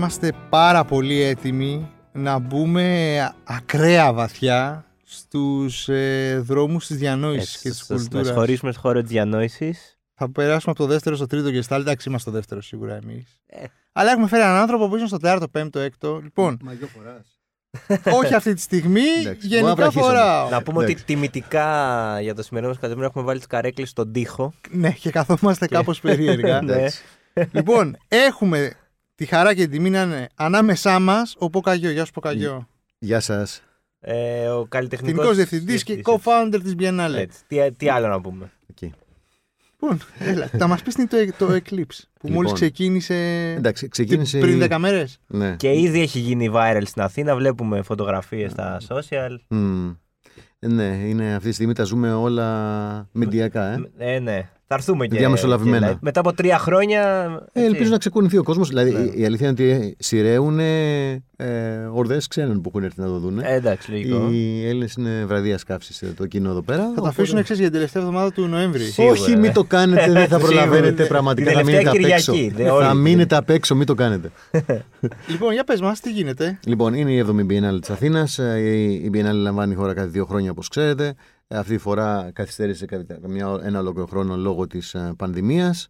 παιδιά, 0.00 0.26
είμαστε 0.26 0.32
πάρα 0.48 0.84
πολύ 0.84 1.20
έτοιμοι 1.20 1.90
να 2.12 2.38
μπούμε 2.38 3.34
ακραία 3.44 4.12
βαθιά 4.12 4.84
στους 5.04 5.88
ε, 5.88 6.38
δρόμους 6.44 6.86
της 6.86 6.96
διανόησης 6.96 7.58
και 7.60 7.68
της 7.68 7.88
Να 7.88 7.96
κουλτούρας. 7.96 8.26
σχολήσουμε 8.26 8.72
στο 8.72 8.80
χώρο 8.80 9.00
της 9.00 9.10
διανόησης. 9.10 9.98
Θα 10.14 10.30
περάσουμε 10.32 10.72
από 10.76 10.82
το 10.82 10.86
δεύτερο 10.86 11.16
στο 11.16 11.26
τρίτο 11.26 11.50
και 11.50 11.62
στάλ. 11.62 11.80
Εντάξει, 11.80 12.08
είμαστε 12.08 12.28
στο 12.30 12.38
δεύτερο 12.38 12.62
σίγουρα 12.62 12.94
εμείς. 13.02 13.40
Ε. 13.46 13.64
Αλλά 13.92 14.10
έχουμε 14.10 14.28
φέρει 14.28 14.42
έναν 14.42 14.54
άνθρωπο 14.56 14.88
που 14.88 14.96
είναι 14.96 15.06
στο 15.06 15.16
τέταρτο, 15.16 15.48
πέμπτο, 15.48 15.78
έκτο. 15.78 16.20
Λοιπόν, 16.22 16.58
Μαγιό 16.62 16.86
φοράς. 16.86 17.38
όχι 18.22 18.34
αυτή 18.34 18.54
τη 18.54 18.60
στιγμή, 18.60 19.00
Εντάξει, 19.20 19.48
μπορώ 19.48 19.60
να 19.60 19.66
γενικά 19.66 19.74
βραχίσω. 19.74 20.04
φοράω. 20.04 20.48
Να 20.48 20.62
πούμε 20.62 20.76
ότι 20.78 20.86
εντάξει. 20.86 21.04
τιμητικά 21.04 22.18
για 22.20 22.34
το 22.34 22.42
σημερινό 22.42 22.70
μας 22.72 22.80
κατεμμένο 22.80 23.06
έχουμε 23.06 23.24
βάλει 23.24 23.40
τι 23.40 23.46
καρέκλες 23.46 23.88
στον 23.88 24.12
τοίχο. 24.12 24.52
Ναι, 24.70 24.90
και 24.90 25.10
καθόμαστε 25.10 25.66
κάπως 25.66 26.00
περίεργα. 26.00 26.60
Ναι. 26.62 26.72
Εντάξει. 26.72 27.02
λοιπόν, 27.52 27.96
έχουμε 28.08 28.72
τη 29.20 29.26
χαρά 29.26 29.54
και 29.54 29.62
την 29.62 29.70
τιμή 29.70 29.90
να 29.90 30.02
είναι 30.02 30.26
ανάμεσά 30.34 30.98
μας 30.98 31.34
ο 31.38 31.50
Ποκαγιό. 31.50 31.90
Γεια 31.90 32.04
σου 32.04 32.12
Ποκαγιό. 32.12 32.68
Γεια 32.98 33.20
σας. 33.20 33.62
Ε, 34.00 34.46
ο 34.48 34.66
καλλιτεχνικός. 34.68 35.14
Τεχνικός 35.16 35.36
διευθυντής 35.36 35.82
και 35.82 36.02
co-founder 36.04 36.60
της 36.62 36.74
Biennale. 36.78 37.14
Έτσι. 37.16 37.38
Τι, 37.46 37.72
τι 37.72 37.88
άλλο 37.88 38.08
να 38.08 38.20
πούμε. 38.20 38.50
Εκεί. 38.70 38.92
Λοιπόν, 39.80 39.98
έλα, 40.18 40.46
θα 40.46 40.66
μας 40.66 40.82
πεις 40.82 40.94
τι 40.94 41.00
είναι 41.00 41.32
το, 41.38 41.46
το 41.46 41.54
Eclipse 41.54 42.00
που 42.12 42.26
Λοιπόν. 42.26 42.32
μόλις 42.32 42.52
ξεκίνησε 42.52 43.14
Εντάξει, 43.56 43.88
ξεκίνησε... 43.88 44.38
πριν 44.38 44.60
η- 44.60 44.66
10 44.70 44.76
μέρες. 44.78 45.18
Ναι. 45.26 45.56
Και 45.56 45.72
ήδη 45.72 46.00
έχει 46.00 46.18
γίνει 46.18 46.50
viral 46.54 46.82
στην 46.84 47.02
Αθήνα. 47.02 47.36
Βλέπουμε 47.36 47.82
φωτογραφίες 47.82 48.50
στα 48.52 48.80
social. 48.88 49.36
Μμμ. 49.48 49.94
Ναι, 50.58 50.84
είναι 50.84 51.34
αυτή 51.34 51.48
τη 51.48 51.54
στιγμή 51.54 51.72
τα 51.74 51.84
ζούμε 51.84 52.12
όλα 52.12 53.08
μηντιακά, 53.12 53.66
ε. 53.66 54.14
Ε, 54.14 54.18
ναι. 54.18 54.50
Θα 54.72 54.76
έρθουμε 54.78 55.06
και. 55.06 55.16
Διαμεσολαβημένα. 55.18 55.86
και 55.86 55.92
live. 55.92 55.98
μετά 56.00 56.20
από 56.20 56.32
τρία 56.32 56.58
χρόνια. 56.58 57.00
Ε, 57.52 57.60
έτσι. 57.60 57.72
ελπίζω 57.72 57.90
να 57.90 57.98
ξεκουνηθεί 57.98 58.36
ο 58.38 58.42
κόσμος. 58.42 58.68
Δηλαδή, 58.68 58.90
Ναι. 58.90 58.98
η, 59.00 59.12
η 59.20 59.24
αλήθεια 59.24 59.48
είναι 59.48 59.62
ότι 59.62 59.96
σειραίουν 59.98 60.58
ε, 60.58 61.22
ορδές 61.92 62.26
ξένων 62.26 62.60
που 62.60 62.68
έχουν 62.74 62.84
έρθει 62.84 63.00
να 63.00 63.06
το 63.06 63.18
δουν. 63.18 63.38
Ε, 63.38 63.54
εντάξει, 63.54 63.90
λογικό. 63.90 64.28
Οι 64.30 64.66
Έλληνες 64.68 64.92
είναι 64.94 65.24
βραδία 65.26 65.58
καύσης 65.66 66.02
το 66.16 66.26
κοινό 66.26 66.50
εδώ 66.50 66.62
πέρα. 66.62 66.78
Θα 66.78 66.84
τα 66.84 66.90
οπότε- 66.90 67.08
αφήσουν 67.08 67.38
εξής 67.38 67.56
για 67.56 67.64
την 67.66 67.74
τελευταία 67.74 68.02
εβδομάδα 68.02 68.32
του 68.32 68.46
Νοέμβρη. 68.46 68.82
Σίγουρα, 68.82 69.12
Όχι, 69.20 69.32
ε. 69.32 69.36
μην 69.36 69.52
το 69.52 69.64
κάνετε, 69.64 70.12
δεν 70.12 70.28
θα 70.28 70.38
Σίγουρα. 70.38 70.46
προλαβαίνετε 70.46 70.94
Την 71.02 71.06
πραγματικά. 71.08 71.50
Θα 71.52 71.58
τελευταία 71.58 71.80
μείνετε 71.92 72.06
απ' 72.06 72.12
έξω. 72.12 72.32
Κυριακή, 72.32 72.54
δεν 72.56 72.66
Θα 72.66 72.72
όλη. 72.90 72.96
μείνετε 73.00 73.36
απ' 73.36 73.50
έξω, 73.50 73.74
μην 73.74 73.86
το 73.86 73.94
κάνετε. 73.94 74.30
Λοιπόν, 75.30 75.52
για 75.52 75.64
πες 75.64 75.80
μας, 75.80 76.00
τι 76.00 76.10
γίνεται; 76.10 76.58
Λοιπόν, 76.66 76.94
είναι 76.94 77.12
η 77.12 77.24
7η 77.28 77.40
Biennale 77.50 77.80
της 77.80 77.90
Αθήνας. 77.90 78.38
Η 78.38 78.92
η 79.04 79.10
Biennale 79.14 79.32
λαμβάνει 79.34 79.74
χώρα 79.74 79.94
κάθε 79.94 80.08
δύο 80.08 80.24
χρόνια, 80.24 80.50
όπως 80.50 80.68
ξέρετε. 80.68 81.14
Ε, 81.52 81.56
Αυτή 81.58 81.72
τη 81.72 81.78
φορά 81.78 82.30
καθυστέρησε 82.32 82.86
κα- 82.86 83.02
καμιά, 83.02 83.60
ένα 83.62 83.78
ολόκληρο 83.78 84.06
χρόνο 84.06 84.36
λόγω 84.36 84.66
της 84.66 84.96
πανδημίας. 85.16 85.88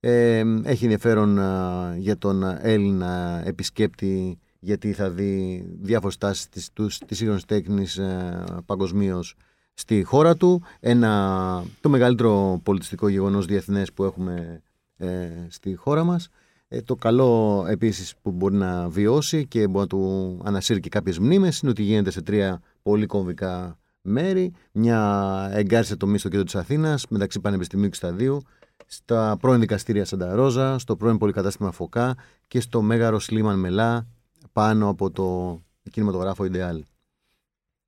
Ε, 0.00 0.44
έχει 0.62 0.82
ενδιαφέρον 0.84 1.38
ε, 1.38 1.96
για 1.98 2.18
τον 2.18 2.42
Έλληνα 2.60 3.42
επισκέπτη 3.44 4.38
γιατί 4.60 4.92
θα 4.92 5.10
δει 5.10 5.64
διάφορες 5.80 6.16
τάσεις 6.16 6.48
της, 6.48 6.70
τους- 6.72 6.98
της 6.98 7.16
σύγχρονης 7.16 7.44
τέχνης 7.44 7.98
ε, 7.98 8.44
παγκοσμίως 8.66 9.34
στη 9.74 10.02
χώρα 10.02 10.36
του. 10.36 10.62
Ένα, 10.80 11.64
το 11.80 11.88
μεγαλύτερο 11.88 12.60
πολιτιστικό 12.62 13.08
γεγονός 13.08 13.46
διεθνές 13.46 13.92
που 13.92 14.04
έχουμε 14.04 14.62
ε, 14.96 15.28
στη 15.48 15.74
χώρα 15.74 16.04
μας. 16.04 16.28
Ε, 16.68 16.80
το 16.82 16.94
καλό 16.94 17.64
επίσης 17.68 18.14
που 18.22 18.30
μπορεί 18.30 18.54
να 18.54 18.88
βιώσει 18.88 19.46
και 19.46 19.58
μπορεί 19.68 19.78
να 19.80 19.86
του 19.86 20.40
ανασύρει 20.44 20.80
και 20.80 20.88
κάποιες 20.88 21.18
μνήμες 21.18 21.60
είναι 21.60 21.70
ότι 21.70 21.82
γίνεται 21.82 22.10
σε 22.10 22.22
τρία 22.22 22.60
πολύ 22.82 23.06
κομβικά 23.06 23.78
μέρη. 24.04 24.52
Μια 24.72 25.50
εγκάρισε 25.52 25.96
τομή 25.96 26.18
στο 26.18 26.28
κέντρο 26.28 26.44
της 26.44 26.54
Αθήνας 26.54 27.06
μεταξύ 27.08 27.40
Πανεπιστημίου 27.40 27.88
και 27.88 27.96
Σταδίου 27.96 28.42
στα 28.86 29.36
πρώην 29.40 29.60
δικαστήρια 29.60 30.04
Σαντα 30.04 30.34
Ρόζα, 30.34 30.78
στο 30.78 30.96
πρώην 30.96 31.18
πολυκατάστημα 31.18 31.70
Φωκά 31.70 32.16
και 32.46 32.60
στο 32.60 32.82
μέγαρο 32.82 33.18
Σλίμαν 33.18 33.58
Μελά 33.58 34.06
πάνω 34.52 34.88
από 34.88 35.10
το 35.10 35.60
κινηματογράφο 35.90 36.44
Ιντεάλ. 36.44 36.84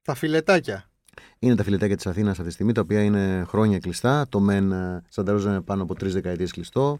Τα 0.02 0.14
φιλετάκια. 0.14 0.90
Είναι 1.38 1.54
τα 1.54 1.62
φιλετάκια 1.62 1.96
της 1.96 2.06
Αθήνας 2.06 2.32
αυτή 2.32 2.44
τη 2.44 2.52
στιγμή, 2.52 2.72
τα 2.72 2.80
οποία 2.80 3.02
είναι 3.02 3.44
χρόνια 3.48 3.78
κλειστά. 3.78 4.28
Το 4.28 4.40
ΜΕΝ 4.40 4.72
ε, 4.72 5.02
Σαντα 5.08 5.32
Ρόζα 5.32 5.50
είναι 5.50 5.60
πάνω 5.60 5.82
από 5.82 5.94
τρεις 5.94 6.12
δεκαετίες 6.12 6.52
κλειστό. 6.52 6.98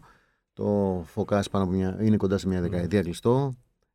Το 0.53 1.03
Φωκάς 1.05 1.49
πάνω 1.49 1.63
από 1.63 1.73
μια, 1.73 1.97
είναι 2.01 2.17
κοντά 2.17 2.37
σε 2.37 2.47
μια 2.47 2.61
δεκαετία 2.61 3.01
κλειστό. 3.01 3.53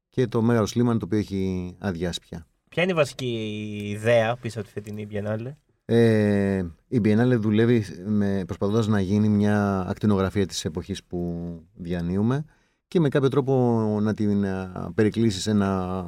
Και 0.09 0.27
το 0.27 0.43
μέγαρο 0.43 0.67
Σλίμαν 0.67 0.99
το 0.99 1.05
οποίο 1.05 1.19
έχει 1.19 1.75
αδειάσει 1.79 2.21
πια. 2.21 2.47
Ποια 2.73 2.83
είναι 2.83 2.93
η 2.93 2.95
βασική 2.95 3.89
ιδέα 3.93 4.37
πίσω 4.37 4.59
από 4.59 4.69
τη 4.69 4.73
φετινή 4.75 5.07
Biennale; 5.11 5.53
Ε, 5.85 6.65
η 6.89 7.01
Biennale 7.05 7.37
δουλεύει 7.39 7.85
με, 8.07 8.43
προσπαθώντας 8.47 8.87
να 8.87 9.01
γίνει 9.01 9.29
μια 9.29 9.87
ακτινογραφία 9.89 10.47
της 10.47 10.65
εποχής 10.65 11.05
που 11.05 11.43
διανύουμε 11.75 12.45
και 12.89 13.01
με 13.01 13.09
κάποιο 13.09 13.29
τρόπο 13.29 13.83
να 14.03 14.15
την 14.15 14.47
α, 14.47 14.93
περικλείσει 14.95 15.41
σε 15.41 15.51
ένα, 15.51 16.05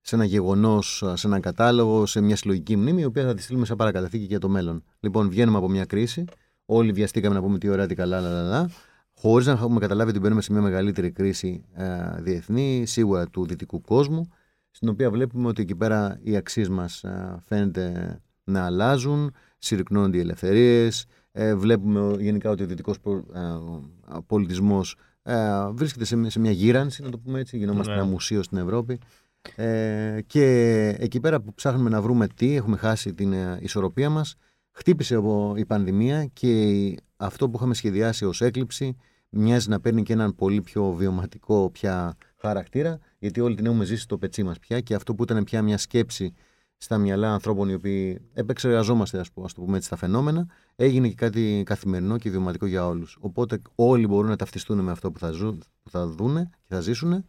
σε 0.00 0.14
ένα 0.14 0.24
γεγονός, 0.24 1.02
α, 1.02 1.16
σε 1.16 1.26
ένα 1.26 1.40
κατάλογο, 1.40 2.06
σε 2.06 2.20
μια 2.20 2.36
συλλογική 2.36 2.76
μνήμη, 2.76 3.00
η 3.00 3.04
οποία 3.04 3.24
θα 3.24 3.34
τη 3.34 3.42
στείλουμε 3.42 3.66
σαν 3.66 3.76
παρακαταθήκη 3.76 4.24
για 4.24 4.38
το 4.38 4.48
μέλλον. 4.48 4.84
Λοιπόν, 5.00 5.28
βγαίνουμε 5.28 5.58
από 5.58 5.68
μια 5.68 5.84
κρίση, 5.84 6.24
όλοι 6.64 6.92
βιαστήκαμε 6.92 7.34
να 7.34 7.40
πούμε 7.40 7.58
τι 7.58 7.68
ωραία, 7.68 7.86
τι 7.86 7.94
καλά, 7.94 8.20
λα, 8.20 8.30
λα, 8.30 8.42
λα, 8.42 8.70
χωρίς 9.14 9.46
να 9.46 9.52
έχουμε 9.52 9.80
καταλάβει 9.80 10.10
ότι 10.10 10.18
μπαίνουμε 10.18 10.42
σε 10.42 10.52
μια 10.52 10.60
μεγαλύτερη 10.60 11.10
κρίση 11.10 11.64
α, 11.74 11.84
διεθνή, 12.20 12.82
σίγουρα 12.86 13.26
του 13.26 13.46
δυτικού 13.46 13.80
κόσμου, 13.80 14.28
στην 14.76 14.88
οποία 14.88 15.10
βλέπουμε 15.10 15.48
ότι 15.48 15.62
εκεί 15.62 15.74
πέρα 15.74 16.18
οι 16.22 16.36
αξίες 16.36 16.68
μας 16.68 17.04
α, 17.04 17.38
φαίνεται 17.46 18.18
να 18.44 18.64
αλλάζουν, 18.64 19.32
συρρυκνώνονται 19.58 20.16
οι 20.16 20.20
ελευθερίες, 20.20 21.04
ε, 21.32 21.54
βλέπουμε 21.54 22.16
γενικά 22.22 22.50
ότι 22.50 22.62
ο 22.62 22.66
δυτικός 22.66 23.00
προ- 23.00 23.24
ε, 23.34 23.40
πολιτισμός 24.26 24.96
ε, 25.22 25.68
βρίσκεται 25.70 26.04
σε, 26.04 26.16
μια- 26.16 26.30
σε 26.30 26.38
μια 26.40 26.50
γύρανση, 26.50 27.02
να 27.02 27.10
το 27.10 27.18
πούμε 27.18 27.40
έτσι, 27.40 27.58
γινόμαστε 27.58 27.92
Ναι. 27.92 27.98
ένα 27.98 28.06
μουσείο 28.08 28.42
στην 28.42 28.58
Ευρώπη 28.58 28.98
ε, 29.56 30.18
και 30.26 30.44
εκεί 30.98 31.20
πέρα 31.20 31.40
που 31.40 31.54
ψάχνουμε 31.54 31.90
να 31.90 32.02
βρούμε 32.02 32.26
τι, 32.26 32.54
έχουμε 32.54 32.76
χάσει 32.76 33.14
την 33.14 33.32
ε, 33.32 33.58
ισορροπία 33.60 34.10
μας, 34.10 34.34
χτύπησε 34.72 35.16
ο- 35.16 35.54
η 35.56 35.64
πανδημία 35.64 36.24
και 36.32 36.62
η- 36.62 36.98
αυτό 37.16 37.48
που 37.48 37.56
είχαμε 37.56 37.74
σχεδιάσει 37.74 38.24
ως 38.24 38.40
έκλειψη 38.40 38.96
μοιάζει 39.28 39.68
να 39.68 39.80
παίρνει 39.80 40.02
και 40.02 40.12
έναν 40.12 40.34
πολύ 40.34 40.60
πιο 40.62 40.92
βιωματικό 40.92 41.70
πια 41.70 42.16
χαρακτήρα, 42.48 42.98
γιατί 43.18 43.40
όλη 43.40 43.54
την 43.54 43.66
έχουμε 43.66 43.84
ζήσει 43.84 44.02
στο 44.02 44.18
πετσί 44.18 44.42
μας 44.42 44.58
πια 44.58 44.80
και 44.80 44.94
αυτό 44.94 45.14
που 45.14 45.22
ήταν 45.22 45.44
πια 45.44 45.62
μια 45.62 45.78
σκέψη 45.78 46.34
στα 46.76 46.98
μυαλά 46.98 47.32
ανθρώπων 47.32 47.68
οι 47.68 47.74
οποίοι 47.74 48.20
επεξεργαζόμαστε, 48.32 49.18
ας 49.18 49.32
πούμε, 49.32 49.46
ας 49.46 49.52
το 49.52 49.60
πούμε 49.60 49.76
έτσι, 49.76 49.90
τα 49.90 49.96
φαινόμενα, 49.96 50.46
έγινε 50.76 51.08
και 51.08 51.14
κάτι 51.14 51.62
καθημερινό 51.66 52.18
και 52.18 52.30
βιωματικό 52.30 52.66
για 52.66 52.86
όλους. 52.86 53.16
Οπότε 53.20 53.60
όλοι 53.74 54.06
μπορούν 54.06 54.30
να 54.30 54.36
ταυτιστούν 54.36 54.80
με 54.80 54.90
αυτό 54.90 55.10
που 55.10 55.18
θα, 55.18 55.30
ζουν, 55.30 55.62
που 55.82 55.90
θα 55.90 56.06
δούνε 56.06 56.50
και 56.50 56.74
θα 56.74 56.80
ζήσουν. 56.80 57.24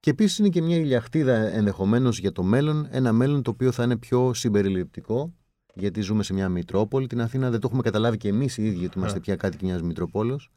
Και 0.00 0.10
επίσης 0.10 0.38
είναι 0.38 0.48
και 0.48 0.62
μια 0.62 0.76
ηλιαχτίδα 0.76 1.34
ενδεχομένως 1.34 2.18
για 2.18 2.32
το 2.32 2.42
μέλλον, 2.42 2.86
ένα 2.90 3.12
μέλλον 3.12 3.42
το 3.42 3.50
οποίο 3.50 3.72
θα 3.72 3.82
είναι 3.82 3.96
πιο 3.96 4.34
συμπεριληπτικό, 4.34 5.34
γιατί 5.74 6.00
ζούμε 6.00 6.22
σε 6.22 6.32
μια 6.32 6.48
Μητρόπολη. 6.48 7.06
Την 7.06 7.20
Αθήνα 7.20 7.50
δεν 7.50 7.60
το 7.60 7.66
έχουμε 7.66 7.82
καταλάβει 7.82 8.16
και 8.16 8.28
εμείς 8.28 8.58
οι 8.58 8.66
ίδιοι 8.66 8.84
ότι 8.84 8.98
είμαστε 8.98 9.20
πια 9.20 9.36
κάτοικοι 9.36 9.64
μιας 9.64 9.82
Μητροπόλεως, 9.82 10.50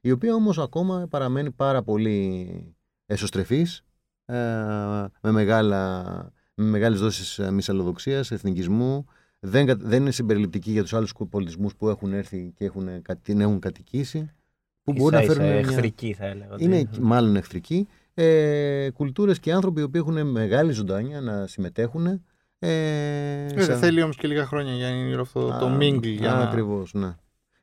η 0.00 0.10
οποία 0.10 0.34
όμως 0.34 0.58
ακόμα 0.58 1.06
παραμένει 1.10 1.50
πάρα 1.50 1.82
πολύ 1.82 2.75
εσωστρεφής, 3.06 3.84
ε, 4.24 4.34
με, 5.20 5.30
μεγάλα, 5.30 6.02
με 6.54 6.64
μεγάλες 6.64 7.00
δόσεις 7.00 7.38
ε, 7.38 7.50
μυσαλλοδοξίας, 7.50 8.30
εθνικισμού. 8.30 9.04
Δεν, 9.40 9.66
κα- 9.66 9.76
δεν 9.76 10.00
είναι 10.00 10.10
συμπεριληπτική 10.10 10.70
για 10.70 10.82
τους 10.82 10.94
άλλους 10.94 11.12
πολιτισμούς 11.30 11.76
που 11.76 11.88
έχουν 11.88 12.12
έρθει 12.12 12.52
και 12.54 12.64
έχουν, 12.64 13.02
κα- 13.02 13.16
την 13.16 13.40
έχουν 13.40 13.58
κατοικήσει. 13.60 14.30
Που 14.82 14.92
μπορεί 14.92 15.14
να 15.14 15.22
Ίσα-ίσα 15.22 15.40
φέρουν 15.42 15.52
μια... 15.58 15.68
εχθρική 15.68 16.12
θα 16.12 16.24
έλεγα. 16.26 16.52
ότι- 16.54 16.64
Είναι 16.64 16.88
μάλλον 17.00 17.36
εχθρικοί. 17.36 17.88
Ε, 18.14 18.90
κουλτούρες 18.90 19.40
και 19.40 19.52
άνθρωποι 19.52 19.80
οι 19.80 19.82
οποίοι 19.82 20.00
έχουν 20.04 20.30
μεγάλη 20.30 20.72
ζωντάνια 20.72 21.20
να 21.20 21.46
συμμετέχουν. 21.46 22.06
Ε, 22.06 22.18
Ε, 23.44 23.48
σε- 23.48 23.54
δεν 23.66 23.78
θέλει 23.78 24.02
όμως 24.02 24.16
και 24.16 24.26
λίγα 24.28 24.46
χρόνια 24.46 24.72
για 24.72 24.88
να 24.90 24.96
είναι 24.96 25.20
αυτό 25.20 25.40
το 25.46 25.66
Α, 25.66 25.76
mingle. 25.80 26.02
Για 26.18 26.32
α, 26.32 26.36
να... 26.36 26.42
Ακριβώς, 26.42 26.94
ναι. 26.94 27.14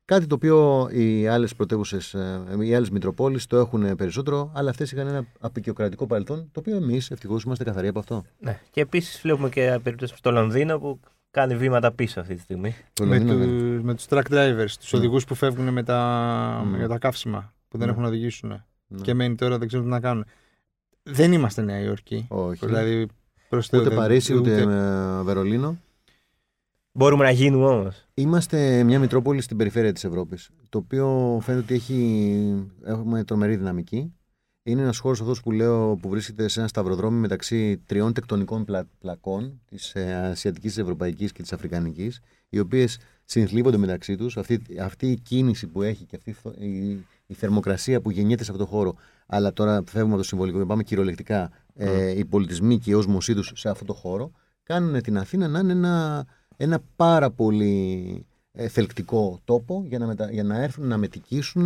Κάτι 0.05 0.27
το 0.27 0.35
οποίο 0.35 0.89
οι 0.91 1.27
άλλες 1.27 1.55
πρωτεύουσες, 1.55 2.15
οι 2.61 2.75
άλλες 2.75 2.89
Μητροπόλεις 2.89 3.47
το 3.47 3.57
έχουν 3.57 3.95
περισσότερο, 3.95 4.51
αλλά 4.53 4.69
αυτές 4.69 4.91
είχαν 4.91 5.07
ένα 5.07 5.25
απεικιοκρατικό 5.39 6.07
παρελθόν, 6.07 6.49
το 6.51 6.59
οποίο 6.59 6.75
εμείς 6.75 7.11
ευτυχώς 7.11 7.43
είμαστε 7.43 7.63
καθαροί 7.63 7.87
από 7.87 7.99
αυτό. 7.99 8.23
Ναι. 8.39 8.59
Και 8.71 8.81
επίσης 8.81 9.19
βλέπουμε 9.21 9.49
και 9.49 9.79
περίπτωση 9.83 10.13
στο 10.17 10.31
Λονδίνο 10.31 10.79
που 10.79 10.99
κάνει 11.31 11.55
βήματα 11.55 11.91
πίσω 11.91 12.19
αυτή 12.19 12.35
τη 12.35 12.41
στιγμή. 12.41 12.75
Το 12.93 13.05
με, 13.05 13.17
Λονδίνο 13.17 13.37
δεν- 13.39 13.49
τους, 13.49 13.81
με 13.81 13.93
τους 13.95 14.05
truck 14.09 14.23
drivers, 14.29 14.69
τους 14.79 14.91
Ναι. 14.93 14.99
οδηγούς 14.99 15.25
που 15.25 15.35
φεύγουν 15.35 15.69
με 15.73 15.83
τα, 15.83 16.65
Ναι. 16.71 16.77
για 16.77 16.87
τα 16.87 16.97
καύσιμα 16.97 17.53
που 17.67 17.77
δεν 17.77 17.85
Ναι. 17.85 17.91
έχουν 17.91 18.03
να 18.03 18.09
οδηγήσουν 18.09 18.49
ναι. 18.87 19.01
και 19.01 19.13
μένει 19.13 19.35
τώρα 19.35 19.57
δεν 19.57 19.67
ξέρουν 19.67 19.85
τι 19.85 19.91
να 19.91 19.99
κάνουν. 19.99 20.25
Δεν 21.03 21.33
είμαστε 21.33 21.61
Νέα 21.61 21.79
Υόρκη. 21.79 22.25
Όχι. 22.29 22.65
Δηλαδή, 22.65 23.07
προς 23.49 23.67
Θεού, 23.67 23.79
ούτε 23.79 23.89
δεν- 23.89 23.97
Παρίσι, 23.97 24.33
ούτε, 24.35 24.57
ε, 24.61 25.23
Βερολίνο. 25.23 25.77
Μπορούμε 26.95 27.23
να 27.23 27.31
γίνουμε 27.31 27.65
όμως. 27.65 28.05
Είμαστε 28.13 28.83
μια 28.83 28.99
Μητρόπολη 28.99 29.41
στην 29.41 29.57
περιφέρεια 29.57 29.93
της 29.93 30.03
Ευρώπης, 30.03 30.49
το 30.69 30.77
οποίο 30.77 31.39
φαίνεται 31.41 31.63
ότι 31.63 31.73
έχει, 31.73 32.69
έχουμε 32.83 33.23
τρομερή 33.23 33.55
δυναμική. 33.55 34.13
Είναι 34.63 34.81
ένας 34.81 34.97
χώρος 34.97 35.21
αυτός 35.21 35.41
που 35.41 35.51
λέω 35.51 35.95
που 35.95 36.09
βρίσκεται 36.09 36.47
σε 36.47 36.59
ένα 36.59 36.67
σταυροδρόμι 36.67 37.19
μεταξύ 37.19 37.77
τριών 37.85 38.13
τεκτονικών 38.13 38.65
πλα- 38.65 38.87
πλακών, 38.99 39.61
της 39.65 39.95
ε, 39.95 40.13
Ασιατικής, 40.13 40.73
της 40.73 40.81
Ευρωπαϊκής 40.81 41.31
και 41.31 41.41
της 41.41 41.53
Αφρικανικής, 41.53 42.19
οι 42.49 42.59
οποίες 42.59 42.97
συνθλίβονται 43.25 43.77
μεταξύ 43.77 44.15
τους. 44.15 44.37
Αυτή, 44.37 44.61
αυτή 44.81 45.11
η 45.11 45.19
κίνηση 45.19 45.67
που 45.67 45.81
έχει 45.81 46.05
και 46.05 46.15
αυτή 46.15 46.35
η, 46.57 47.05
η 47.25 47.33
θερμοκρασία 47.33 48.01
που 48.01 48.11
γεννιέται 48.11 48.43
σε 48.43 48.51
αυτό 48.51 48.63
το 48.63 48.69
χώρο. 48.69 48.95
Αλλά 49.25 49.53
τώρα 49.53 49.83
φεύγουμε 49.85 50.13
από 50.13 50.21
το 50.21 50.27
συμβολικό 50.27 50.59
και 50.59 50.65
πάμε 50.65 50.83
κυριολεκτικά. 50.83 51.51
Ε, 51.75 52.17
οι 52.17 52.25
πολιτισμοί 52.25 52.77
και 52.79 52.91
η 52.91 52.93
όσμωσή 52.93 53.33
τους 53.33 53.51
σε 53.55 53.69
αυτό 53.69 53.85
το 53.85 53.93
χώρο 53.93 54.31
κάνουν 54.63 55.01
την 55.01 55.17
Αθήνα 55.17 55.47
να 55.47 55.59
είναι 55.59 55.71
ένα, 55.71 56.25
ένα 56.63 56.83
πάρα 56.95 57.31
πολύ 57.31 58.25
ε, 58.51 58.67
θελκτικό 58.67 59.39
τόπο 59.43 59.83
για 59.87 59.99
να, 59.99 60.05
μετα, 60.05 60.31
για 60.31 60.43
να 60.43 60.61
έρθουν 60.61 60.87
να 60.87 60.97
μετικήσουν 60.97 61.65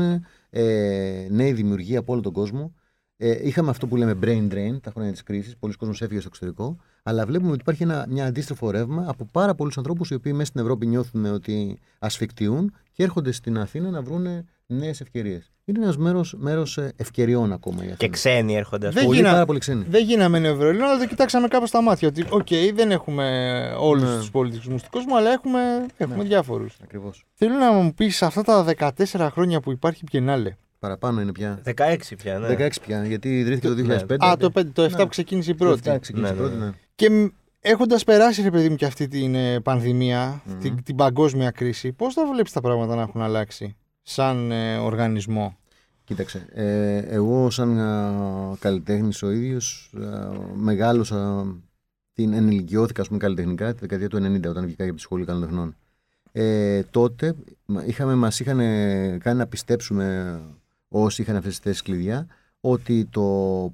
ε, 0.50 1.28
νέοι 1.30 1.54
δημιουργοί 1.54 1.96
από 1.96 2.14
όλο 2.14 2.22
τον 2.22 2.34
κόσμο. 2.34 2.74
Ε, 3.18 3.48
είχαμε 3.48 3.70
αυτό 3.70 3.88
που 3.88 3.96
λέμε 3.96 4.20
brain 4.22 4.54
drain 4.54 4.82
τα 4.82 4.92
χρόνια 4.92 5.12
της 5.12 5.24
κρίσης. 5.24 5.58
Πολλοί 5.58 5.74
κόσμοι 5.74 5.96
έφυγε 6.00 6.20
στο 6.20 6.28
εξωτερικό. 6.28 6.78
Αλλά 7.10 7.26
βλέπουμε 7.26 7.52
ότι 7.52 7.60
υπάρχει 7.62 7.84
ένα 7.84 8.06
μια 8.10 8.26
αντίστροφο 8.26 8.72
ρεύμα 8.72 9.06
από 9.08 9.28
πάρα 9.32 9.56
πολλούς 9.56 9.78
ανθρώπους 9.78 10.10
οι 10.10 10.14
οποίοι 10.14 10.32
μέσα 10.36 10.46
στην 10.50 10.62
Ευρώπη 10.62 10.86
νιώθουν 10.88 11.26
ότι 11.26 11.80
ασφικτιούν 12.00 12.74
και 12.92 13.04
έρχονται 13.04 13.32
στην 13.32 13.58
Αθήνα 13.58 13.90
να 13.90 14.02
βρουν 14.02 14.28
νέες 14.68 15.02
ευκαιρίες. 15.02 15.52
Είναι 15.66 15.80
ένας 15.84 15.98
μέρος 15.98 16.36
μέρος 16.38 16.78
ε, 16.78 16.94
ευκαιριών 16.96 17.52
ακόμα. 17.52 17.84
Για 17.84 17.94
και 17.96 18.10
ξένοι 18.10 18.56
έρχονται, 18.56 18.88
ας 18.88 18.94
Δεν 18.94 19.04
πούμε. 19.04 19.16
γίνα- 19.16 19.32
πάρα 19.32 19.46
πολύ 19.46 19.60
ξένοι. 19.60 19.86
Δεν 19.90 20.04
γίναμε 20.04 20.40
νεοευρωελληνό, 20.40 20.86
αλλά 20.86 20.98
το 21.00 21.08
κοιτάξαμε 21.08 21.48
κάπως 21.48 21.70
στα 21.70 21.82
μάτια. 21.82 22.08
Ότι, 22.08 22.26
οκ, 22.30 22.48
δεν 22.76 22.92
έχουμε 22.92 23.26
όλους 23.80 24.10
Ναι. 24.10 24.18
τους 24.18 24.32
πολιτισμού 24.32 24.76
του 24.78 24.88
κόσμου, 24.92 25.18
αλλά 25.18 25.30
έχουμε, 25.32 25.60
έχουμε 25.98 26.18
Ναι. 26.18 26.24
διάφορους. 26.24 26.78
Ακριβώς. 26.84 27.26
Θέλω 27.34 27.58
να 27.58 27.72
μου 27.72 27.94
πεις 27.94 28.22
αυτά 28.22 28.44
τα 28.44 28.64
14 28.64 29.30
χρόνια 29.32 29.60
που 29.60 29.72
υπάρχει 29.72 30.04
Biennale. 30.12 30.48
Παραπάνω 30.80 31.22
είναι 31.22 31.32
πια. 31.32 31.60
16 31.64 32.16
πια, 32.18 32.40
ναι. 32.40 32.48
16 32.48 32.82
πια, 32.82 33.06
γιατί 33.06 33.40
ιδρύθηκε 33.40 33.68
το 33.68 33.74
Ναι. 33.74 33.82
2005. 33.82 34.26
Α, 34.26 34.38
το, 34.38 34.52
5, 34.52 34.72
το 34.74 34.84
7 34.84 34.98
Ναι. 34.98 35.04
που 35.04 35.10
ξεκίνησε 35.10 35.52
η 35.52 35.56
Το 35.56 35.66
πρώτη. 35.66 35.90
7 35.90 36.00
ξεκίνησε 36.00 36.34
Ναι, 36.34 36.40
η 36.40 36.42
ναι, 36.42 36.48
πρώτη, 36.48 36.64
ναι. 36.64 36.72
Ναι. 37.02 37.26
Και 37.26 37.32
έχοντας 37.60 38.04
περάσει, 38.04 38.42
ρε 38.42 38.52
παιδί 38.52 38.70
μου, 38.70 38.76
και 38.76 38.86
αυτή 38.86 39.08
την 39.08 39.36
ε, 39.36 39.60
πανδημία, 39.60 40.42
Μμμ. 40.46 40.60
την, 40.60 40.84
την 40.84 40.96
παγκόσμια 40.96 41.52
κρίση, 41.52 41.92
πώς 41.92 42.14
θα 42.14 42.28
βλέπεις 42.34 42.52
τα 42.52 42.62
πράγματα 42.62 42.96
να 42.96 43.02
έχουν 43.02 43.22
αλλάξει 43.22 43.76
σαν 44.02 44.52
ε, 44.52 44.78
οργανισμό; 44.78 45.58
Κοίταξε, 46.04 46.46
ε, 46.52 46.98
εγώ 46.98 47.50
σαν 47.50 47.80
α, 47.80 48.58
καλλιτέχνης 48.60 49.24
ο 49.24 49.32
ίδιος 49.32 49.92
α, 50.04 50.32
μεγάλωσα, 50.56 51.46
την 52.14 52.34
ενηλικιώθηκα 52.34 53.02
ας 53.02 53.08
πούμε 53.08 53.20
καλλιτεχνικά 53.20 53.74
τη 53.74 53.80
δεκαετία 53.80 54.08
του 54.08 54.18
90 54.18 54.44
όταν 54.50 54.66
βγήκα 54.66 54.84
από 54.84 54.94
τη 54.94 55.02
σχολή 55.02 55.26
καλλιτεχνών. 55.26 55.76
Ε, 56.32 56.84
τότε 56.84 57.36
μα- 57.66 57.86
είχαμε, 57.86 58.16
μας 58.16 58.40
είχαν 58.40 58.58
κάνει 59.20 59.38
να 59.38 59.48
πιστέψουμε 59.48 60.40
όσοι 60.88 61.22
είχαν 61.22 61.36
αυτές 61.36 61.52
τις 61.54 61.64
θέσεις 61.64 61.82
κλειδιά 61.82 62.28
ότι 62.62 63.06
το 63.06 63.22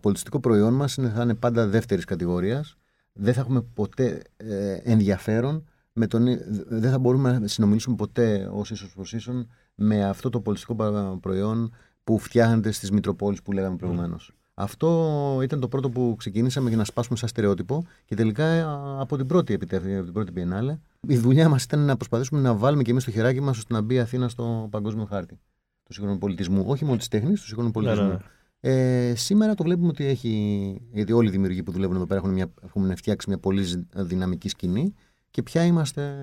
πολιτιστικό 0.02 0.40
προϊόν 0.40 0.74
μας 0.74 0.96
είναι, 0.96 1.10
θα 1.10 1.24
είναι 1.24 1.34
πάντα 1.34 1.68
δεύτερης 1.68 2.06
κατηγορίας 2.06 2.78
δεν 3.14 3.34
θα 3.34 3.40
έχουμε 3.42 3.62
ποτέ 3.62 4.22
ε, 4.38 4.74
ενδιαφέρον 4.84 5.64
με 5.94 6.08
τον, 6.08 6.28
ί- 6.28 6.40
δεν 6.68 6.92
θα 6.92 7.00
μπορούμε 7.00 7.40
να 7.40 7.48
συνομιλήσουμε 7.48 7.96
ποτέ 7.96 8.50
ως 8.54 8.72
ίσως 8.72 8.94
προς 8.94 9.14
ίσον 9.14 9.48
με 9.76 10.04
αυτό 10.06 10.30
το 10.30 10.40
πολιτιστικό 10.40 10.76
πα- 10.76 11.18
προϊόν 11.22 11.74
που 12.04 12.18
φτιάχνεται 12.20 12.72
στις 12.72 12.92
Μητροπόλεις 12.92 13.42
που 13.42 13.52
λέγαμε 13.52 13.76
προηγουμένως. 13.76 14.32
Αυτό 14.56 15.40
ήταν 15.44 15.60
το 15.60 15.68
πρώτο 15.68 15.90
που 15.90 16.16
ξεκίνησαμε 16.18 16.68
για 16.70 16.78
να 16.78 16.84
σπάσουμε 16.84 17.18
σαν 17.18 17.30
στερεότυπο 17.30 17.86
και 18.06 18.16
τελικά 18.16 18.46
ε, 18.46 18.62
από 19.00 19.18
την 19.18 19.26
πρώτη 19.28 19.54
επιτεύξη, 19.54 19.96
από 19.96 20.04
την 20.04 20.14
πρώτη 20.14 20.32
Biennale, 20.36 20.78
η 21.08 21.18
δουλειά 21.18 21.50
μας 21.50 21.64
ήταν 21.64 21.80
να 21.80 21.96
προσπαθήσουμε 21.96 22.42
να 22.42 22.54
βάλουμε 22.56 22.84
και 22.84 22.92
εμείς 22.92 23.04
το 23.04 23.12
χεράκι 23.12 23.42
μας 23.42 23.58
ώστε 23.58 23.74
να 23.74 23.82
μπει 23.82 23.94
η 23.96 24.00
Αθήνα 24.00 24.28
στο 24.30 24.68
παγκόσμιο 24.72 25.06
χάρτη 25.06 25.40
του 25.84 25.94
σύγχρονου 25.94 26.18
πολιτισμού. 26.18 26.64
Όχι 26.68 26.86
μόνο 26.86 26.98
της 26.98 27.08
τέχνης, 27.08 27.40
του 27.42 27.46
σύγχρονου 27.48 27.68
Ναι, 27.68 27.74
πολιτισμού. 27.74 28.08
ναι. 28.08 28.18
Ε, 28.66 29.14
σήμερα 29.16 29.54
το 29.56 29.64
βλέπουμε 29.64 29.88
ότι 29.88 30.06
έχει. 30.06 30.78
Γιατί 30.92 31.12
όλοι 31.14 31.28
οι 31.28 31.32
δημιουργοί 31.32 31.64
που 31.64 31.72
δουλεύουν 31.72 31.96
εδώ 31.96 32.06
πέρα 32.06 32.20
έχουν, 32.20 32.32
μια, 32.34 32.48
έχουν 32.64 32.96
φτιάξει 32.98 33.30
μια 33.30 33.38
πολύ 33.38 33.64
ζ- 33.64 33.80
δυναμική 33.96 34.50
σκηνή 34.50 34.94
και 35.32 35.42
πια 35.44 35.64
είμαστε 35.66 36.16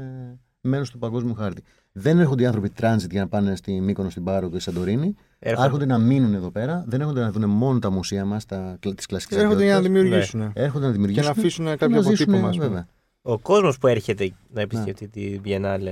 μέρος 0.60 0.90
του 0.90 0.98
παγκόσμιου 0.98 1.34
χάρτη. 1.34 1.62
Δεν 1.92 2.18
έρχονται 2.18 2.42
οι 2.42 2.46
άνθρωποι 2.46 2.70
transit 2.80 3.10
για 3.10 3.20
να 3.20 3.28
πάνε 3.28 3.56
στη 3.56 3.80
Μύκονο, 3.80 4.10
στην 4.10 4.24
Πάρο 4.24 4.50
και 4.50 4.58
στη 4.60 4.70
Σαντορίνη. 4.70 5.14
Έρχονται. 5.38 5.64
Έρχονται 5.66 5.86
να 5.86 5.98
μείνουν 5.98 6.34
εδώ 6.34 6.50
πέρα. 6.50 6.84
Δεν 6.86 7.00
έρχονται 7.00 7.20
να 7.20 7.30
δουν 7.30 7.50
μόνο 7.50 7.78
τα 7.78 7.90
μουσεία 7.90 8.24
μας, 8.24 8.46
τις 8.94 9.06
κλασικές 9.06 9.38
Έρχονται 9.38 9.64
για 9.64 9.74
να 9.74 9.80
δημιουργήσουν. 9.80 10.50
Έρχονται 10.54 10.84
να 10.84 10.90
Και 10.92 10.92
δημιουργήσουν. 10.92 11.24
να 11.24 11.30
αφήσουν 11.30 11.64
και 11.66 11.76
κάποιο 11.76 11.96
να 11.96 12.02
ζήσουν, 12.02 12.22
αποτύπωμα. 12.22 12.48
ας 12.48 12.54
πούμε. 12.56 12.66
βέβαια. 12.68 12.86
Ο 13.22 13.38
κόσμος 13.38 13.78
που 13.78 13.86
έρχεται 13.86 14.24
να 14.24 14.34
Ναι. 14.50 14.62
επισκεφτεί 14.62 15.08
τη 15.08 15.40
Biennale 15.44 15.90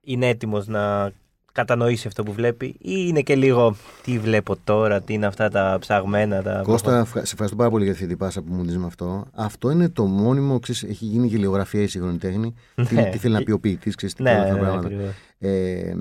είναι 0.00 0.26
έτοιμος 0.28 0.66
να 0.66 1.12
κατανοήσει 1.52 2.06
αυτό 2.06 2.22
που 2.22 2.32
βλέπει, 2.32 2.66
ή 2.66 2.76
είναι 2.78 3.20
και 3.22 3.34
λίγο 3.36 3.76
τι 4.02 4.18
βλέπω 4.18 4.56
τώρα, 4.64 5.00
τι 5.02 5.12
είναι 5.14 5.26
αυτά 5.26 5.48
τα 5.48 5.76
ψαγμένα. 5.80 6.42
Τα 6.42 6.60
Κώστα, 6.64 6.98
ευχα- 6.98 7.24
σε 7.24 7.30
ευχαριστώ 7.32 7.56
πάρα 7.56 7.70
πολύ 7.70 7.84
για 7.84 7.92
αυτή 7.92 8.06
την 8.06 8.16
πάσα 8.16 8.42
που 8.42 8.52
μου 8.52 8.60
δίνεις 8.60 8.78
με 8.78 8.86
αυτό. 8.86 9.26
Αυτό 9.32 9.70
είναι 9.70 9.88
το 9.88 10.04
μόνιμο, 10.04 10.58
ξέρεις, 10.58 10.82
έχει 10.82 11.04
γίνει 11.04 11.26
γελιογραφία 11.26 11.82
η 11.82 11.86
σύγχρονη 11.86 12.18
τέχνη. 12.18 12.54
τι, 12.74 12.94
Ναι. 12.94 13.08
τι 13.10 13.18
θέλει 13.18 13.34
να 13.34 13.42
πει 13.42 13.50
ο 13.50 13.58
ποιητής, 13.60 13.94
ξέρεις 13.94 14.14
τι 14.14 14.22
Ναι, 14.22 14.30
όλα 14.30 14.40
αυτά 14.42 14.52
ναι, 14.54 14.58
τα 14.58 14.64
ναι, 14.64 14.70
πράγματα. 14.70 14.94
ακριβώς. 14.94 15.14
Ε, 15.38 15.96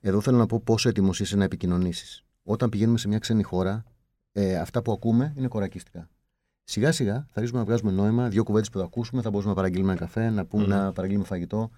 εδώ 0.00 0.20
θέλω 0.20 0.36
να 0.36 0.46
πω 0.46 0.60
πόσο 0.64 0.88
έτοιμος 0.88 1.20
είσαι 1.20 1.36
να 1.36 1.44
επικοινωνήσεις. 1.44 2.24
Όταν 2.42 2.68
πηγαίνουμε 2.68 2.98
σε 2.98 3.08
μια 3.08 3.18
ξένη 3.18 3.42
χώρα, 3.42 3.84
ε, 4.32 4.56
αυτά 4.58 4.82
που 4.82 4.92
ακούμε 4.92 5.32
είναι 5.36 5.48
κορακίστικα. 5.48 6.08
Σιγά 6.64 6.92
σιγά 6.92 7.12
θα 7.14 7.26
αρχίσουμε 7.34 7.58
να 7.58 7.64
βγάζουμε 7.66 7.90
νόημα, 7.92 8.28
δύο 8.28 8.42
κουβέντες 8.42 8.70
που 8.70 8.78
θα 8.78 8.84
ακούσουμε, 8.84 9.22
θα 9.22 9.30
μπορούμε 9.30 9.48
να 9.50 9.54
παραγγείλουμε 9.56 9.90
ένα 9.92 10.00
καφέ, 10.00 10.30
να, 10.30 10.44
πούμε, 10.44 10.62
Μμμ. 10.62 10.68
να 10.70 10.92
παραγγείλουμε 10.92 11.26
φαγητό. 11.26 11.70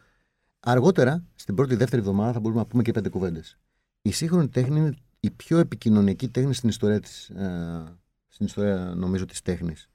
Αργότερα, 0.61 1.25
στην 1.35 1.55
πρώτη 1.55 1.75
δεύτερη 1.75 2.03
εβδομάδα, 2.03 2.33
θα 2.33 2.41
μπορούμε 2.41 2.61
να 2.61 2.67
πούμε 2.67 2.83
και 2.83 2.93
πέντε 2.93 3.09
κουβέντες. 3.09 3.59
Η 4.03 4.11
σύγχρονη 4.11 4.49
τέχνη 4.49 4.79
είναι 4.79 4.95
η 5.21 5.31
πιο 5.31 5.59
επικοινωνιακή 5.59 6.29
τέχνη 6.29 6.55
στην 6.55 6.69
ιστορία 6.69 7.01
της, 7.01 7.29
ε, 7.29 7.85
στην 8.27 8.47
ιστορία 8.47 8.93
νομίζω 8.97 9.25
της 9.25 9.43
τέχνης. 9.43 9.89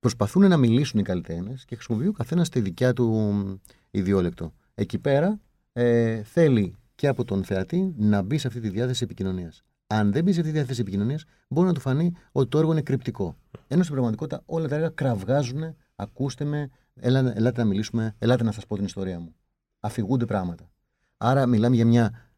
Προσπαθούν 0.00 0.48
να 0.48 0.56
μιλήσουν 0.56 1.00
οι 1.00 1.02
καλλιτέχνες 1.02 1.64
και 1.64 1.74
χρησιμοποιούν 1.74 2.08
ο 2.08 2.12
καθένας 2.12 2.48
τη 2.48 2.60
δικιά 2.60 2.92
του 2.92 3.12
μ, 3.12 3.54
ιδιόλεκτο. 3.90 4.52
Εκεί 4.74 4.98
πέρα 4.98 5.40
ε, 5.72 6.22
θέλει 6.22 6.76
και 6.94 7.08
από 7.08 7.24
τον 7.24 7.44
θεατή 7.44 7.94
να 7.96 8.22
μπει 8.22 8.38
σε 8.38 8.46
αυτή 8.46 8.60
τη 8.60 8.68
διάθεση 8.68 9.04
επικοινωνίας. 9.04 9.64
Αν 9.86 10.12
δεν 10.12 10.24
μπει 10.24 10.32
σε 10.32 10.40
αυτή 10.40 10.52
τη 10.52 10.58
διάθεση 10.58 10.80
επικοινωνίας, 10.80 11.24
μπορεί 11.48 11.66
να 11.66 11.74
του 11.74 11.80
φανεί 11.80 12.12
ότι 12.32 12.48
το 12.48 12.58
έργο 12.58 12.72
είναι 12.72 12.82
κρυπτικό. 12.82 13.36
Ενώ 13.68 13.82
στην 13.82 13.94
πραγματικότητα 13.94 14.42
όλα 14.46 14.68
τα 14.68 14.74
έργα 14.74 14.88
κραυγάζουν, 14.88 15.76
ακούστε 15.96 16.44
με, 16.44 16.70
έλα, 16.94 17.32
ελάτε 17.36 17.60
να 17.60 17.66
μιλήσουμε, 17.66 18.14
ελάτε 18.18 18.44
να 18.44 18.52
σας 18.52 18.66
πω 18.66 18.76
την 18.76 18.84
ιστορία 18.84 19.20
μου. 19.20 19.34
Αφηγούνται 19.84 20.24
πράγματα. 20.24 20.70
Άρα 21.16 21.46
μιλάμε 21.46 21.74
για 21.76 21.86
μια 21.86 22.28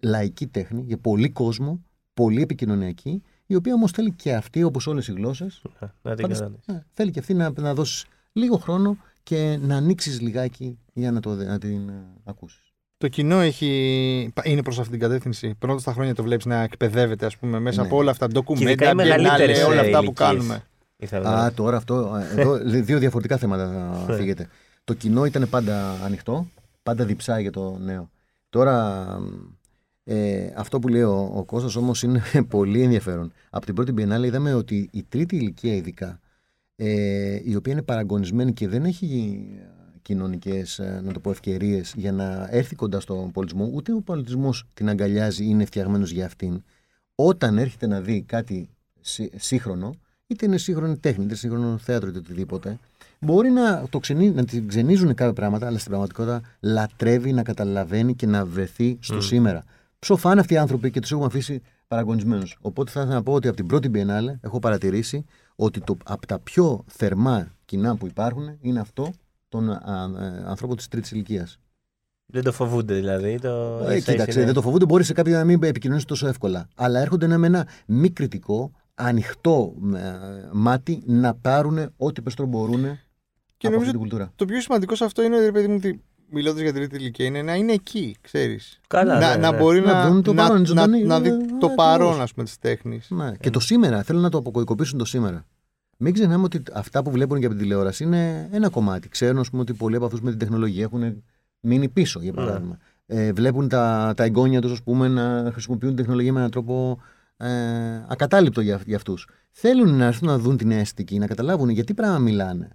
λαϊκή 0.00 0.46
τέχνη, 0.46 0.82
για 0.86 0.98
πολύ 0.98 1.30
κόσμο, 1.30 1.82
πολύ 2.14 2.42
επικοινωνιακή, 2.42 3.22
η 3.46 3.54
οποία 3.54 3.74
όμως 3.74 3.90
θέλει 3.90 4.12
και 4.12 4.34
αυτή, 4.34 4.62
όπως 4.62 4.86
όλες 4.86 5.08
οι 5.08 5.12
γλώσσες, 5.12 5.62
Να- 5.80 5.94
Να 6.02 6.14
την 6.14 6.22
Πάντως, 6.22 6.38
κατανοήσεις. 6.38 6.66
ναι, 6.74 6.82
θέλει 6.92 7.10
και 7.10 7.18
αυτή 7.18 7.34
να, 7.34 7.52
να 7.56 7.74
δώσεις 7.74 8.04
λίγο 8.32 8.56
χρόνο 8.56 8.96
και 9.22 9.58
να 9.62 9.76
ανοίξεις 9.76 10.20
λιγάκι 10.20 10.78
για 10.92 11.12
να, 11.12 11.20
το, 11.20 11.34
δε- 11.34 11.44
να 11.44 11.58
την 11.58 11.88
ε, 11.88 11.92
ακούσεις. 12.24 12.60
Το 12.98 13.08
κοινό 13.08 13.40
έχει... 13.40 14.32
είναι 14.44 14.62
προς 14.62 14.78
αυτή 14.78 14.90
την 14.90 15.00
κατεύθυνση. 15.00 15.54
Πρώτα 15.58 15.78
στα 15.80 15.92
χρόνια 15.92 16.14
το 16.14 16.22
βλέπεις 16.22 16.44
να 16.44 16.62
εκπαιδεύεται, 16.62 17.26
ας 17.26 17.36
πούμε, 17.36 17.58
μέσα 17.58 17.80
Ναι. 17.80 17.86
από 17.86 17.96
όλα 17.96 18.10
αυτά 18.10 18.26
τα 18.28 18.40
Και 18.40 18.52
ειδικά 18.52 18.74
ντοκουμέντα, 18.74 18.90
οι 18.90 18.94
μεγαλύτερες, 18.94 19.62
biennale, 19.64 19.66
όλα 19.68 19.76
ε, 19.82 19.84
αυτά 19.86 19.98
που 19.98 20.04
ηλικίες. 20.04 20.28
κάνουμε. 20.28 20.62
Ήθελα 20.96 21.30
να- 21.30 21.36
Α, 21.44 21.52
τώρα 21.52 21.76
αυτό. 21.76 22.16
ε, 22.36 22.40
Εδώ 22.40 22.56
δύο 22.82 22.98
διαφορετικά 22.98 23.36
θέματα 23.36 23.66
Ναι. 24.08 24.14
φύγεται. 24.14 24.48
Το 24.84 24.94
κοινό 24.94 25.24
ήταν 25.24 25.48
πάντα 25.50 26.00
ανοιχτό, 26.04 26.46
πάντα 26.86 27.04
διψάει 27.04 27.42
για 27.42 27.50
το 27.50 27.78
νέο. 27.78 28.10
Τώρα, 28.48 29.06
ε, 30.04 30.52
αυτό 30.56 30.78
που 30.78 30.88
λέει 30.88 31.02
ο, 31.02 31.32
ο 31.34 31.44
Κώστας 31.44 31.76
όμως 31.76 32.02
είναι 32.02 32.22
πολύ 32.48 32.82
ενδιαφέρον. 32.82 33.32
Από 33.50 33.66
την 33.66 33.74
πρώτη 33.74 33.94
Biennale 33.96 34.24
είδαμε 34.24 34.54
ότι 34.54 34.88
η 34.92 35.02
τρίτη 35.08 35.36
ηλικία 35.36 35.74
ειδικά, 35.74 36.20
ε, 36.76 37.40
η 37.44 37.54
οποία 37.54 37.72
είναι 37.72 37.82
παραγωνισμένη 37.82 38.52
και 38.52 38.68
δεν 38.68 38.84
έχει 38.84 39.40
κοινωνικές, 40.02 40.78
ε, 40.78 41.00
να 41.04 41.12
το 41.12 41.20
πω, 41.20 41.30
ευκαιρίες 41.30 41.94
για 41.96 42.12
να 42.12 42.48
έρθει 42.50 42.74
κοντά 42.74 43.00
στον 43.00 43.30
πολιτισμό, 43.30 43.70
ούτε 43.74 43.92
ο 43.92 44.00
πολιτισμός 44.00 44.64
την 44.74 44.88
αγκαλιάζει 44.88 45.44
ή 45.44 45.46
είναι 45.50 45.64
φτιαγμένος 45.64 46.10
για 46.10 46.26
αυτήν. 46.26 46.62
Όταν 47.14 47.58
έρχεται 47.58 47.86
να 47.86 48.00
δει 48.00 48.22
κάτι 48.22 48.68
σύ- 49.00 49.32
σύγχρονο, 49.36 49.94
είτε 50.26 50.46
είναι 50.46 50.58
σύγχρονη 50.58 50.96
τέχνη, 50.96 51.24
είτε 51.24 51.34
σύγχρονο 51.34 51.78
θέατρο, 51.78 52.08
είτε 52.08 52.18
οτιδήποτε, 52.18 52.78
μπορεί 53.20 53.50
να, 53.50 53.84
το 53.90 53.98
ξενί, 53.98 54.30
να 54.30 54.44
την 54.44 54.68
ξενίζουν 54.68 55.14
κάποια 55.14 55.32
πράγματα, 55.32 55.66
αλλά 55.66 55.78
στην 55.78 55.90
πραγματικότητα 55.90 56.40
λατρεύει 56.60 57.32
να 57.32 57.42
καταλαβαίνει 57.42 58.14
και 58.14 58.26
να 58.26 58.44
βρεθεί 58.46 58.98
στο 59.00 59.14
Μμ. 59.16 59.20
σήμερα. 59.20 59.64
Ψοφάνε 59.98 60.40
αυτοί 60.40 60.54
οι 60.54 60.56
άνθρωποι 60.56 60.90
και 60.90 61.00
τους 61.00 61.10
έχουμε 61.10 61.26
αφήσει 61.26 61.62
παραγωνισμένους. 61.88 62.56
Οπότε 62.60 62.90
θα 62.90 63.00
ήθελα 63.00 63.14
να 63.14 63.22
πω 63.22 63.32
ότι 63.32 63.48
από 63.48 63.56
την 63.56 63.66
πρώτη 63.66 63.90
Biennale 63.94 64.38
έχω 64.40 64.58
παρατηρήσει 64.58 65.24
ότι 65.56 65.80
το, 65.80 65.96
από 66.04 66.26
τα 66.26 66.38
πιο 66.38 66.84
θερμά 66.86 67.54
κοινά 67.64 67.96
που 67.96 68.06
υπάρχουν 68.06 68.56
είναι 68.60 68.80
αυτό 68.80 69.12
των 69.48 69.70
α, 69.70 70.10
ε, 70.20 70.44
ανθρώπων 70.46 70.76
της 70.76 70.88
τρίτης 70.88 71.10
ηλικίας. 71.10 71.58
Δεν 72.26 72.42
το 72.42 72.52
φοβούνται 72.52 72.94
δηλαδή. 72.94 73.38
Το... 73.38 73.78
Ε, 73.88 73.94
εσάς 73.94 74.04
κοίταξε, 74.04 74.38
είναι- 74.38 74.44
δεν 74.44 74.54
το 74.54 74.62
φοβούνται. 74.62 74.84
Μπορεί 74.84 75.04
σε 75.04 75.12
κάποιον 75.12 75.36
να 75.38 75.44
μην 75.44 75.62
επικοινωνήσεις 75.62 76.08
τόσο 76.08 76.26
εύκολα. 76.26 76.68
Αλλά 76.74 77.00
έρχονται 77.00 77.36
με 77.36 77.46
ένα 77.46 77.66
μη 77.86 78.10
κριτικό, 78.10 78.70
ανοιχτό 78.94 79.74
ε, 79.94 80.00
μάτι 80.52 81.02
να 81.06 81.34
πάρουν 81.34 81.78
ό,τι 81.96 82.22
περισσότερο 82.22 82.48
μπορούν 82.48 82.98
Και 83.56 83.66
από 83.66 83.76
νομίζω 83.76 83.90
αυτή 83.90 83.90
την 83.90 83.98
κουλτούρα. 84.10 84.32
το 84.36 84.44
πιο 84.44 84.60
σημαντικό 84.60 84.94
σε 84.94 85.04
αυτό 85.04 85.22
είναι, 85.22 85.38
ρε 85.38 85.52
παιδί 85.52 85.68
μου, 85.68 85.74
ότι 85.78 86.02
μιλώντας 86.30 86.60
για 86.62 86.72
τρίτη 86.72 86.96
ηλικία, 86.96 87.26
είναι 87.26 87.42
να 87.42 87.54
είναι 87.54 87.72
εκεί, 87.72 88.16
ξέρεις. 88.20 88.80
Καλά, 88.86 89.18
να, 89.18 89.30
ναι, 89.34 89.36
να 89.40 89.50
ναι. 89.50 89.58
μπορεί 89.58 89.80
Να 89.80 89.92
να, 89.92 90.08
δουν 90.08 90.22
το 90.22 90.32
να, 90.32 90.42
παρόν, 90.42 90.58
να, 90.60 90.66
ζωντανή, 90.66 91.02
να 91.04 91.20
δει 91.20 91.28
ε, 91.28 91.32
το 91.36 91.44
ακριβώς. 91.54 91.74
παρόν, 91.76 92.20
ας 92.20 92.32
πούμε, 92.32 92.44
της 92.44 92.58
τέχνης. 92.58 93.06
Ναι. 93.10 93.32
Και 93.40 93.50
το 93.50 93.60
σήμερα. 93.60 94.02
Θέλουν 94.02 94.22
να 94.22 94.28
το 94.28 94.38
αποκωδικοποιήσουν 94.38 94.98
το 94.98 95.04
σήμερα. 95.04 95.46
Μην 95.98 96.12
ξεχνάμε 96.12 96.44
ότι 96.44 96.62
αυτά 96.72 97.02
που 97.02 97.10
βλέπουν 97.10 97.38
και 97.40 97.46
από 97.46 97.54
την 97.54 97.62
τηλεόραση 97.62 98.04
είναι 98.04 98.48
ένα 98.52 98.68
κομμάτι. 98.68 99.08
Ξέρουν 99.08 99.38
ας 99.38 99.50
πούμε, 99.50 99.62
ότι 99.62 99.72
πολλοί 99.74 99.96
από 99.96 100.04
αυτούς 100.04 100.20
με 100.20 100.30
την 100.30 100.38
τεχνολογία 100.38 100.82
έχουν 100.82 101.22
μείνει 101.60 101.88
πίσω, 101.88 102.20
για 102.20 102.32
Ναι. 102.32 102.44
παράδειγμα. 102.44 102.78
ε, 103.06 103.32
βλέπουν 103.32 103.68
τα, 103.68 104.12
τα 104.16 104.24
εγγόνια 104.24 104.60
τους, 104.60 104.82
πούμε, 104.82 105.08
να 105.08 105.50
χρησιμοποιούν 105.52 105.96
τεχνολογία 105.96 106.32
με 106.32 106.38
έναν 106.38 106.50
τρόπο 106.50 107.00
ε, 107.36 107.48
ακατάληπτο 108.08 108.60
για, 108.60 108.80
για 108.86 108.96
αυτούς. 108.96 109.28
Θέλουν 109.50 109.94
να 109.96 110.04
έρθουν 110.04 110.28
να 110.28 110.38
δουν 110.38 110.56
την 110.56 110.70
αίσθηση, 110.70 111.18
να 111.18 111.26
καταλάβουν 111.26 111.68
γιατί 111.68 111.94
πράγμα 111.94 112.18
μιλάνε. 112.18 112.68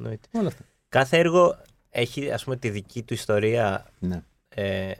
Εννοείται. 0.00 0.28
Όλα 0.32 0.48
αυτά. 0.48 0.64
Κάθε 0.88 1.18
έργο 1.18 1.56
έχει 1.90 2.30
ας 2.30 2.44
πούμε 2.44 2.56
τη 2.56 2.70
δική 2.70 3.02
του 3.02 3.14
ιστορία. 3.14 3.86
Ναι. 3.98 4.22
Ε, 4.48 4.92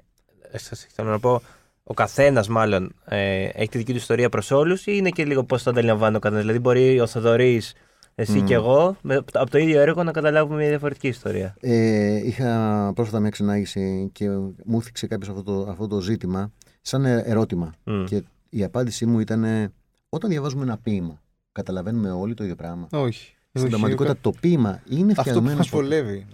σας 0.52 0.86
θέλω 0.90 1.10
να 1.10 1.18
πω, 1.18 1.42
ο 1.82 1.94
καθένας 1.94 2.48
μάλλον 2.48 2.94
ε, 3.04 3.44
έχει 3.44 3.68
τη 3.68 3.78
δική 3.78 3.90
του 3.90 3.98
ιστορία 3.98 4.28
προς 4.28 4.50
όλους 4.50 4.86
ή 4.86 4.92
είναι 4.94 5.10
και 5.10 5.24
λίγο 5.24 5.44
πώς 5.44 5.62
το 5.62 5.70
αντιλαμβάνει 5.70 6.16
ο 6.16 6.18
καθένας. 6.18 6.44
Δηλαδή, 6.44 6.60
μπορεί 6.60 7.00
ο 7.00 7.06
Θοδωρής, 7.06 7.74
εσύ 8.14 8.38
Μμμ. 8.38 8.46
και 8.46 8.54
εγώ, 8.54 8.96
με, 9.02 9.14
από 9.32 9.50
το 9.50 9.58
ίδιο 9.58 9.80
έργο 9.80 10.02
να 10.02 10.12
καταλάβουμε 10.12 10.56
μια 10.56 10.68
διαφορετική 10.68 11.08
ιστορία. 11.08 11.56
Ε, 11.60 12.26
είχα 12.26 12.92
πρόσφατα 12.94 13.20
μια 13.20 13.30
ξενάγηση 13.30 14.10
και 14.12 14.28
μου 14.64 14.78
έθιξε 14.78 15.06
κάποιος 15.06 15.28
αυτό 15.28 15.42
το, 15.42 15.70
αυτό 15.70 15.86
το 15.86 16.00
ζήτημα 16.00 16.52
σαν 16.80 17.04
ε- 17.04 17.22
ερώτημα. 17.26 17.72
Μμ. 17.84 18.04
Και 18.04 18.22
η 18.48 18.64
απάντησή 18.64 19.06
μου 19.06 19.20
ήταν 19.20 19.44
ε, 19.44 19.72
όταν 20.08 20.30
διαβάζουμε 20.30 20.62
ένα 20.62 20.78
ποίημα, 20.78 21.22
καταλαβαίνουμε 21.52 22.10
όλοι 22.10 22.34
το 22.34 22.42
ίδιο 22.42 22.56
πράγμα; 22.56 22.88
Όχι. 22.90 23.34
Στην 23.52 23.60
Όχι, 23.62 23.70
πραγματικότητα 23.70 24.16
το 24.20 24.32
ποίημα 24.40 24.80
είναι 24.88 25.00
Αυτό 25.10 25.22
που 25.22 25.28
φτιαγμένο. 25.28 25.56
μας 25.56 25.66
στο- 25.66 25.76
βολεύει. 25.76 26.26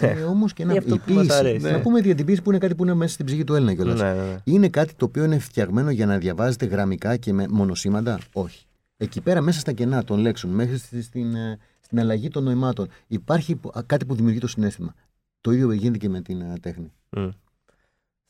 Ε, 0.00 0.22
Όμως 0.22 0.52
και 0.52 0.64
να 0.66 0.74
Ή 0.74 0.76
αυτό 0.76 0.94
η 0.94 0.98
που 0.98 1.12
μας 1.12 1.26
ποίηση. 1.26 1.38
αρέσει. 1.38 1.64
Να 1.64 1.70
Ναι. 1.70 1.78
πούμε 1.78 2.00
για 2.00 2.14
την 2.14 2.26
ποίηση 2.26 2.42
που 2.42 2.50
είναι 2.50 2.58
κάτι 2.58 2.74
που 2.74 2.82
είναι 2.84 2.94
μέσα 2.94 3.12
στην 3.14 3.26
ψυχή 3.26 3.44
του 3.44 3.54
Έλληνα 3.54 3.74
κιόλας. 3.74 4.00
Ναι, 4.00 4.12
ναι, 4.12 4.22
ναι. 4.22 4.36
Είναι 4.44 4.68
κάτι 4.68 4.94
το 4.94 5.04
οποίο 5.04 5.24
είναι 5.24 5.38
φτιαγμένο 5.38 5.90
για 5.90 6.06
να 6.06 6.18
διαβάζετε 6.18 6.66
γραμμικά 6.66 7.16
και 7.16 7.32
με 7.32 7.46
μονοσήματα. 7.50 8.18
Όχι. 8.32 8.64
Εκεί 8.96 9.20
πέρα 9.20 9.40
μέσα 9.40 9.60
στα 9.60 9.72
κενά 9.72 10.04
των 10.04 10.18
λέξεων, 10.18 10.52
μέχρι 10.52 10.76
στη- 10.78 11.02
στην, 11.02 11.34
ε, 11.34 11.58
στην 11.80 12.00
αλλαγή 12.00 12.28
των 12.28 12.44
νοημάτων, 12.44 12.88
υπάρχει 13.06 13.54
που- 13.56 13.70
α, 13.74 13.82
κάτι 13.86 14.04
που 14.04 14.14
δημιουργεί 14.14 14.38
το 14.38 14.46
συνέστημα. 14.46 14.94
Το 15.40 15.50
ίδιο 15.52 15.72
γίνεται 15.72 15.98
και 15.98 16.08
με 16.08 16.20
την 16.20 16.40
ε, 16.40 16.52
τέχνη. 16.60 16.92
Μμ. 17.10 17.28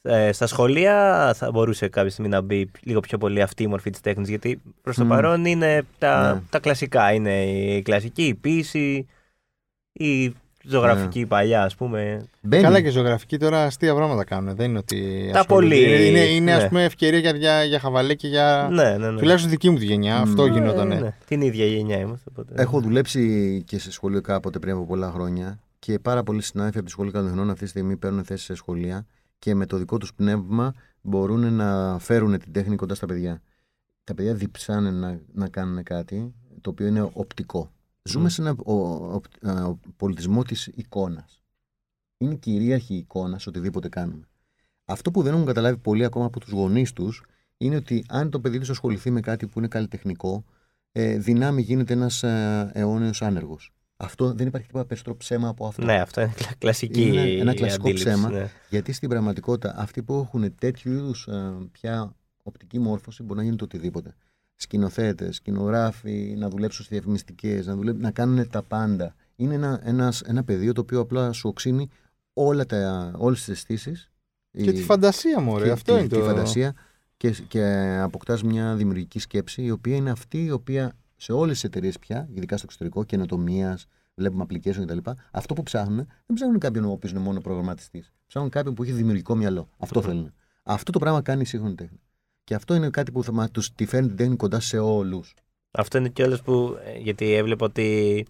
Ε, 0.03 0.33
στα 0.33 0.47
σχολεία 0.47 1.31
θα 1.37 1.51
μπορούσε 1.51 1.89
κάποια 1.89 2.11
στιγμή 2.11 2.31
να 2.31 2.41
μπει 2.41 2.71
λίγο 2.83 3.01
πιο 3.01 3.19
πολύ 3.19 3.43
αυτή 3.43 3.63
η 3.63 3.67
μορφή 3.67 3.91
της 3.91 4.01
τέχνης 4.01 4.29
γιατί 4.29 4.61
προς 4.83 4.97
το 4.97 5.05
Μμ. 5.05 5.09
παρόν 5.09 5.45
είναι 5.45 5.83
τα, 5.99 6.35
Ναι. 6.35 6.41
τα 6.51 6.59
κλασικά. 6.59 7.13
Είναι 7.13 7.43
η 7.45 7.83
κλασική, 7.83 8.23
η 8.27 8.35
ποίηση, 8.35 9.07
η 9.93 10.35
ζωγραφική 10.65 11.27
παλιά 11.27 11.63
ας 11.63 11.75
πούμε. 11.77 12.25
Μπαίνει. 12.41 12.63
Καλά 12.63 12.81
και 12.81 12.91
ζωγραφική 12.91 13.39
τώρα 13.39 13.65
αστεία 13.65 13.95
πράγματα 13.95 14.25
κάνουν. 14.25 14.57
Δεν 14.57 14.69
είναι 14.71 14.79
ότι. 14.79 15.29
Τα 15.33 15.39
ασχολούνται. 15.41 15.75
πολύ, 15.77 15.89
Είναι, 15.89 16.05
είναι, 16.05 16.19
είναι 16.21 16.45
ναι. 16.57 16.63
ας 16.63 16.69
πούμε 16.69 16.85
ευκαιρία 16.85 17.19
για, 17.19 17.31
για, 17.31 17.65
για 17.65 17.79
χαβαλέ 17.79 18.15
και 18.15 18.29
για. 18.29 18.69
Ναι, 18.73 18.97
ναι, 18.97 19.11
ναι. 19.11 19.19
Τουλάχιστον 19.19 19.51
δική 19.51 19.71
μου 19.71 19.79
τη 19.79 19.85
γενιά. 19.85 20.17
Μμ. 20.19 20.23
Αυτό 20.23 20.45
Ε, 20.45 20.49
γινότανε. 20.51 20.95
Ναι, 20.95 21.01
ναι. 21.01 21.15
Την 21.27 21.41
ίδια 21.41 21.67
γενιά 21.67 21.99
είμαστε. 21.99 22.31
Οπότε... 22.33 22.63
Έχω 22.63 22.81
δουλέψει 22.81 23.63
και 23.67 23.79
σε 23.79 23.93
σχολείο 23.93 24.21
κάποτε 24.21 24.59
πριν 24.59 24.73
από 24.75 24.87
πολλά 24.87 25.11
χρόνια 25.11 25.59
και 25.79 25.99
πάρα 25.99 26.23
πολλοί 26.23 26.43
συνάδελφοι 26.43 26.77
από 26.79 26.87
τη 26.87 26.93
Σχολή 26.93 27.11
Καλλιτεχνών 27.11 27.51
αυτή 27.51 27.63
τη 27.65 27.71
στιγμή 27.71 27.97
παίρνουν 27.97 28.25
θέση 28.25 28.45
σε 28.45 28.55
σχολεία 28.55 29.07
και 29.41 29.55
με 29.55 29.67
το 29.67 29.77
δικό 29.77 29.99
τους 29.99 30.15
πνεύμα 30.15 30.75
μπορούν 31.03 31.53
να 31.55 31.99
φέρουν 31.99 32.39
την 32.39 32.53
τέχνη 32.53 32.77
κοντά 32.77 32.95
στα 32.95 33.07
παιδιά. 33.07 33.43
Τα 34.05 34.15
παιδιά 34.15 34.35
διψάνε 34.35 34.91
να, 34.91 35.21
να 35.33 35.49
κάνουν 35.49 35.83
κάτι 35.83 36.35
το 36.61 36.71
οποίο 36.71 36.87
είναι 36.87 37.11
οπτικό. 37.13 37.71
Ζούμε 38.03 38.25
Μμ. 38.25 38.29
σε 38.29 38.41
ένα 38.43 38.55
ο, 38.65 38.73
ο- 38.73 39.21
ο- 39.43 39.51
ο 39.69 39.79
πολιτισμό 39.97 40.43
της 40.43 40.67
εικόνας. 40.67 41.43
Είναι 42.19 42.35
κυρίαρχη 42.35 42.95
η 42.95 42.97
εικόνα 42.97 43.39
σε 43.39 43.49
οτιδήποτε 43.49 43.89
κάνουμε. 43.89 44.29
Αυτό 44.85 45.11
που 45.11 45.23
δεν 45.23 45.33
έχουν 45.33 45.47
καταλάβει 45.47 45.77
πολλοί 45.77 46.05
ακόμα 46.05 46.25
από 46.25 46.41
τους 46.41 46.51
γονείς 46.51 46.93
τους 46.93 47.23
είναι 47.57 47.77
ότι 47.77 48.05
αν 48.09 48.31
το 48.31 48.41
παιδί 48.41 48.59
τους 48.59 48.71
ασχοληθεί 48.71 49.11
με 49.11 49.21
κάτι 49.21 49.47
που 49.47 49.59
είναι 49.59 49.69
καλλιτεχνικό, 49.69 50.45
ε, 50.93 51.19
δυνάμει 51.19 51.63
γίνεται 51.63 51.93
ένας 51.93 52.23
ε, 52.23 52.71
αιώνιος 52.75 53.23
άνεργος. 53.23 53.73
Αυτό 54.03 54.33
δεν 54.35 54.47
υπάρχει 54.47 54.67
τίποτα 54.67 54.85
περισσότερο 54.87 55.17
ψέμα 55.17 55.49
από 55.49 55.67
αυτό. 55.67 55.85
Ναι, 55.85 56.01
αυτό 56.01 56.21
είναι 56.21 56.33
κλα- 56.37 56.55
κλασική 56.59 57.03
Είναι 57.03 57.21
ένα 57.23 57.55
κλασικό 57.55 57.83
αντίληψη, 57.83 58.05
ψέμα. 58.05 58.31
ναι. 58.31 58.51
Γιατί 58.71 58.93
στην 58.93 59.09
πραγματικότητα 59.09 59.75
αυτοί 59.79 60.03
που 60.03 60.15
έχουν 60.15 60.55
τέτοιου 60.59 60.93
είδους 60.93 61.29
πια 61.73 62.15
οπτική 62.43 62.79
μόρφωση 62.79 63.23
μπορεί 63.23 63.39
να 63.39 63.45
γίνει 63.45 63.57
το 63.57 63.65
οτιδήποτε. 63.65 64.15
Σκηνοθέτες, 64.57 65.37
σκηνογράφοι, 65.37 66.35
να 66.39 66.49
δουλέψουν 66.49 66.85
στις 66.85 66.97
διαφημιστικές, 66.97 67.67
να, 67.67 67.75
δουλέψουν, 67.75 68.03
να 68.03 68.11
κάνουν 68.11 68.49
τα 68.51 68.63
πάντα. 68.63 69.15
Είναι 69.37 69.55
ένα, 69.55 69.81
ένας, 69.85 70.21
ένα 70.21 70.45
πεδίο 70.45 70.73
το 70.73 70.81
οποίο 70.81 71.01
απλά 71.01 71.33
σου 71.33 71.49
οξύνει 71.49 71.89
όλα 72.33 72.67
τα, 72.67 73.13
όλες 73.17 73.39
τις 73.39 73.49
αισθήσεις. 73.49 74.11
Και 74.51 74.73
τη 74.73 74.83
φαντασία 74.83 75.41
μου, 75.41 75.57
και 75.63 75.71
Αυτό 75.71 75.93
τη, 75.95 75.99
είναι 75.99 76.09
τη 76.09 76.15
το. 76.19 76.25
φαντασία 76.25 76.75
και, 77.17 77.31
και 77.49 77.63
αποκτάς 78.01 78.43
μια 78.43 78.75
δημιουργική 78.75 79.19
σκέψη 79.19 79.63
η 79.63 79.71
οποία 79.71 79.97
είναι 79.97 80.11
αυτή 80.11 80.45
η 80.45 80.51
οποία 80.51 80.93
σε 81.23 81.33
όλες 81.33 81.53
τις 81.55 81.65
εταιρείες 81.65 81.99
πια, 81.99 82.29
ειδικά 82.35 82.57
στο 82.57 82.67
εξωτερικό, 82.69 83.05
καινοτομίας, 83.05 83.87
βλέπουμε 84.15 84.45
application 84.49 84.85
κτλ. 84.87 85.11
Αυτό 85.31 85.55
που 85.55 85.63
ψάχνουν 85.63 85.97
δεν 85.97 86.35
ψάχνουν 86.35 86.59
κάποιον 86.59 86.85
ο 86.85 86.91
οποίος 86.91 87.13
είναι 87.13 87.21
μόνο 87.21 87.41
προγραμματιστής. 87.41 88.13
Ψάχνουν 88.27 88.51
κάποιον 88.51 88.75
που 88.75 88.83
έχει 88.83 88.93
δημιουργικό 88.93 89.35
μυαλό. 89.37 89.69
Αυτό 89.79 90.01
Μμμ. 90.01 90.09
θέλουν. 90.09 90.33
Αυτό 90.63 90.93
το 90.93 90.99
πράγμα 90.99 91.23
κάνει 91.23 91.41
η 91.41 91.45
σύγχρονη 91.45 91.75
τέχνη. 91.75 92.01
Και 92.45 92.55
αυτό 92.55 92.75
είναι 92.75 92.91
κάτι 92.91 93.13
που 93.13 93.25
θα 93.25 93.33
μα- 93.33 93.51
τους 93.51 93.73
τη 93.75 93.87
φέρνει 93.87 94.07
την 94.09 94.17
τέχνη 94.17 94.37
κοντά 94.37 94.61
σε 94.61 94.79
όλους. 94.79 95.35
Αυτό 95.71 95.99
είναι 95.99 96.09
κιόλα 96.09 96.39
που. 96.45 96.77
ε, 96.85 96.99
Γιατί 96.99 97.33
έβλεπα 97.33 97.65
ότι. 97.67 98.27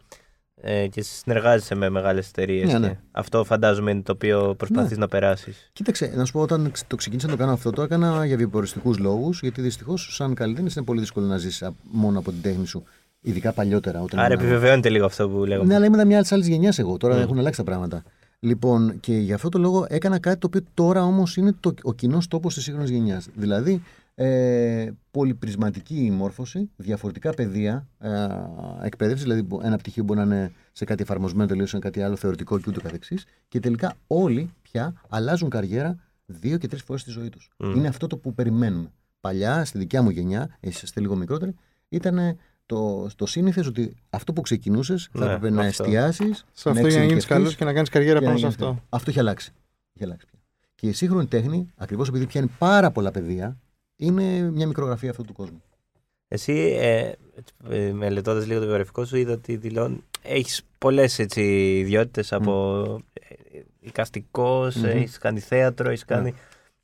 Ε, 0.62 0.86
και 0.86 1.02
συνεργάζεσαι 1.02 1.74
με 1.74 1.88
μεγάλες 1.88 2.28
εταιρείες. 2.28 2.72
Ναι, 2.72 2.78
ναι. 2.78 2.98
Αυτό 3.12 3.44
φαντάζομαι 3.44 3.90
είναι 3.90 4.00
το 4.02 4.12
οποίο 4.12 4.54
προσπαθείς 4.58 4.90
Ναι. 4.90 4.96
να 4.96 5.08
περάσεις. 5.08 5.70
Κοίταξε, 5.72 6.12
να 6.16 6.24
σου 6.24 6.32
πω, 6.32 6.40
όταν 6.40 6.70
ξε- 6.70 6.88
το 6.88 6.96
ξεκίνησα 6.96 7.26
να 7.26 7.32
το 7.32 7.38
κάνω 7.38 7.52
αυτό, 7.52 7.70
το 7.70 7.82
έκανα 7.82 8.24
για 8.26 8.36
βιοποριστικούς 8.36 8.98
λόγους, 8.98 9.40
γιατί 9.40 9.60
δυστυχώς, 9.62 10.14
σαν 10.14 10.34
καλλιτέχνης, 10.34 10.74
είναι 10.76 10.84
πολύ 10.84 11.00
δύσκολο 11.00 11.26
να 11.26 11.36
ζήσει 11.36 11.66
μόνο 11.90 12.18
από 12.18 12.30
την 12.30 12.42
τέχνη 12.42 12.66
σου. 12.66 12.82
Ειδικά 13.20 13.52
παλιότερα. 13.52 14.00
Όταν 14.02 14.18
Άρα 14.18 14.28
ήμουν- 14.34 14.40
επιβεβαιώνεται 14.46 14.88
λίγο 14.88 15.04
αυτό 15.04 15.28
που 15.28 15.44
λέγαμε. 15.44 15.66
Ναι, 15.66 15.74
αλλά 15.74 15.84
ήμουν 15.84 16.06
μια 16.06 16.24
άλλη 16.30 16.44
γενιάς 16.50 16.78
εγώ. 16.78 16.96
Τώρα 16.96 17.14
Μμ. 17.16 17.20
έχουν 17.20 17.38
αλλάξει 17.38 17.58
τα 17.58 17.64
πράγματα. 17.64 18.02
Λοιπόν, 18.42 19.00
και 19.00 19.12
γι' 19.14 19.32
αυτό 19.32 19.48
το 19.48 19.58
λόγο 19.58 19.86
έκανα 19.88 20.18
κάτι 20.18 20.38
το 20.38 20.46
οποίο 20.46 20.60
τώρα 20.74 21.02
όμως 21.04 21.36
είναι 21.36 21.54
το, 21.60 21.74
ο 21.82 21.92
κοινός 21.92 22.28
τόπος 22.28 22.54
της 22.54 22.62
σύγχρονης 22.62 22.90
γενιάς. 22.90 23.28
Δηλαδή, 23.34 23.82
ε, 24.22 24.90
πολυπρισματική 25.10 26.10
μόρφωση, 26.12 26.70
διαφορετικά 26.76 27.30
πεδία 27.34 27.86
ε, 27.98 28.26
εκπαίδευση. 28.82 29.22
Δηλαδή, 29.22 29.42
μπο- 29.42 29.60
ένα 29.62 29.76
πτυχίο 29.76 30.04
μπορεί 30.04 30.18
να 30.18 30.24
είναι 30.24 30.52
σε 30.72 30.84
κάτι 30.84 31.02
εφαρμοσμένο 31.02 31.48
τελείως, 31.48 31.70
σε 31.70 31.78
κάτι 31.78 32.02
άλλο 32.02 32.16
θεωρητικό 32.16 32.58
και 32.58 32.64
ούτω 32.68 32.80
καθεξής. 32.80 33.24
Και 33.48 33.60
τελικά 33.60 33.94
όλοι 34.06 34.50
πια 34.62 34.94
αλλάζουν 35.08 35.48
καριέρα 35.50 35.96
δύο 36.26 36.58
και 36.58 36.68
τρεις 36.68 36.82
φορές 36.82 37.00
στη 37.02 37.10
ζωή 37.10 37.28
τους. 37.28 37.50
Μμ. 37.56 37.70
Είναι 37.76 37.88
αυτό 37.88 38.06
το 38.06 38.16
που 38.16 38.34
περιμένουμε. 38.34 38.92
Παλιά, 39.20 39.64
στη 39.64 39.78
δικιά 39.78 40.02
μου 40.02 40.10
γενιά, 40.10 40.56
εσεί 40.60 40.84
είστε 40.84 41.00
λίγο 41.00 41.16
μικρότεροι, 41.16 41.54
ήταν 41.88 42.36
το, 42.66 43.08
το 43.16 43.26
σύνηθες 43.26 43.66
ότι 43.66 43.96
αυτό 44.10 44.32
που 44.32 44.40
ξεκινούσες 44.40 45.08
θα 45.12 45.24
Ναι, 45.26 45.32
έπρεπε 45.32 45.54
να 45.54 45.62
αυτό. 45.66 45.82
εστιάσεις. 45.84 46.44
Σε 46.52 46.70
αυτό 46.70 46.86
για 46.86 46.98
να 46.98 47.04
γίνεις 47.04 47.26
καλός 47.26 47.56
και 47.56 47.64
να 47.64 47.72
κάνεις 47.72 47.88
καριέρα 47.88 48.20
πάνω 48.20 48.36
σε 48.38 48.46
αυτό. 48.46 48.82
Αυτό 48.88 49.10
έχει 49.10 49.18
αλλάξει. 49.18 49.52
Έχει 49.94 50.04
αλλάξει 50.04 50.26
πια. 50.26 50.38
Και 50.74 50.86
η 50.88 50.92
σύγχρονη 50.92 51.26
τέχνη, 51.26 51.70
ακριβώς 51.76 52.08
επειδή 52.08 52.26
πιάνει 52.26 52.50
πάρα 52.58 52.90
πολλά 52.90 53.10
πεδία, 53.10 53.56
είναι 54.00 54.50
μια 54.50 54.66
μικρογραφία 54.66 55.10
αυτού 55.10 55.24
του 55.24 55.32
κόσμου. 55.32 55.62
Εσύ, 56.28 56.76
ε, 56.80 57.12
ε, 57.70 57.92
μελετώντα 57.92 58.46
λίγο 58.46 58.60
το 58.60 58.66
βιογραφικό 58.66 59.04
σου, 59.04 59.16
είδα 59.16 59.32
ότι 59.32 59.56
δηλώνει. 59.56 60.02
Έχεις 60.22 60.62
πολλές 60.78 61.18
ιδιότητες 61.18 62.32
από 62.32 62.84
ε, 63.52 63.58
εικαστικός, 63.80 64.74
Μμμ. 64.76 64.84
έχεις 64.84 65.18
κάνει 65.18 65.40
θέατρο, 65.40 65.88
έχεις 65.88 66.04
κάνει. 66.04 66.34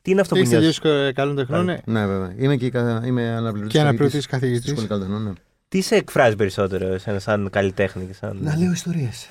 Τι 0.02 0.11
είναι 0.11 0.20
αυτό 0.20 0.35
Και 0.35 0.40
που 0.42 0.46
έχεις 0.46 0.58
νιώθεις, 0.61 0.80
τελειώσει 0.80 1.12
καλών 1.12 1.37
τεχνών 1.37 1.64
ναι. 1.64 1.78
Ναι, 1.85 2.06
βέβαια. 2.06 2.35
Είμαι 2.37 2.56
και 2.56 2.70
κα- 2.70 3.02
είμαι 3.06 3.28
αναπληρωτής 3.28 3.73
και 3.73 3.80
αναπληρωτής 3.80 4.23
Στη 4.23 4.32
καθηγητή. 4.32 4.68
σχολή 4.68 4.87
καλλιτεχνών, 4.87 5.23
ναι. 5.25 5.32
Τι 5.68 5.80
σε 5.80 5.94
εκφράζει 5.94 6.37
περισσότερο 6.37 6.87
εσένα, 6.94 7.18
σαν 7.18 7.49
καλλιτέχνη 7.50 8.04
και 8.04 8.12
σαν. 8.12 8.38
Να 8.40 8.56
λέω 8.56 8.70
ιστορίες. 8.73 9.28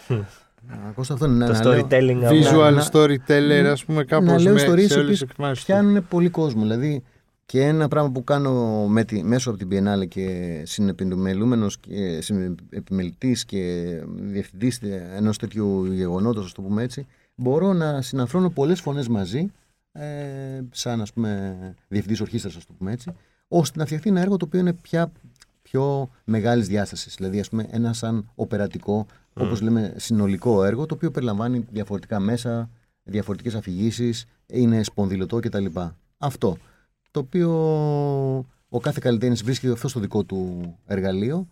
Κώστα 0.95 1.13
αυτό 1.13 1.25
είναι. 1.25 1.45
το 1.45 1.51
να, 1.51 1.59
να 1.63 1.69
λέω- 1.69 1.85
storytelling. 1.87 2.23
από- 2.23 2.35
Visual 2.35 2.73
να- 2.73 2.87
storyteller, 2.91 3.65
ας 3.71 3.85
πούμε, 3.85 4.03
κάπως. 4.03 4.25
να 4.27 4.39
λέω 4.39 4.55
ιστορίες 4.55 4.91
σε 4.91 4.99
οι 4.99 5.01
όλες 5.03 5.17
τι 5.17 5.23
οποίες 5.23 5.31
εκφάνσει. 5.37 5.65
πιάνουν 5.65 6.07
πολύ 6.07 6.29
κόσμο. 6.29 6.61
Δηλαδή, 6.61 7.03
και 7.45 7.61
ένα 7.63 7.87
πράγμα 7.87 8.11
που 8.11 8.23
κάνω 8.23 8.85
με 8.87 9.03
τη, 9.03 9.23
μέσω 9.23 9.49
από 9.49 9.59
την 9.59 9.67
Biennale 9.71 10.07
και 10.07 10.61
συνεπιμελούμενος 10.65 11.79
και 11.79 12.21
συνεπιμελητής 12.21 13.45
και 13.45 14.01
διευθυντής 14.05 14.79
ενός 15.15 15.37
τέτοιου 15.37 15.85
γεγονότος, 15.85 16.45
ας 16.45 16.51
το 16.51 16.61
πούμε 16.61 16.83
έτσι, 16.83 17.07
μπορώ 17.35 17.73
να 17.73 18.01
συναφρώνω 18.01 18.49
πολλές 18.49 18.81
φωνές 18.81 19.07
μαζί, 19.07 19.51
ε, 19.91 20.61
σαν 20.71 21.01
ας 21.01 21.13
πούμε 21.13 21.57
διευθυντής 21.87 22.21
ορχήστρας, 22.21 22.55
ας 22.55 22.65
το 22.65 22.73
πούμε 22.77 22.91
έτσι, 22.91 23.11
ώστε 23.47 23.79
να 23.79 23.85
φτιαχτεί 23.85 24.09
ένα 24.09 24.21
έργο 24.21 24.37
το 24.37 24.45
οποίο 24.45 24.59
είναι 24.59 24.73
πια 24.73 25.11
πιο 25.61 26.09
μεγάλης 26.23 26.67
διάστασης. 26.67 27.15
Δηλαδή, 27.15 27.39
ας 27.39 27.49
πούμε, 27.49 27.67
ένα 27.71 27.93
σαν 27.93 28.29
οπερατικό, 28.35 29.05
όπως 29.33 29.61
λέμε, 29.61 29.93
συνολικό 29.95 30.63
έργο, 30.63 30.85
το 30.85 30.95
οποίο 30.95 31.11
περιλαμβάνει 31.11 31.65
διαφορετικά 31.71 32.19
μέσα, 32.19 32.69
διαφορετικές 33.03 33.55
αφηγήσεις, 33.55 34.25
είναι 34.47 34.83
σπονδυλωτό 34.83 35.39
κτλ. 35.39 35.65
Αυτό. 36.17 36.57
Το 37.15 37.21
οποίο 37.21 37.49
ο 38.69 38.79
κάθε 38.79 38.99
καλλιτέχνης 39.01 39.43
βρίσκει 39.43 39.67
αυτό 39.69 39.87
στο 39.87 39.99
δικό 39.99 40.23
του 40.23 40.75
εργαλείο. 40.85 41.47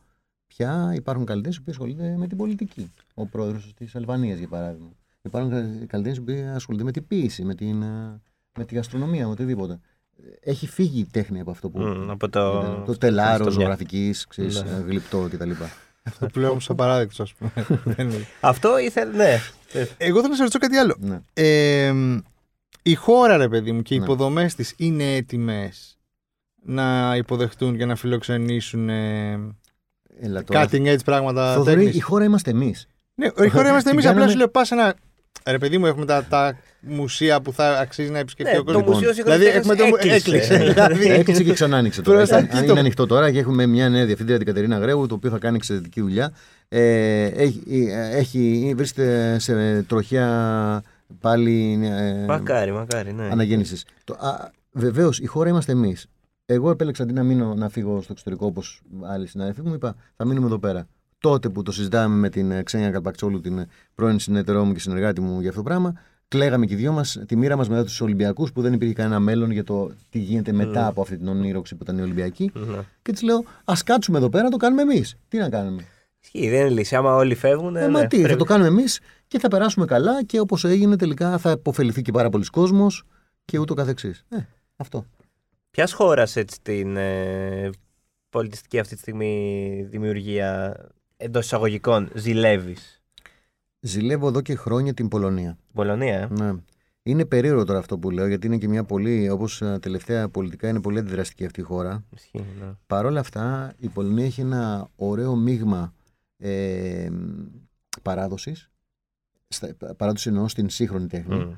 Πια 0.47 0.93
υπάρχουν 0.95 1.25
καλλιτέχνες 1.25 1.57
που 1.61 1.65
ασχολούνται 1.71 2.15
με 2.17 2.27
την 2.27 2.37
πολιτική. 2.37 2.91
Ο 3.13 3.25
πρόεδρος 3.25 3.73
της 3.77 3.95
Αλβανίας, 3.95 4.37
για 4.39 4.47
παράδειγμα. 4.47 4.89
Υπάρχουν 5.21 5.51
καλλιτέχνες 5.87 6.21
που 6.21 6.51
ασχολούνται 6.55 6.83
με 6.83 6.91
την 6.91 7.07
ποίηση, 7.07 7.43
με, 7.43 7.55
την, 7.55 7.81
ε, 7.81 8.21
με 8.57 8.65
τη 8.65 8.75
γαστρονομία, 8.75 9.25
με 9.25 9.31
οτιδήποτε. 9.31 9.79
Έχει 10.39 10.67
φύγει 10.67 10.99
η 10.99 11.05
τέχνη 11.11 11.39
από 11.39 11.51
αυτό 11.51 11.69
που. 11.69 11.79
Μμ, 11.79 12.09
από 12.11 12.29
το. 12.29 12.61
το 12.85 12.97
τελάρο, 12.97 13.33
στο 13.35 13.43
μια- 13.43 13.53
ζωγραφικής, 13.53 14.27
Ναι. 14.37 14.83
γλυπτό 14.87 15.27
κτλ. 15.31 15.51
Αυτό 16.03 16.25
που 16.25 16.39
λέω 16.39 16.59
σαν 16.59 16.75
παράδειγμα, 16.75 17.11
ας 17.17 17.33
πούμε. 17.33 17.51
Δεν 17.83 18.09
είναι. 18.09 18.25
Αυτό 18.41 18.77
ήθελε. 18.79 19.11
Ναι. 19.73 19.87
Εγώ 19.97 20.17
θέλω 20.19 20.27
να 20.29 20.35
σε 20.35 20.41
ρωτήσω 20.43 20.59
κάτι 20.59 20.75
άλλο. 20.77 20.95
ναι. 20.99 21.19
Ε, 21.33 21.93
η 22.83 22.95
χώρα, 22.95 23.37
ρε 23.37 23.47
παιδί 23.47 23.71
μου, 23.71 23.81
και 23.81 23.93
οι 23.93 23.97
Ναι. 23.97 24.03
υποδομές 24.03 24.55
της 24.55 24.73
είναι 24.77 25.15
έτοιμες 25.15 25.97
να 26.65 27.15
υποδεχτούν 27.17 27.77
και 27.77 27.85
να 27.85 27.95
φιλοξενήσουν 27.95 28.89
ε, 28.89 29.31
Έλα 30.19 30.43
τώρα. 30.43 30.65
cutting 30.71 30.85
edge 30.93 31.03
πράγματα. 31.05 31.53
Θοδωρή, 31.53 31.75
τέχνης. 31.75 31.95
η 31.95 31.99
χώρα 31.99 32.23
είμαστε 32.23 32.49
εμείς. 32.51 32.87
Ναι, 33.15 33.25
η 33.25 33.49
χώρα 33.49 33.69
είμαστε 33.69 33.89
Την 33.89 33.99
εμεί. 33.99 33.99
Απλά 33.99 34.11
κάναμε- 34.11 34.29
σου 34.31 34.37
λέω, 34.37 34.47
πας 34.47 34.71
ένα. 34.71 34.95
Ρε 35.45 35.57
παιδί 35.57 35.77
μου, 35.77 35.85
έχουμε 35.85 36.05
τα, 36.05 36.23
τα 36.29 36.57
μουσεία 36.79 37.41
που 37.41 37.53
θα 37.53 37.79
αξίζει 37.79 38.09
να 38.09 38.19
επισκεφτεί 38.19 38.53
Ναι, 38.53 38.59
ο 38.59 38.63
το 38.63 38.73
κόσμος. 38.73 38.95
Μουσείο 38.95 39.13
Σύγχρονης 39.13 39.39
δηλαδή, 39.39 39.57
Τέχνης 39.59 39.79
έχουμε 39.79 39.99
το. 39.99 40.07
έκλεισε. 40.07 40.53
Έκλεισε. 40.55 40.57
δηλαδή, 40.73 41.09
Έκλεισε 41.11 41.43
και 41.43 41.53
ξανά 41.53 41.77
άνοιξε 41.77 42.01
τώρα. 42.01 42.17
Προς 42.17 42.29
τα 42.29 42.37
Αν 42.37 42.43
εκεί 42.43 42.57
είναι 42.57 42.65
το- 42.65 42.73
ανοιχτό 42.79 43.05
τώρα 43.05 43.31
και 43.31 43.39
έχουμε 43.39 43.65
μια 43.65 43.89
νέα 43.89 44.05
διευθύντρια, 44.05 44.37
την 44.37 44.45
Κατερίνα 44.45 44.77
Γρέου, 44.77 45.05
το 45.07 45.15
οποίο 45.15 45.29
θα 45.29 45.37
κάνει 45.37 45.55
εξαιρετική 45.55 46.01
δουλειά. 46.01 46.33
Ε, 46.69 47.23
έχει, 47.25 47.87
έχει, 48.11 48.73
βρίσκεται 48.75 49.39
σε 49.39 49.81
τροχιά 49.83 50.83
πάλι 51.19 51.79
ε, 51.83 52.25
Μακάρι, 52.25 52.71
μακάρι, 52.71 53.13
ναι. 53.13 53.23
αναγέννησης. 53.23 53.85
Βεβαίως, 54.71 55.19
η 55.19 55.25
χώρα 55.25 55.49
είμαστε 55.49 55.71
εμείς. 55.71 56.07
Εγώ 56.45 56.69
επέλεξα 56.69 57.03
αντί 57.03 57.13
να 57.13 57.23
μείνω 57.23 57.53
να 57.55 57.69
φύγω 57.69 58.01
στο 58.01 58.11
εξωτερικό 58.11 58.45
όπως 58.45 58.81
άλλοι 59.01 59.27
συνάδελφοι 59.27 59.61
μου, 59.61 59.73
είπα 59.73 59.95
θα 60.15 60.25
μείνουμε 60.25 60.45
εδώ 60.45 60.59
πέρα. 60.59 60.87
Τότε 61.17 61.49
που 61.49 61.63
το 61.63 61.71
συζητάμε 61.71 62.15
με 62.15 62.29
την 62.29 62.51
ε, 62.51 62.63
Ξένια 62.63 62.89
Καλπαξόλου, 62.91 63.41
την 63.41 63.57
ε, 63.57 63.67
πρώην 63.95 64.19
συνεταιρό 64.19 64.65
μου 64.65 64.73
και 64.73 64.79
συνεργάτη 64.79 65.21
μου 65.21 65.39
για 65.39 65.49
αυτό 65.49 65.61
το 65.61 65.69
πράγμα, 65.69 65.93
κλαίγαμε 66.27 66.65
και 66.65 66.73
οι 66.73 66.77
δυο 66.77 66.91
μας 66.91 67.23
τη 67.27 67.35
μοίρα 67.35 67.55
μας 67.57 67.69
μετά 67.69 67.83
τους 67.83 68.01
Ολυμπιακούς 68.01 68.51
που 68.51 68.61
δεν 68.61 68.73
υπήρχε 68.73 68.93
κανένα 68.93 69.19
μέλλον 69.19 69.51
για 69.51 69.63
το 69.63 69.91
τι 70.09 70.19
γίνεται 70.19 70.51
μετά 70.51 70.87
από 70.87 71.01
αυτή 71.01 71.17
την 71.17 71.27
ονείροξη 71.27 71.75
που 71.75 71.83
ήταν 71.83 71.97
οι 71.97 72.01
Ολυμπιακοί. 72.01 72.51
Ναι. 72.53 72.77
Και 73.01 73.11
της 73.11 73.21
λέω, 73.21 73.43
ας 73.63 73.83
κάτσουμε 73.83 74.17
εδώ 74.17 74.29
πέρα 74.29 74.43
να 74.43 74.49
το 74.49 74.57
κάνουμε 74.57 74.81
εμείς. 74.81 75.15
Τι 75.27 75.37
να 75.37 75.49
κάνουμε; 75.49 75.85
Ισχύει, 76.23 76.49
δεν 76.49 76.59
είναι 76.59 76.69
λύση. 76.69 76.95
Άμα 76.95 77.15
όλοι 77.15 77.35
φεύγουν. 77.35 77.75
Ε, 77.75 77.89
μα 77.89 78.07
τι, 78.07 78.21
θα 78.21 78.35
το 78.35 78.43
κάνουμε 78.43 78.67
εμείς 78.67 78.99
και 79.27 79.39
θα 79.39 79.47
περάσουμε 79.47 79.85
καλά 79.85 80.23
και 80.23 80.39
όπως 80.39 80.63
έγινε 80.63 80.95
τελικά 80.95 81.37
θα 81.37 81.51
υποφεληθεί 81.51 82.01
και 82.01 82.11
πάρα 82.11 82.29
πολλοί 82.29 82.45
κόσμος 82.45 83.03
και 83.45 83.59
ούτω 83.59 83.73
καθεξής. 83.73 84.25
Ε, 84.29 84.37
αυτό. 84.75 85.05
Ποια 85.71 85.87
χώρα 85.87 86.21
έτσι 86.21 86.61
την 86.61 86.97
ε, 86.97 87.69
πολιτιστική 88.29 88.79
αυτή 88.79 88.93
τη 88.93 88.99
στιγμή 88.99 89.85
δημιουργία 89.89 90.75
εντός 91.17 91.45
εισαγωγικών 91.45 92.09
ζηλεύεις; 92.13 93.01
Ζηλεύω 93.79 94.27
εδώ 94.27 94.41
και 94.41 94.55
χρόνια 94.55 94.93
την 94.93 95.07
Πολωνία. 95.07 95.57
Πολωνία, 95.73 96.19
ε; 96.19 96.27
Ναι. 96.29 96.51
Είναι 97.03 97.25
περίεργο 97.25 97.63
τώρα 97.63 97.79
αυτό 97.79 97.97
που 97.97 98.09
λέω, 98.09 98.27
γιατί 98.27 98.47
είναι 98.47 98.57
και 98.57 98.67
μια 98.67 98.83
πολύ, 98.83 99.29
όπως 99.29 99.61
τελευταία 99.79 100.29
πολιτικά, 100.29 100.67
είναι 100.67 100.81
πολύ 100.81 100.99
αντιδραστική 100.99 101.45
αυτή 101.45 101.59
η 101.59 101.63
χώρα. 101.63 102.03
Ισχύει, 102.15 102.45
ναι. 102.59 102.65
Παρ' 102.87 103.05
όλα 103.05 103.19
αυτά, 103.19 103.73
η 103.77 103.87
Πολωνία 103.87 104.25
έχει 104.25 104.41
ένα 104.41 104.89
ωραίο 104.95 105.35
μείγμα 105.35 105.93
ε, 106.43 107.09
παράδοσης. 108.01 108.69
Παράδοση 109.97 110.29
εννοώ 110.29 110.47
στην 110.47 110.69
σύγχρονη 110.69 111.07
τέχνη. 111.07 111.35
Μμ. 111.35 111.51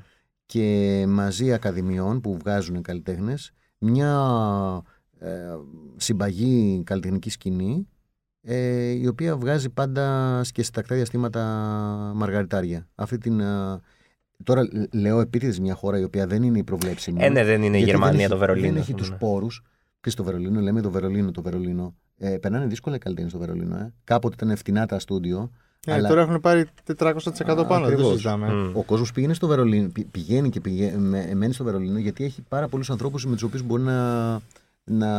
και 0.46 1.04
μαζί 1.08 1.52
ακαδημιών 1.52 2.20
που 2.20 2.36
βγάζουν 2.36 2.82
καλλιτέχνες 2.82 3.52
μια 3.78 4.12
ε, 5.18 5.56
συμπαγή 5.96 6.82
καλλιτεχνικής 6.84 7.32
σκηνή 7.32 7.88
ε, 8.42 8.90
η 8.90 9.06
οποία 9.06 9.36
βγάζει 9.36 9.70
πάντα 9.70 10.40
και 10.52 10.62
σε 10.62 10.70
τακτά 10.70 10.94
διαστήματα 10.94 11.42
μαργαριτάρια. 12.14 12.88
Αυτή 12.94 13.18
την, 13.18 13.40
ε, 13.40 13.80
τώρα 14.44 14.62
λ- 14.62 14.94
λέω 14.94 15.20
επίτηδες 15.20 15.60
μια 15.60 15.74
χώρα 15.74 15.98
η 15.98 16.02
οποία 16.04 16.26
δεν 16.26 16.42
είναι 16.42 16.58
η 16.58 16.64
προβλέψιμη. 16.64 17.24
Ε, 17.24 17.28
ναι, 17.28 17.44
δεν 17.44 17.62
είναι 17.62 17.76
η 17.76 17.78
γιατί 17.78 17.90
Γερμανία 17.90 18.12
δεν 18.12 18.20
έχει, 18.20 18.30
το 18.30 18.38
Βερολίνο. 18.38 18.66
Δεν 18.66 18.76
έχει 18.76 18.80
ας 18.80 18.86
πούμε, 18.86 18.98
τους 19.00 19.10
ναι. 19.10 19.16
πόρους. 19.16 19.62
Και 20.06 20.12
στο 20.12 20.24
Βερολίνο, 20.24 20.60
λέμε 20.60 20.80
το 20.80 20.90
Βερολίνο, 20.90 21.30
το 21.30 21.42
Βερολίνο. 21.42 21.94
Ε, 22.18 22.36
περνάνε 22.38 22.66
δύσκολα 22.66 22.96
οι 22.96 22.98
καλλιτέχνες 22.98 23.32
στο 23.32 23.40
Βερολίνο. 23.40 23.76
Ε. 23.76 23.92
Κάποτε 24.04 24.44
ήταν 24.44 24.56
φτηνά 24.56 24.86
τα 24.86 24.98
στούντιο. 24.98 25.50
Ε, 25.86 25.92
αλλά 25.92 26.08
Τώρα 26.08 26.20
έχουν 26.20 26.40
πάρει 26.40 26.66
400% 26.84 26.94
πάνω, 27.46 27.54
δεν 27.54 27.66
το 27.66 27.84
ακριβώς. 27.84 28.10
συζητάμε. 28.10 28.52
Μμ. 28.52 28.76
ο 28.76 28.82
κόσμος 28.82 29.12
πήγαινε 29.12 29.34
στο 29.34 29.46
Βερολίνο, 29.46 29.88
πη- 29.88 30.06
πηγαίνει 30.10 30.48
και 30.50 30.60
πηγαίνει, 30.60 30.96
με- 30.98 31.34
μένει 31.34 31.52
στο 31.52 31.64
Βερολίνο 31.64 31.98
γιατί 31.98 32.24
έχει 32.24 32.42
πάρα 32.48 32.68
πολλούς 32.68 32.90
ανθρώπους 32.90 33.26
με 33.26 33.32
τους 33.32 33.42
οποίους 33.42 33.62
μπορεί 33.62 33.82
να, 33.82 34.32
να 34.84 35.10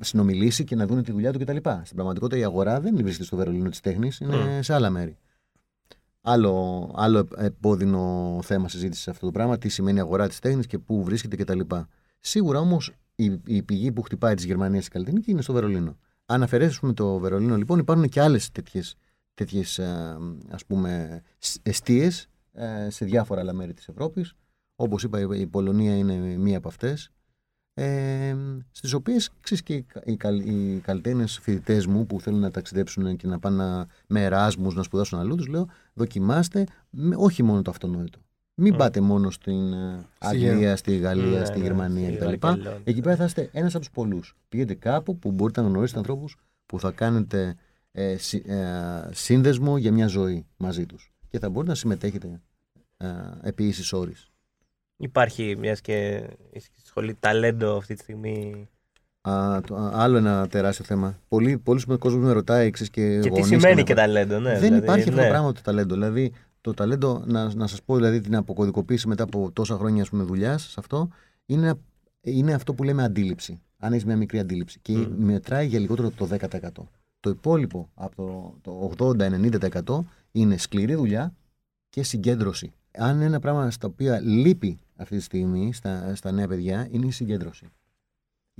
συνομιλήσει 0.00 0.64
και 0.64 0.74
να 0.76 0.86
δουν 0.86 1.02
τη 1.02 1.12
δουλειά 1.12 1.32
του 1.32 1.38
κτλ. 1.38 1.56
Στην 1.82 1.94
πραγματικότητα 1.94 2.40
η 2.40 2.44
αγορά 2.44 2.80
δεν 2.80 2.96
βρίσκεται 2.96 3.24
στο 3.24 3.36
Βερολίνο 3.36 3.68
της 3.68 3.80
τέχνης, 3.80 4.18
είναι 4.20 4.36
Μμ. 4.36 4.60
σε 4.60 4.74
άλλα 4.74 4.90
μέρη. 4.90 5.16
Άλλο, 6.20 6.90
άλλο 6.96 7.28
επώδυνο 7.36 8.38
θέμα 8.42 8.68
συζήτησης 8.68 9.02
σε 9.02 9.10
αυτό 9.10 9.26
το 9.26 9.32
πράγμα, 9.32 9.58
τι 9.58 9.68
σημαίνει 9.68 10.00
αγορά 10.00 10.28
της 10.28 10.38
τέχνης 10.38 10.66
και 10.66 10.78
πού 10.78 11.04
βρίσκεται 11.04 11.36
κτλ. 11.36 11.60
Σίγουρα 12.20 12.58
όμως 12.58 12.92
η, 13.24 13.40
η 13.46 13.62
πηγή 13.62 13.92
που 13.92 14.02
χτυπάει 14.02 14.34
τη 14.34 14.46
Γερμανία 14.46 14.80
η 14.80 14.88
καλλιτεχνική 14.88 15.30
είναι 15.30 15.42
στο 15.42 15.52
Βερολίνο. 15.52 15.96
Αν 16.26 16.42
αφαιρέσουμε 16.42 16.92
το 16.92 17.18
Βερολίνο, 17.18 17.56
λοιπόν, 17.56 17.78
υπάρχουν 17.78 18.08
και 18.08 18.20
άλλες 18.20 18.50
τέτοιες 18.50 18.94
τέτοιες, 19.34 19.78
ε, 19.78 20.16
ας 20.50 20.66
πούμε 20.66 21.22
εστίες 21.62 22.26
ε, 22.52 22.90
σε 22.90 23.04
διάφορα 23.04 23.40
άλλα 23.40 23.52
μέρη 23.52 23.74
της 23.74 23.88
Ευρώπης. 23.88 24.32
Όπως 24.76 25.02
είπα 25.02 25.20
η- 25.20 25.40
η 25.40 25.46
Πολωνία 25.46 25.96
είναι 25.96 26.14
μία 26.36 26.58
από 26.58 26.68
αυτές. 26.68 27.10
Ε, 27.74 28.36
στις 28.70 28.92
οποίες 28.92 29.30
ξέρεις, 29.40 29.62
και 29.62 29.74
οι, 29.74 29.82
κα- 29.82 30.02
οι, 30.04 30.16
καλ- 30.16 30.46
οι 30.46 30.80
καλλιτέχνες 30.84 31.38
φοιτητές 31.38 31.86
μου 31.86 32.06
που 32.06 32.20
θέλουν 32.20 32.40
να 32.40 32.50
ταξιδέψουν 32.50 33.16
και 33.16 33.26
να 33.26 33.38
πάνε 33.38 33.56
να- 33.56 33.86
με 34.06 34.24
εράσμους 34.24 34.74
να 34.74 34.82
σπουδάσουν 34.82 35.18
αλλού 35.18 35.34
τους 35.34 35.46
λέω 35.46 35.68
δοκιμάστε 35.94 36.66
με, 36.90 37.14
όχι 37.18 37.42
μόνο 37.42 37.62
το 37.62 37.70
αυτονόητο. 37.70 38.18
Μην 38.62 38.74
Mm. 38.74 38.78
πάτε 38.78 39.00
μόνο 39.00 39.30
στην 39.30 39.72
ε, 39.72 40.04
Αγγλία, 40.18 40.42
Γερμανία. 40.46 40.76
στη 40.76 40.96
Γαλλία, 40.96 41.38
Ναι, 41.38 41.44
στη 41.44 41.58
ναι, 41.58 41.64
Γερμανία 41.64 42.08
στη 42.08 42.16
κτλ. 42.16 42.34
Βαρκελόνη. 42.40 42.80
Εκεί 42.84 43.00
πέρα 43.00 43.16
θα 43.16 43.24
είστε 43.24 43.48
ένας 43.52 43.74
από 43.74 43.84
τους 43.84 43.92
πολλούς. 43.94 44.36
Πήγαινε 44.48 44.74
κάπου 44.74 45.18
που 45.18 45.30
μπορείτε 45.30 45.60
να 45.60 45.68
γνωρίσετε 45.68 45.98
ανθρώπους 45.98 46.36
που 46.66 46.80
θα 46.80 46.90
κάνετε 46.90 47.54
ε, 47.92 48.16
συ- 48.16 48.48
ε, 48.48 49.08
σύνδεσμο 49.12 49.78
για 49.78 49.92
μια 49.92 50.06
ζωή 50.06 50.46
μαζί 50.56 50.86
τους. 50.86 51.12
Και 51.28 51.38
θα 51.38 51.48
μπορείτε 51.50 51.70
να 51.72 51.76
συμμετέχετε 51.78 52.40
ε, 52.96 53.06
επί 53.42 53.64
ίσης 53.66 53.92
όρης. 53.92 54.30
Υπάρχει 54.96 55.56
μιας 55.58 55.80
και 55.80 56.22
η 56.52 56.60
σχολή 56.84 57.16
ταλέντο 57.20 57.76
αυτή 57.76 57.94
τη 57.94 58.02
στιγμή; 58.02 58.68
Α, 59.20 59.60
το- 59.66 59.74
α, 59.74 59.90
άλλο 59.94 60.16
ένα 60.16 60.46
τεράστιο 60.48 60.84
θέμα. 60.84 61.18
Πολλοί, 61.28 61.58
πολλοί 61.58 61.82
κόσμος 61.98 62.24
με 62.24 62.32
ρωτάει 62.32 62.70
ξέρεις, 62.70 62.90
και, 62.92 63.14
Και 63.14 63.20
τι 63.20 63.28
γονείς 63.28 63.46
σημαίνει 63.46 63.74
να- 63.74 63.82
και 63.82 63.94
ταλέντο, 63.94 64.38
ναι. 64.38 64.50
Δεν 64.50 64.60
δηλαδή, 64.60 64.82
υπάρχει 64.82 65.02
αυτό 65.08 65.14
ναι. 65.20 65.22
το 65.22 65.28
πράγμα 65.28 65.52
το 65.52 65.60
ταλέντο. 65.64 65.94
Δηλαδή, 65.94 66.32
το 66.60 66.74
ταλέντο, 66.74 67.22
να, 67.26 67.54
να 67.54 67.66
σας 67.66 67.82
πω 67.82 67.96
δηλαδή 67.96 68.20
την 68.20 68.36
αποκωδικοποίηση 68.36 69.08
μετά 69.08 69.22
από 69.22 69.50
τόσα 69.52 69.76
χρόνια 69.76 70.06
δουλειάς 70.10 70.62
σε 70.62 70.74
αυτό, 70.78 71.08
είναι, 71.46 71.74
είναι 72.20 72.52
αυτό 72.52 72.74
που 72.74 72.82
λέμε 72.82 73.02
αντίληψη. 73.02 73.60
Αν 73.78 73.92
έχεις 73.92 74.04
μια 74.04 74.16
μικρή 74.16 74.38
αντίληψη. 74.38 74.78
Και 74.82 74.92
Μμ. 74.92 75.24
μετράει 75.24 75.66
για 75.66 75.78
λιγότερο 75.78 76.10
το 76.10 76.28
10%. 76.30 76.38
Το 77.20 77.30
υπόλοιπο 77.30 77.90
από 77.94 78.54
το, 78.62 78.94
το 78.96 79.16
80-90% 79.84 80.00
είναι 80.32 80.56
σκληρή 80.56 80.94
δουλειά 80.94 81.34
και 81.88 82.02
συγκέντρωση. 82.02 82.72
Αν 82.92 83.20
ένα 83.20 83.38
πράγμα 83.38 83.70
στα 83.70 83.86
οποία 83.86 84.20
λείπει 84.20 84.78
αυτή 84.96 85.16
τη 85.16 85.22
στιγμή 85.22 85.72
στα, 85.72 86.14
στα 86.14 86.32
νέα 86.32 86.48
παιδιά 86.48 86.88
είναι 86.90 87.06
η 87.06 87.10
συγκέντρωση. 87.10 87.66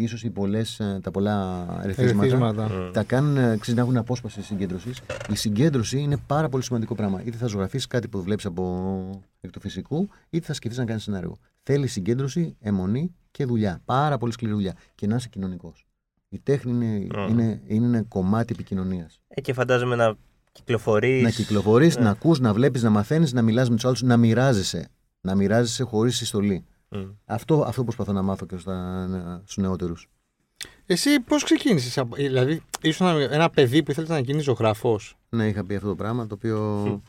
Ίσως 0.02 0.22
οι 0.22 0.30
πολλές, 0.30 0.80
ε, 0.80 1.00
τα 1.02 1.10
πολλά 1.10 1.66
ερεθίσματα 1.82 2.24
Ερεθίσματα. 2.24 2.68
Μμ. 2.68 2.90
τα 2.92 3.02
κάνουν 3.02 3.36
ε, 3.36 3.56
ξέρεις, 3.60 3.74
να 3.74 3.80
έχουν 3.80 3.96
απόσπαση 3.96 4.42
συγκέντρωσης. 4.42 5.00
Η 5.30 5.36
συγκέντρωση 5.36 5.98
είναι 5.98 6.16
πάρα 6.26 6.48
πολύ 6.48 6.62
σημαντικό 6.62 6.94
πράγμα. 6.94 7.22
Είτε 7.24 7.36
θα 7.36 7.46
ζωγραφίσεις 7.46 7.86
κάτι 7.86 8.08
που 8.08 8.22
βλέπεις 8.22 8.44
από 8.44 9.20
εκ 9.40 9.50
του 9.50 9.60
φυσικού, 9.60 10.08
είτε 10.30 10.46
θα 10.46 10.52
σκεφτείς 10.52 10.78
να 10.78 10.84
κάνεις 10.84 11.08
ένα 11.08 11.18
έργο. 11.18 11.36
Θέλει 11.62 11.86
συγκέντρωση, 11.86 12.56
αιμονή 12.60 13.14
και 13.30 13.44
δουλειά. 13.44 13.80
Πάρα 13.84 14.18
πολύ 14.18 14.32
σκληρή 14.32 14.52
δουλειά. 14.54 14.74
Και 14.94 15.06
να 15.06 15.16
είσαι 15.16 15.28
κοινωνικός. 15.28 15.86
Η 16.28 16.38
τέχνη 16.42 16.72
είναι, 16.72 17.06
Mm. 17.14 17.30
είναι, 17.30 17.60
είναι 17.66 17.86
ένα 17.86 18.02
κομμάτι 18.02 18.52
επικοινωνίας. 18.54 19.20
Ε, 19.28 19.40
και 19.40 19.52
φαντάζομαι 19.52 19.96
να 19.96 20.14
κυκλοφορείς. 20.52 21.22
Να 21.22 21.30
κυκλοφορείς, 21.30 21.96
Ναι. 21.96 22.02
να 22.04 22.10
ακούς, 22.10 22.40
να 22.40 22.52
βλέπεις, 22.52 22.82
να 22.82 22.90
μαθαίνεις, 22.90 23.32
να 23.32 23.42
μιλάς 23.42 23.68
με 23.68 23.74
τους 23.74 23.84
άλλους, 23.84 24.02
να 24.02 24.16
μοιράζεσαι. 24.16 24.88
Να 25.20 25.34
μοιράζεσαι 25.34 25.82
χωρίς 25.82 26.16
συστολή. 26.16 26.64
Αυτό, 27.24 27.62
αυτό 27.66 27.84
προσπαθώ 27.84 28.12
να 28.12 28.22
μάθω 28.22 28.46
και 28.46 28.56
στους 29.44 29.56
νεότερους. 29.56 30.08
Εσύ 30.86 31.20
πώς 31.20 31.44
ξεκίνησες, 31.44 32.02
Δηλαδή, 32.14 32.62
ήσουν 32.82 33.06
ένα- 33.06 33.32
ένα 33.34 33.50
παιδί 33.50 33.82
που 33.82 33.90
ήθελε 33.90 34.06
να 34.06 34.18
γίνεις 34.18 34.44
ζωγράφο. 34.44 34.98
Ναι, 35.28 35.46
είχα 35.46 35.64
πει 35.64 35.74
αυτό 35.74 35.88
το 35.88 35.94
πράγμα 35.94 36.26
το 36.26 36.34
οποίο 36.34 37.02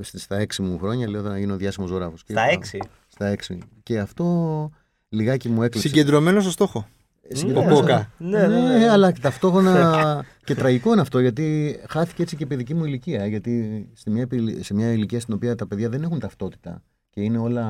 στις- 0.00 0.22
στα 0.22 0.36
έξι 0.36 0.62
μου 0.62 0.78
χρόνια 0.78 1.08
λέω 1.08 1.22
θα 1.22 1.38
γίνω 1.38 1.56
διάσημος 1.56 1.88
ζωγράφος. 1.88 2.20
Στα 2.20 2.42
έξι; 2.42 2.78
Στα 3.08 3.26
έξι. 3.26 3.58
Και 3.82 3.98
αυτό 3.98 4.70
λιγάκι 5.08 5.48
μου 5.48 5.62
έκλεισε. 5.62 5.88
Συγκεντρωμένο 5.88 6.40
στο 6.40 6.50
στόχο. 6.50 6.86
Ε, 7.22 7.34
συγκεντρωμένος- 7.34 7.78
Ο 7.78 7.80
Κόκα. 7.80 8.10
Ναι, 8.18 8.46
ναι, 8.46 8.78
ναι. 8.78 8.88
αλλά 8.90 9.12
ταυτόχρονα 9.12 10.24
και 10.44 10.54
τραγικό 10.54 10.92
είναι 10.92 11.00
αυτό 11.00 11.18
γιατί 11.20 11.76
χάθηκε 11.88 12.22
έτσι 12.22 12.36
και 12.36 12.42
η 12.42 12.46
παιδική 12.46 12.74
μου 12.74 12.84
ηλικία. 12.84 13.26
Γιατί 13.26 13.88
σε 13.94 14.10
μια, 14.10 14.22
επι- 14.22 14.64
σε 14.64 14.74
μια 14.74 14.92
ηλικία 14.92 15.20
στην 15.20 15.34
οποία 15.34 15.54
τα 15.54 15.66
παιδιά 15.66 15.88
δεν 15.88 16.02
έχουν 16.02 16.18
ταυτότητα 16.18 16.82
και 17.10 17.20
είναι 17.20 17.38
όλα 17.38 17.64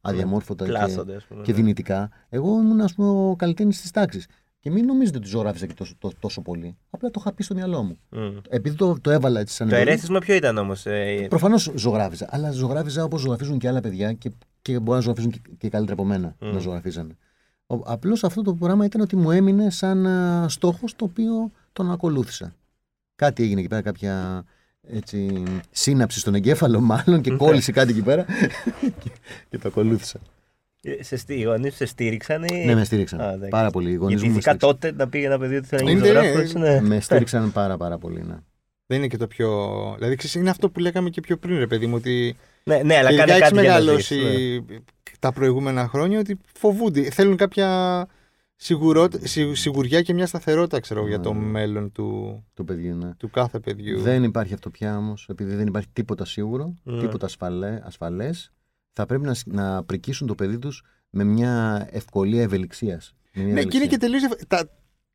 αδιαμόρφωτα 0.00 0.64
και, 0.64 0.70
Πλάσσονται, 0.70 1.14
ας 1.14 1.24
πούμε. 1.24 1.42
και 1.42 1.50
ναι. 1.50 1.56
δυνητικά. 1.56 2.10
Εγώ 2.28 2.60
ήμουν, 2.60 2.80
ας 2.80 2.94
πούμε, 2.94 3.08
ο 3.08 3.36
καλλιτέχνης 3.36 3.80
της 3.80 3.90
τάξης. 3.90 4.26
Και 4.58 4.70
μην 4.70 4.84
νομίζετε 4.84 5.18
ότι 5.18 5.26
ζωγράφιζα 5.28 5.66
και 5.66 5.74
τόσο, 5.74 5.94
τόσο, 5.98 6.16
τόσο 6.20 6.42
πολύ. 6.42 6.76
Απλά 6.90 7.10
το 7.10 7.18
είχα 7.20 7.32
πει 7.34 7.42
στο 7.42 7.54
μυαλό 7.54 7.82
μου. 7.82 7.98
Μμ. 8.08 8.36
Επειδή 8.48 8.76
το, 8.76 9.00
το 9.00 9.10
έβαλα 9.10 9.40
έτσι 9.40 9.54
σαν 9.54 9.68
Το 9.68 9.74
εντολή, 9.74 9.90
ερέθισμα 9.90 10.18
ποιο 10.18 10.34
ήταν 10.34 10.58
όμως. 10.58 10.86
Ε, 10.86 11.26
Προφανώς 11.28 11.72
ζωγράφιζα. 11.74 12.26
Αλλά 12.30 12.50
ζωγράφιζα 12.50 13.04
όπως 13.04 13.20
ζωγραφίζουν 13.20 13.58
και 13.58 13.68
άλλα 13.68 13.80
παιδιά 13.80 14.12
και, 14.12 14.30
και 14.62 14.78
μπορεί 14.78 14.96
να 14.96 15.00
ζωγραφίζουν 15.00 15.30
και, 15.30 15.40
και 15.58 15.68
καλύτερα 15.68 15.92
από 16.00 16.08
μένα 16.08 16.36
Μμ. 16.40 16.52
να 16.52 16.58
ζωγραφίζανε. 16.58 17.16
Απλώς 17.66 18.24
αυτό 18.24 18.42
το 18.42 18.54
πράγμα 18.54 18.84
ήταν 18.84 19.00
ότι 19.00 19.16
μου 19.16 19.30
έμεινε 19.30 19.70
σαν 19.70 20.06
στόχος 20.48 20.96
το 20.96 21.04
οποίο 21.04 21.50
τον 21.72 21.90
ακολούθησα. 21.90 22.54
Κάτι 23.14 23.42
έγινε 23.42 23.60
εκεί 23.60 23.68
πέρα, 23.68 23.82
κάποια, 23.82 24.44
έτσι, 24.88 25.42
σύναψη 25.70 26.18
στον 26.18 26.34
εγκέφαλο 26.34 26.80
μάλλον 26.80 27.20
και 27.20 27.30
κόλλησε 27.30 27.72
κάτι 27.72 27.90
εκεί 27.90 28.02
πέρα 28.02 28.24
και, 28.80 29.10
και 29.50 29.58
το 29.58 29.68
ακολούθησα. 29.68 30.20
Ε, 30.82 31.02
Σε 31.02 31.16
στή, 31.16 31.34
οι 31.34 31.42
γονείς 31.42 31.74
σε 31.74 31.86
στήριξαν 31.86 32.44
ή. 32.44 32.64
Ναι, 32.64 32.74
με 32.74 32.84
στήριξαν. 32.84 33.20
Α, 33.20 33.28
εντάξει. 33.32 33.48
πάρα 33.48 33.70
πολύ. 33.70 33.90
Οι 33.90 33.94
γονείς 33.94 34.20
Γιατί 34.20 34.26
μου 34.28 34.32
με 34.32 34.36
ειδικά 34.36 34.50
στήριξαν. 34.50 34.78
τότε 34.80 34.92
να 35.04 35.08
πήγε 35.08 35.26
ένα 35.26 35.38
παιδί 35.38 35.56
ότι 35.56 35.66
θέλει 35.66 35.84
να 35.84 35.90
γίνει 35.90 36.08
Είναι, 36.08 36.18
φωτογράφος, 36.18 36.52
ναι. 36.54 36.70
ναι. 36.70 36.80
Με 36.80 37.00
στήριξαν 37.00 37.52
πάρα 37.52 37.76
πάρα 37.76 37.98
πολύ. 37.98 38.22
Ναι. 38.26 38.36
Δεν 38.86 38.98
είναι 38.98 39.06
και 39.06 39.16
το 39.16 39.26
πιο. 39.26 39.48
Δηλαδή, 39.96 40.16
ξέρεις, 40.16 40.34
είναι 40.36 40.50
αυτό 40.50 40.70
που 40.70 40.80
λέγαμε 40.80 41.10
και 41.10 41.20
πιο 41.20 41.36
πριν, 41.36 41.58
ρε 41.58 41.66
παιδί 41.66 41.86
μου, 41.86 41.94
ότι. 41.96 42.36
Ναι, 42.64 42.82
ναι, 42.82 42.96
αλλά 42.96 43.10
και 43.10 43.16
κάνε 43.16 43.32
ειδικά 43.32 43.46
κάτι 43.48 43.58
έχει 43.58 43.64
για 43.64 43.72
να 43.72 43.78
μεγαλώσει 43.78 44.14
ζεις, 44.14 44.60
ναι. 44.68 44.76
τα 45.18 45.32
προηγούμενα 45.32 45.88
χρόνια 45.88 46.18
ότι 46.18 46.38
φοβούνται. 46.54 47.10
Θέλουν 47.10 47.36
κάποια 47.36 47.68
σιγουρό- 48.56 49.26
σι- 49.26 49.54
σιγουριά 49.56 50.02
και 50.02 50.14
μια 50.14 50.26
σταθερότητα, 50.26 50.80
ξέρω 50.80 51.00
εγώ, 51.00 51.08
για 51.08 51.20
το 51.20 51.32
Ναι. 51.32 51.40
μέλλον 51.44 51.92
του, 51.92 52.44
Το 52.54 52.64
παιδί, 52.64 52.88
ναι. 52.92 53.14
του 53.14 53.30
κάθε 53.30 53.58
παιδιού. 53.60 54.00
Δεν 54.00 54.22
υπάρχει 54.24 54.54
αυτό 54.54 54.70
πια 54.70 54.96
όμως, 54.96 55.26
επειδή 55.30 55.54
δεν 55.54 55.66
υπάρχει 55.66 55.88
τίποτα 55.92 56.24
σίγουρο, 56.24 56.74
Ναι. 56.82 57.00
τίποτα 57.00 57.26
ασφαλέ, 57.26 57.80
ασφαλές, 57.84 58.52
θα 58.92 59.06
πρέπει 59.06 59.24
να, 59.24 59.34
σ- 59.34 59.46
να 59.52 59.84
πρικίσουν 59.84 60.26
το 60.26 60.34
παιδί 60.34 60.58
τους 60.58 60.82
με 61.10 61.24
μια 61.24 61.86
ευκολία 61.90 62.42
ευελιξίας. 62.42 63.14
Ναι, 63.32 63.62
και 63.64 63.76
είναι 63.76 63.86
και 63.86 63.96
τελείως. 63.96 64.22
Τα... 64.48 64.68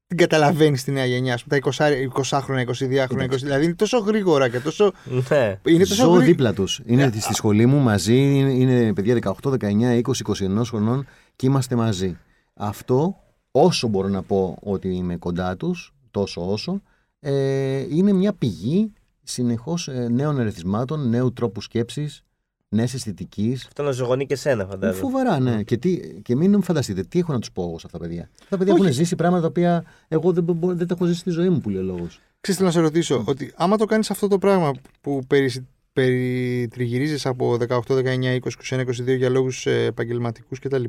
Την 0.08 0.17
καταλαβαίνεις 0.17 0.84
τη 0.84 0.91
νέα 0.91 1.06
γενιά, 1.06 1.34
ας 1.34 1.43
πούμε, 1.43 1.60
τα 1.60 1.69
20, 1.71 1.93
20 2.13 2.39
χρόνια, 2.41 2.63
22 2.63 3.06
χρόνια, 3.08 3.25
20, 3.25 3.36
δηλαδή 3.43 3.65
είναι 3.65 3.73
τόσο 3.73 3.97
γρήγορα 3.97 4.49
και 4.49 4.60
τόσο. 4.60 4.91
Ναι. 5.30 5.60
Είναι 5.65 5.84
τόσο 5.86 6.04
Ζω 6.06 6.10
γρή- 6.12 6.25
δίπλα 6.25 6.54
τους. 6.54 6.82
Είναι 6.86 7.06
Ναι. 7.06 7.19
στη 7.19 7.34
σχολή 7.34 7.65
μου 7.65 7.78
μαζί, 7.80 8.38
είναι, 8.38 8.52
είναι 8.54 8.93
παιδιά 8.93 9.13
18, 9.13 9.49
19, 9.49 9.93
20, 9.95 10.21
21 10.23 10.63
χρονών 10.65 11.06
και 11.36 11.45
είμαστε 11.47 11.75
μαζί. 11.75 12.17
Αυτό, 12.54 13.15
όσο 13.63 13.87
μπορώ 13.87 14.07
να 14.07 14.21
πω 14.21 14.57
ότι 14.63 14.89
είμαι 14.95 15.15
κοντά 15.17 15.55
τους, 15.57 15.93
τόσο 16.11 16.51
όσο, 16.51 16.81
ε, 17.19 17.77
είναι 17.95 18.13
μια 18.13 18.33
πηγή 18.33 18.93
συνεχώς 19.23 19.89
νέων 20.09 20.39
ερεθισμάτων, 20.39 21.09
νέου 21.09 21.33
τρόπου 21.33 21.61
σκέψης, 21.61 22.23
νέα 22.69 22.83
αισθητικής. 22.83 23.65
Αυτό 23.65 23.83
να 23.83 23.91
ζωγονεί 23.91 24.25
και 24.25 24.35
σένα, 24.35 24.65
φαντάζομαι. 24.65 24.99
Φοβερά, 24.99 25.39
ναι. 25.39 25.63
Και, 25.63 25.77
τι, 25.77 25.99
και 26.21 26.35
μην 26.35 26.61
φανταστείτε, 26.61 27.03
τι 27.03 27.19
έχω 27.19 27.33
να 27.33 27.39
τους 27.39 27.51
πω 27.51 27.63
εγώ 27.63 27.79
σε 27.79 27.85
αυτά 27.85 27.97
τα 27.97 28.03
παιδιά; 28.07 28.29
Αυτά 28.33 28.45
τα 28.49 28.57
παιδιά 28.57 28.73
Όχι. 28.73 28.81
έχουν 28.81 28.93
ζήσει 28.95 29.15
πράγματα 29.15 29.41
τα 29.41 29.47
οποία 29.47 29.83
εγώ 30.07 30.31
δεν, 30.31 30.43
μπο- 30.43 30.73
δεν 30.75 30.87
τα 30.87 30.93
έχω 30.97 31.05
ζήσει 31.05 31.19
στη 31.19 31.29
ζωή 31.29 31.49
μου, 31.49 31.59
που 31.59 31.69
λέει 31.69 31.81
ο 31.81 31.85
λόγος. 31.85 32.19
Ξέρεις, 32.41 32.59
θέλω 32.61 32.71
να 32.71 32.75
σε 32.75 32.79
ρωτήσω, 32.81 33.23
ότι 33.27 33.53
άμα 33.55 33.77
το 33.77 33.85
κάνεις 33.85 34.09
αυτό 34.11 34.27
το 34.27 34.37
πράγμα 34.37 34.71
που 35.01 35.21
περι, 35.27 35.67
περιτριγυρίζεις 35.93 37.25
από 37.25 37.57
18, 37.67 37.79
19, 37.95 38.35
20, 38.35 38.39
21, 38.69 38.79
22 38.85 39.15
για 39.17 39.29
λόγους 39.29 39.65
επαγγελματικούς 39.65 40.59
κτλ. 40.59 40.83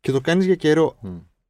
Και 0.00 0.12
το 0.12 0.20
κάνεις 0.20 0.46
για 0.46 0.54
καιρό, 0.54 0.96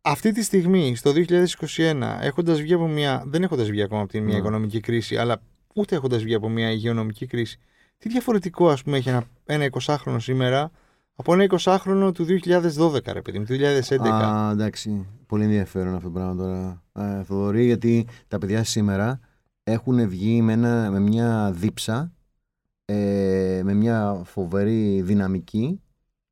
αυτή 0.03 0.33
τη 0.33 0.43
στιγμή, 0.43 0.97
στο 0.97 1.13
2021, 1.13 2.19
έχοντας 2.21 2.61
βγει 2.61 2.73
από 2.75 2.87
μια. 2.89 3.23
Δεν 3.27 3.43
έχοντας 3.43 3.71
βγει 3.71 3.83
ακόμα 3.83 4.01
από 4.01 4.11
τη 4.11 4.21
μια 4.21 4.33
Ναι. 4.33 4.39
οικονομική 4.39 4.81
κρίση, 4.81 5.17
αλλά 5.17 5.43
ούτε 5.75 5.95
έχοντας 5.95 6.23
βγει 6.23 6.35
από 6.35 6.49
μια 6.49 6.71
υγειονομική 6.71 7.27
κρίση, 7.27 7.59
τι 7.99 8.09
διαφορετικό, 8.09 8.69
ας 8.69 8.83
πούμε, 8.83 8.97
έχει 8.97 9.09
ένα, 9.09 9.25
ένα 9.45 9.65
20χρονο 9.65 10.17
σήμερα 10.19 10.71
από 11.15 11.33
ένα 11.33 11.47
20χρονο 11.59 12.11
του 12.15 12.25
2012, 12.25 13.13
ρε 13.13 13.23
παιδί 13.23 13.39
μου, 13.39 13.45
του 13.45 13.53
2011. 13.55 13.99
Α, 14.25 14.51
εντάξει. 14.51 15.07
Πολύ 15.27 15.45
ενδιαφέρον 15.45 15.95
αυτό 15.95 16.07
το 16.07 16.13
πράγμα 16.13 16.35
τώρα. 16.37 16.83
Ε, 16.93 17.23
Θοδωρή, 17.23 17.65
γιατί 17.65 18.07
τα 18.29 18.39
παιδιά 18.39 18.65
σήμερα 18.65 19.21
έχουν 19.65 20.09
βγει 20.09 20.43
με, 20.43 20.53
ένα, 20.53 20.91
με 20.91 21.01
μια 21.01 21.51
δίψα, 21.55 22.13
ε, 22.85 23.61
με 23.65 23.75
μια 23.75 24.23
φοβερή 24.25 25.03
δυναμική 25.03 25.81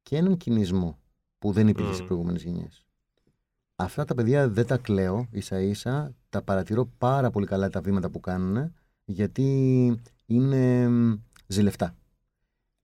και 0.02 0.16
έναν 0.16 0.36
κινησμό 0.36 0.98
που 1.38 1.52
δεν 1.52 1.68
υπήρχε 1.68 1.88
στις 1.88 2.00
Μμμ. 2.00 2.06
προηγούμενες 2.06 2.42
γενιές. 2.42 2.86
Αυτά 3.80 4.04
τα 4.04 4.14
παιδιά 4.14 4.48
δεν 4.48 4.66
τα 4.66 4.76
κλαίω 4.76 5.26
ίσα 5.30 5.60
ίσα, 5.60 6.14
τα 6.28 6.42
παρατηρώ 6.42 6.86
πάρα 6.98 7.30
πολύ 7.30 7.46
καλά 7.46 7.68
τα 7.70 7.80
βήματα 7.80 8.10
που 8.10 8.20
κάνουν 8.20 8.72
γιατί 9.04 10.00
είναι 10.26 10.88
μ, 10.88 11.14
ζηλευτά. 11.46 11.94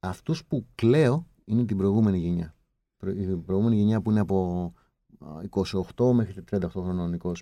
Αυτούς 0.01 0.45
που 0.45 0.67
κλαίω 0.75 1.27
είναι 1.45 1.65
την 1.65 1.77
προηγούμενη 1.77 2.19
γενιά. 2.19 2.55
Προ- 2.97 3.17
Η 3.17 3.37
προηγούμενη 3.37 3.77
γενιά 3.77 4.01
που 4.01 4.11
είναι 4.11 4.21
από 4.21 4.73
α, 5.19 5.27
28 5.97 6.13
μέχρι 6.13 6.45
38 6.51 6.59
χρονών, 6.71 7.17
20, 7.23 7.33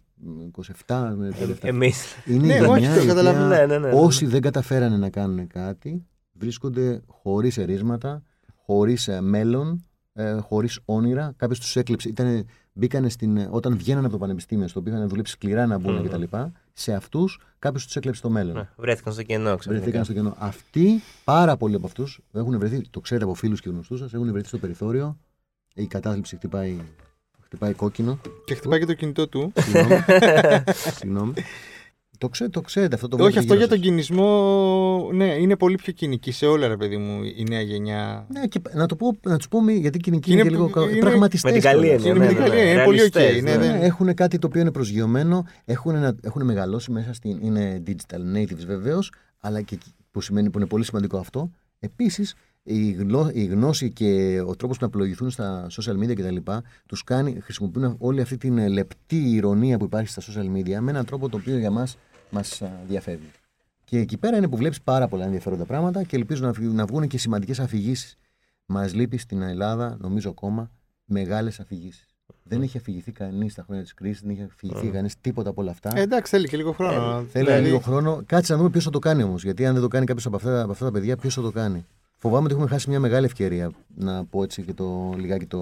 27 0.87 1.15
μέχρι 1.17 1.53
37. 1.53 1.57
Εμείς. 1.63 2.05
Είναι 2.27 2.47
Ναι, 2.47 2.55
η 2.55 2.61
όχι, 2.61 2.81
γενιά 2.81 2.97
το 2.97 3.03
η 3.03 3.07
καταλαβαίνω. 3.07 3.47
οποία 3.47 3.67
Ναι, 3.67 3.79
ναι, 3.79 3.89
ναι. 3.89 4.01
όσοι 4.01 4.27
δεν 4.27 4.41
καταφέρανε 4.41 4.97
να 4.97 5.11
κάνουν 5.11 5.47
κάτι 5.47 6.07
βρίσκονται 6.33 7.03
χωρίς 7.07 7.59
ερίσματα, 7.59 8.23
χωρίς 8.57 9.09
ε, 9.09 9.21
μέλλον, 9.21 9.85
ε, 10.13 10.33
χωρίς 10.37 10.81
όνειρα. 10.85 11.33
Κάποιος 11.37 11.59
τους 11.61 11.77
έκλειψε. 11.77 12.09
Ήτανε, 12.09 12.45
μπήκανε 12.73 13.09
στην, 13.09 13.37
ε, 13.37 13.49
όταν 13.51 13.77
βγαίνανε 13.77 14.05
από 14.07 14.15
το 14.15 14.21
πανεπιστήμιο, 14.21 14.69
στο 14.69 14.81
οποίο 14.81 14.95
είχαν 14.95 15.09
δουλέψει 15.09 15.33
σκληρά 15.33 15.67
να 15.67 15.79
μπουν 15.79 15.95
Μμμ. 15.95 16.05
κτλ. 16.09 16.23
Σε 16.73 16.93
αυτούς 16.95 17.41
κάποιος 17.59 17.85
τους 17.85 17.97
έκλεψε 17.97 18.23
το 18.23 18.31
μέλλον. 18.31 18.55
Ναι, 18.55 18.69
Βρέθηκαν 18.77 19.13
στο 19.13 19.23
κενό, 19.23 19.57
Βρεθήκαν 19.57 19.75
ξαφνικά. 19.81 20.05
στο 20.05 20.13
κενό. 20.13 20.35
Αυτοί, 20.39 21.03
πάρα 21.25 21.57
πολλοί 21.57 21.75
από 21.75 21.87
αυτούς, 21.87 22.21
έχουν 22.33 22.59
βρεθεί, 22.59 22.89
το 22.91 23.01
ξέρετε 23.01 23.25
από 23.27 23.35
φίλους 23.35 23.61
και 23.61 23.69
γνωστούς 23.69 23.99
σας, 23.99 24.15
έχουν 24.15 24.33
βρεθεί 24.33 24.47
στο 24.49 24.59
περιθώριο. 24.59 25.17
Η 25.75 25.87
κατάθλιψη 25.87 26.37
χτυπάει, 26.37 26.77
χτυπάει 27.45 27.73
κόκκινο. 27.73 28.19
Και 28.45 28.55
χτυπάει 28.55 28.79
και 28.79 28.87
το 28.87 28.95
κινητό 28.95 29.29
του. 29.29 29.53
Συγγνώμη. 30.95 31.33
Συγγνώμη. 32.23 32.23
Το, 32.23 32.29
ξέ, 32.29 32.49
το 32.49 32.61
ξέρετε 32.61 32.95
αυτό 32.95 33.09
το 33.09 33.17
Όχι, 33.17 33.25
βλέπετε 33.33 33.53
αυτό 33.53 33.55
γύρω 33.55 33.67
για 33.67 33.77
τον 33.77 33.85
σας. 33.85 34.07
κυνισμό, 34.07 35.11
ναι, 35.13 35.25
είναι 35.25 35.57
πολύ 35.57 35.77
πιο 35.77 35.93
κυνική 35.93 36.31
σε 36.33 36.47
όλα, 36.47 36.69
ρε 36.69 36.77
παιδί 36.77 36.97
μου, 36.97 37.21
η 37.37 37.45
νέα 37.51 37.61
γενιά. 37.61 38.27
Ναι, 38.33 38.47
και 38.47 38.61
να, 38.75 38.87
το 38.87 38.97
πω, 38.97 39.17
να 39.23 39.37
τους 39.37 39.49
πω 39.49 39.63
μη- 39.63 39.81
γιατί 39.81 39.99
κυνική 39.99 40.31
Είναι 40.33 40.41
είναι, 40.41 40.49
και 40.49 40.55
λίγο 40.55 40.67
που- 40.67 40.73
κα- 40.73 40.91
είναι- 40.91 40.99
πραγματιστές 41.01 41.53
Με 41.53 41.59
την 41.59 41.69
καλή 41.71 41.83
κιόλας. 41.87 42.05
έννοια. 42.05 42.11
Είναι 42.15 42.19
με 42.19 42.25
ναι, 42.25 42.33
την 42.33 42.43
ναι, 42.43 42.49
καλή 42.49 42.55
ναι. 42.55 42.61
έννοια, 42.69 42.75
είναι 42.75 42.85
πολύ 42.85 43.03
οκ, 43.03 43.15
Ρεαλιστές, 43.15 43.43
ναι, 43.43 43.57
ναι. 43.57 43.67
ναι. 43.73 43.79
Ναι, 43.79 43.85
έχουν 43.85 44.15
κάτι 44.15 44.39
το 44.39 44.47
οποίο 44.47 44.61
είναι 44.61 44.71
προσγειωμένο, 44.73 45.45
έχουν, 45.65 45.95
ένα- 45.95 46.15
έχουν 46.23 46.45
μεγαλώσει 46.45 46.91
μέσα 46.91 47.13
στην. 47.13 47.39
είναι 47.43 47.83
digital 47.87 48.37
natives 48.37 48.65
βεβαίως, 48.67 49.13
αλλά 49.41 49.61
και 49.63 49.79
που 50.11 50.21
σημαίνει 50.21 50.51
που 50.51 50.59
είναι 50.59 50.67
πολύ 50.69 50.85
σημαντικό 50.85 51.17
αυτό. 51.19 51.51
Επίσης, 51.81 52.35
η, 52.63 52.91
γνώ, 52.91 53.31
η 53.33 53.45
γνώση 53.45 53.91
και 53.91 54.43
ο 54.47 54.57
τρόπος 54.57 54.79
να 54.79 54.89
πλοηγηθούν 54.91 55.31
στα 55.31 55.67
social 55.71 55.93
media 56.05 56.15
κτλ. 56.15 56.37
τους 56.87 57.05
κάνει, 57.05 57.39
χρησιμοποιούν 57.41 57.95
όλη 57.99 58.21
αυτή 58.21 58.37
την 58.37 58.59
ε, 58.59 58.69
λεπτή 58.69 59.17
ηρωνία 59.17 59.79
που 59.79 59.85
υπάρχει 59.85 60.09
στα 60.09 60.23
social 60.23 60.57
media 60.57 60.79
με 60.81 60.91
έναν 60.91 61.05
τρόπο 61.05 61.29
το 61.29 61.37
οποίο 61.37 61.59
για 61.59 61.71
μας 61.71 61.97
μας 62.33 62.63
α, 62.63 62.71
διαφεύγει. 62.89 63.31
Και 63.85 63.99
εκεί 63.99 64.17
πέρα 64.17 64.37
είναι 64.37 64.49
που 64.49 64.57
βλέπεις 64.57 64.83
πάρα 64.83 65.09
πολλά 65.09 65.25
ενδιαφέροντα 65.25 65.65
πράγματα 65.65 66.03
και 66.03 66.17
ελπίζω 66.17 66.47
να, 66.47 66.53
φυ- 66.53 66.73
να 66.73 66.85
βγουν 66.85 67.07
και 67.09 67.19
σημαντικές 67.19 67.61
αφηγήσεις. 67.61 68.17
Μας 68.67 68.95
λείπει 68.95 69.17
στην 69.17 69.43
Ελλάδα, 69.43 69.97
νομίζω 70.01 70.31
ακόμα, 70.31 70.71
μεγάλες 71.05 71.61
αφηγήσεις. 71.61 72.07
Δεν 72.45 72.63
έχει 72.63 72.79
αφηγηθεί 72.79 73.13
κανείς 73.13 73.53
στα 73.53 73.63
χρόνια 73.63 73.83
της 73.83 73.95
κρίσης, 73.95 74.21
δεν 74.21 74.31
έχει 74.31 74.43
αφηγηθεί 74.43 74.89
κανείς 74.89 75.15
τίποτα 75.21 75.51
από 75.51 75.61
όλα 75.63 75.71
αυτά. 75.71 75.91
Ε, 75.97 76.01
εντάξει, 76.01 76.31
θέλει 76.33 76.49
και 76.49 76.57
λίγο 76.57 76.73
χρόνο. 76.73 77.25
Θέλει 77.31 77.45
Δηλαδή, 77.45 77.65
λίγο 77.65 77.79
χρόνο. 77.79 78.23
Κάτσε 78.27 78.53
να 78.53 78.59
δούμε 78.59 78.71
ποιος 78.71 78.85
θα 78.85 78.91
το 78.91 78.99
κάνει 78.99 79.23
όμως. 79.23 79.43
Γιατί 79.45 79.67
αν 79.67 79.73
δεν 79.73 79.83
το 79.83 79.89
κάνει 79.89 80.07
κάποιος 80.07 80.27
από, 80.27 80.37
αυτά- 80.37 80.63
από 80.63 80.73
αυτά 80.73 80.85
τα 80.85 80.91
παιδιά, 80.91 81.17
ποιος 81.17 81.35
θα 81.35 81.43
το 81.43 81.51
κάνει. 81.51 81.87
Φοβάμαι 82.19 82.45
ότι 82.45 82.53
έχουμε 82.55 82.69
χάσει 82.69 82.89
μια 82.91 83.01
μεγάλη 83.01 83.25
ευκαιρία 83.27 83.71
να 83.95 84.25
πω 84.25 84.43
έτσι 84.43 84.63
και 84.63 84.73
το 84.75 85.13
λιγάκι 85.17 85.47
το, 85.47 85.59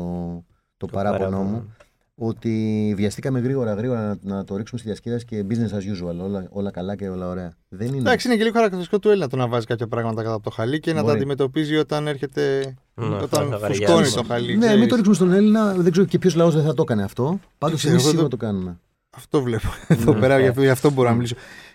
το, 0.76 0.86
παράπονο 0.86 1.24
παράπονο. 1.30 1.50
μου. 1.50 1.74
Ότι 2.22 2.92
βιαστήκαμε 2.96 3.40
γρήγορα 3.40 3.74
γρήγορα 3.74 4.18
να, 4.22 4.34
να 4.36 4.44
το 4.44 4.56
ρίξουμε 4.56 4.78
στη 4.80 4.88
διασκέδαση 4.88 5.24
και 5.24 5.44
business 5.50 5.70
as 5.76 6.04
usual. 6.14 6.24
Όλα, 6.24 6.46
όλα 6.50 6.70
καλά 6.70 6.96
και 6.96 7.08
όλα 7.08 7.28
ωραία. 7.28 7.52
Δεν 7.68 7.88
είναι. 7.88 7.96
Εντάξει, 7.98 8.26
είναι 8.28 8.36
και 8.36 8.42
λίγο 8.42 8.54
χαρακτηριστικό 8.54 8.98
του 8.98 9.08
Έλληνα 9.08 9.28
το 9.28 9.36
να 9.36 9.46
βάζει 9.48 9.66
κάποια 9.66 9.86
πράγματα 9.88 10.22
κατά 10.22 10.34
από 10.34 10.42
το 10.44 10.50
χαλί 10.50 10.80
και 10.80 10.90
να 10.90 10.96
τα 10.96 11.02
Μπορεί. 11.02 11.16
αντιμετωπίζει 11.16 11.76
όταν 11.76 12.06
έρχεται. 12.06 12.74
Ναι, 12.94 13.06
όταν 13.06 13.48
θα 13.50 13.58
φουσκώνει 13.66 13.86
βαριάζει. 13.86 14.14
το 14.14 14.22
χαλί. 14.22 14.52
ναι, 14.52 14.58
ξέρεις. 14.58 14.78
μην 14.78 14.88
το 14.88 14.94
ρίξουμε 14.94 15.16
στον 15.16 15.32
Έλληνα. 15.32 15.72
Δεν 15.74 15.92
ξέρω 15.92 16.06
και 16.06 16.18
ποιος 16.18 16.34
λαός 16.34 16.54
δεν 16.54 16.64
θα 16.64 16.74
το 16.74 16.82
έκανε 16.82 17.02
αυτό. 17.02 17.40
Πάντως 17.58 17.78
ξέρω, 17.78 17.92
εμείς 17.92 18.04
εγώ 18.04 18.12
σίγουρα 18.12 18.28
το- 18.30 18.36
το 18.36 18.44
κάνουμε. 18.46 18.78
Αυτό 19.16 19.42
βλέπω 19.42 19.68
εδώ 19.88 20.12
Ναι. 20.14 20.20
πέρα, 20.20 20.40
γι' 20.40 20.46
αυτό- 20.46 20.62
γι' 20.62 20.68
αυτό 20.68 20.90
μπορώ 20.90 21.08
να 21.08 21.14
μιλήσω. 21.14 21.34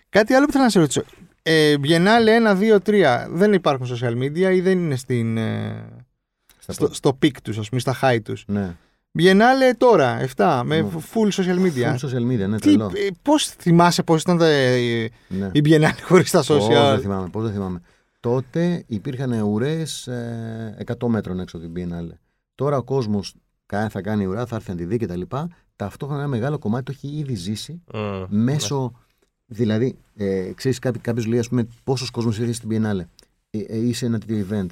Κάτι 0.09 0.33
άλλο 0.33 0.45
που 0.45 0.51
θέλω 0.51 0.63
να 0.63 0.69
σε 0.69 0.79
ρωτήσω. 0.79 1.03
Ε, 1.41 1.73
Biennale 1.83 2.27
1, 2.27 2.55
2, 2.55 2.79
3 2.81 3.27
δεν 3.31 3.53
υπάρχουν 3.53 3.87
social 3.87 4.13
media 4.23 4.53
ή 4.55 4.61
δεν 4.61 4.77
είναι 4.77 4.95
στην, 4.95 5.37
ε, 5.37 5.85
Στα 6.59 6.71
στο, 6.73 6.81
πρώτα. 6.83 6.93
στο 6.95 7.17
peak 7.21 7.31
τους, 7.43 7.57
ας 7.57 7.69
πούμε, 7.69 7.81
στα 7.81 7.95
high 8.01 8.17
τους; 8.23 8.43
Ναι. 8.47 8.75
Biennale 9.17 9.73
τώρα, 9.77 10.27
7, 10.35 10.61
με 10.65 10.81
Ναι. 10.81 10.87
full 11.13 11.29
social 11.31 11.59
media. 11.59 11.95
Full 11.95 12.09
social 12.09 12.31
media, 12.31 12.47
ναι, 12.49 12.59
Τι, 12.59 12.61
τρελό. 12.61 12.85
ε, 12.85 13.07
πώς 13.21 13.45
θυμάσαι 13.45 14.03
πώς 14.03 14.21
ήταν 14.21 14.37
τα, 14.37 14.45
ε, 14.47 15.09
Ναι. 15.27 15.49
η 15.53 15.61
Biennale 15.65 15.99
χωρίς 16.07 16.31
τα 16.31 16.43
Πώς 16.43 16.67
δεν 16.67 16.77
social; 16.77 16.99
θυμάμαι, 17.01 17.29
πώς 17.29 17.43
δεν 17.43 17.51
θυμάμαι. 17.53 17.81
Τότε 18.19 18.83
υπήρχαν 18.87 19.41
ουρές 19.41 20.07
ε, 20.07 20.75
100 20.85 21.07
μέτρων 21.07 21.39
έξω 21.39 21.57
από 21.57 21.65
την 21.67 21.75
Biennale. 21.89 22.11
Τώρα 22.55 22.77
ο 22.77 22.83
κόσμος 22.83 23.33
κα- 23.65 23.89
θα 23.89 24.01
κάνει 24.01 24.25
ουρά, 24.25 24.45
θα 24.45 24.55
έρθει 24.55 24.69
να 24.69 24.75
τη 24.75 24.85
δει 24.85 24.97
κτλ. 24.97 25.21
Ταυτόχρονα 25.75 26.19
ένα 26.21 26.29
μεγάλο 26.29 26.57
κομμάτι 26.59 26.83
το 26.83 26.91
έχει 26.95 27.17
ήδη 27.17 27.35
ζήσει 27.35 27.81
Μμ. 27.93 28.25
μέσω. 28.29 28.91
Δηλαδή, 29.45 29.97
ε, 30.15 30.51
ξέρεις, 30.55 30.79
κάποιος 30.79 31.25
λέει, 31.25 31.39
ας 31.39 31.49
πούμε, 31.49 31.67
πόσος 31.83 32.09
κόσμος 32.11 32.37
ήρθε 32.39 32.51
στην 32.53 32.69
Biennale 32.71 33.05
ε, 33.49 33.59
ε, 33.59 33.77
ή 33.77 33.93
σε 33.93 34.05
ένα 34.05 34.19
τέτοιο 34.19 34.45
event. 34.49 34.65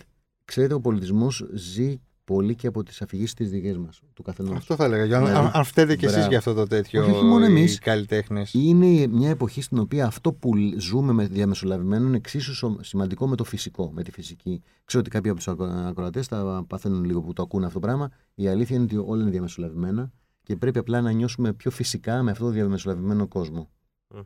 Ξέρετε, 0.45 0.73
ο 0.73 0.79
πολιτισμός 0.79 1.45
ζει 1.53 1.99
πολύ 2.24 2.56
και 2.56 2.68
από 2.68 2.84
τις 2.84 3.02
αφηγήσεις 3.02 3.34
της 3.34 3.50
δικές 3.50 3.78
μας, 3.78 4.02
του 4.14 4.22
καθενός. 4.24 4.56
Αυτό 4.58 4.76
θα 4.76 4.86
έλεγα. 4.86 5.18
Αν, 5.18 5.24
Ναι. 5.24 5.30
αν, 5.30 5.52
αν 5.54 5.64
φταίτε 5.64 5.96
κι 5.96 6.04
εσείς 6.06 6.16
Μπράβο. 6.16 6.30
για 6.30 6.38
αυτό 6.38 6.54
το 6.54 6.68
τέτοιο 6.68 7.02
Όχι, 7.02 7.12
όχι 7.12 7.24
μόνο 7.26 7.46
εμείς. 7.46 7.76
οι 7.76 7.80
καλλιτέχνες. 7.80 8.54
Είναι 8.54 9.08
μια 9.08 9.30
εποχή 9.30 9.62
στην 9.62 9.78
οποία 9.80 10.06
αυτό 10.06 10.34
που 10.34 10.56
λ- 10.56 10.80
ζούμε 10.80 11.14
με 11.14 11.28
διαμεσολαβημένο 11.28 12.08
είναι 12.08 12.16
εξίσου 12.18 12.54
σο- 12.56 12.78
σημαντικό 12.82 13.28
με 13.28 13.36
το 13.36 13.44
φυσικό, 13.44 13.92
με 13.92 14.04
τη 14.04 14.12
φυσική. 14.12 14.62
Ξέρω 14.86 15.02
ότι 15.02 15.10
κάποιοι 15.10 15.30
από 15.32 15.40
τους 15.40 15.48
ακροατές 15.88 16.28
τα 16.28 16.66
παθαίνουν 16.68 17.04
λίγο 17.04 17.22
που 17.22 17.34
το 17.34 17.42
ακούνε 17.42 17.66
αυτό 17.66 17.80
το 17.80 17.86
πράγμα. 17.88 18.10
Η 18.36 18.48
αλήθεια 18.48 18.76
είναι 18.76 18.86
ότι 18.86 18.98
όλα 18.98 19.22
είναι 19.22 19.32
διαμεσολαβημένα 19.32 20.12
και 20.44 20.56
πρέπει 20.56 20.80
απλά 20.80 21.02
να 21.02 21.12
νιώσουμε 21.12 21.54
πιο 21.54 21.72
φυσικά 21.72 22.22
με 22.24 22.32
αυτό 22.32 22.44
το 22.44 22.50
διαμεσολαβημένο 22.52 23.28
κόσμο. 23.28 23.70
Μμμ. 24.08 24.22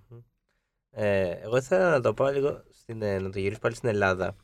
Ε, 1.00 1.30
εγώ 1.30 1.58
ήθελα 1.58 1.90
να 1.90 2.02
το 2.02 2.14
πάω 2.14 2.32
λίγο, 2.32 2.64
στην, 2.72 3.02
ε, 3.02 3.20
να 3.20 3.30
το 3.30 3.40
γυρίσω 3.40 3.60
πάλι 3.60 3.76
στην 3.76 3.90
Ελλάδα. 3.90 4.36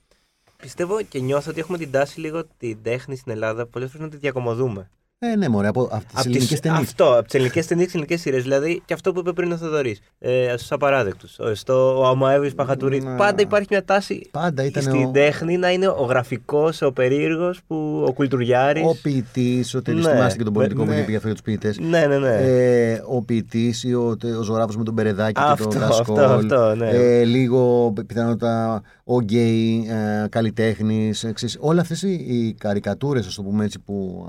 Πιστεύω 0.64 1.02
και 1.02 1.20
νιώθω 1.20 1.50
ότι 1.50 1.60
έχουμε 1.60 1.78
την 1.78 1.92
τάση 1.92 2.20
λίγο 2.20 2.44
την 2.58 2.84
τέχνη 2.84 3.16
στην 3.16 3.32
Ελλάδα 3.32 3.66
πολλές 3.66 3.92
φορές 3.92 4.06
να 4.06 4.12
τη 4.12 4.18
διακομωδούμε. 4.18 4.90
Ε, 5.32 5.36
ναι, 5.36 5.50
μωρέ, 5.50 5.68
από, 5.68 5.82
από 5.82 5.98
τις 6.06 6.14
Απ' 6.14 6.26
ελληνικές 6.26 6.48
τις- 6.48 6.60
ταινίες. 6.60 6.82
Αυτό, 6.82 7.14
από 7.14 7.24
τις 7.24 7.34
ελληνικές 7.34 7.68
ταινίες 7.68 7.86
και 7.88 7.92
ελληνικές 7.96 8.22
σειρές. 8.22 8.42
Δηλαδή 8.44 8.82
και 8.86 8.94
αυτό 8.94 9.12
που 9.14 9.20
είπε 9.20 9.32
πριν 9.32 9.52
ο 9.52 9.58
Θοδωρής. 9.58 10.00
Ε, 10.20 10.54
Στους 10.58 10.72
απαράδεκτους. 10.72 11.38
Στο 11.54 12.00
ο 12.00 12.06
Αμαέβη 12.06 12.54
Παχατουρί. 12.54 13.02
Ναι. 13.02 13.16
Πάντα 13.16 13.42
υπάρχει 13.42 13.68
μια 13.70 13.84
τάση 13.86 14.30
Πάντα 14.32 14.64
ήταν 14.66 14.84
στην 14.84 15.04
ο, 15.06 15.12
τέχνη 15.12 15.58
να 15.58 15.72
είναι 15.72 15.88
ο 15.88 16.06
γραφικός, 16.10 16.82
ο 16.82 16.92
περίεργος, 16.92 17.60
ο 18.06 18.14
κουλτουριάρης. 18.14 18.84
ο 18.84 18.96
ποιητής, 19.02 19.74
ο 19.76 19.82
Ναι. 19.88 19.94
θυμάστε 20.02 20.38
και 20.38 20.44
τον 20.44 20.54
πολιτικό 20.54 20.82
Ναι. 20.84 20.88
που 20.88 20.94
είχε 20.94 21.04
πει 21.04 21.16
αυτό 21.16 21.26
για 21.28 21.36
τους 21.36 21.44
ποιητές. 21.46 21.80
Ναι, 21.80 22.06
ναι, 22.06 22.18
ναι. 22.18 22.36
Ε, 22.42 23.02
ο 23.08 23.22
ποιητής 23.22 23.84
ή 23.84 23.94
ο, 23.94 24.16
ο 24.40 24.42
Ζωράφο 24.42 24.78
με 24.78 24.84
τον 24.84 24.96
Περεδάκη 24.96 25.42
αυτό, 25.44 25.68
και 25.68 25.74
τον 25.78 25.84
αυτό, 25.84 26.14
Δασκόλ. 26.14 26.54
αυτό, 26.54 26.76
ναι. 26.76 26.90
ε, 26.90 27.24
λίγο 27.24 27.94
πιθανότατα 28.08 28.82
ο 29.04 29.20
γκέι 29.22 29.88
ε, 29.90 30.28
καλλιτέχνης. 30.30 31.26
Όλα 31.60 31.82
αυτές 31.82 32.02
οι, 32.02 32.12
οι 32.12 32.54
καρικατούρες, 32.60 33.28
ας 33.28 33.36
το 33.36 33.42
πούμε 33.44 33.64
έτσι, 33.66 33.80
που 33.80 34.28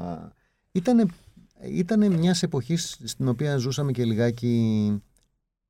ήταν 0.74 1.10
ήταν 1.68 2.12
μιας 2.12 2.42
εποχής 2.42 2.98
στην 3.04 3.28
οποία 3.28 3.56
ζούσαμε 3.56 3.92
και 3.92 4.04
λιγάκι 4.04 5.02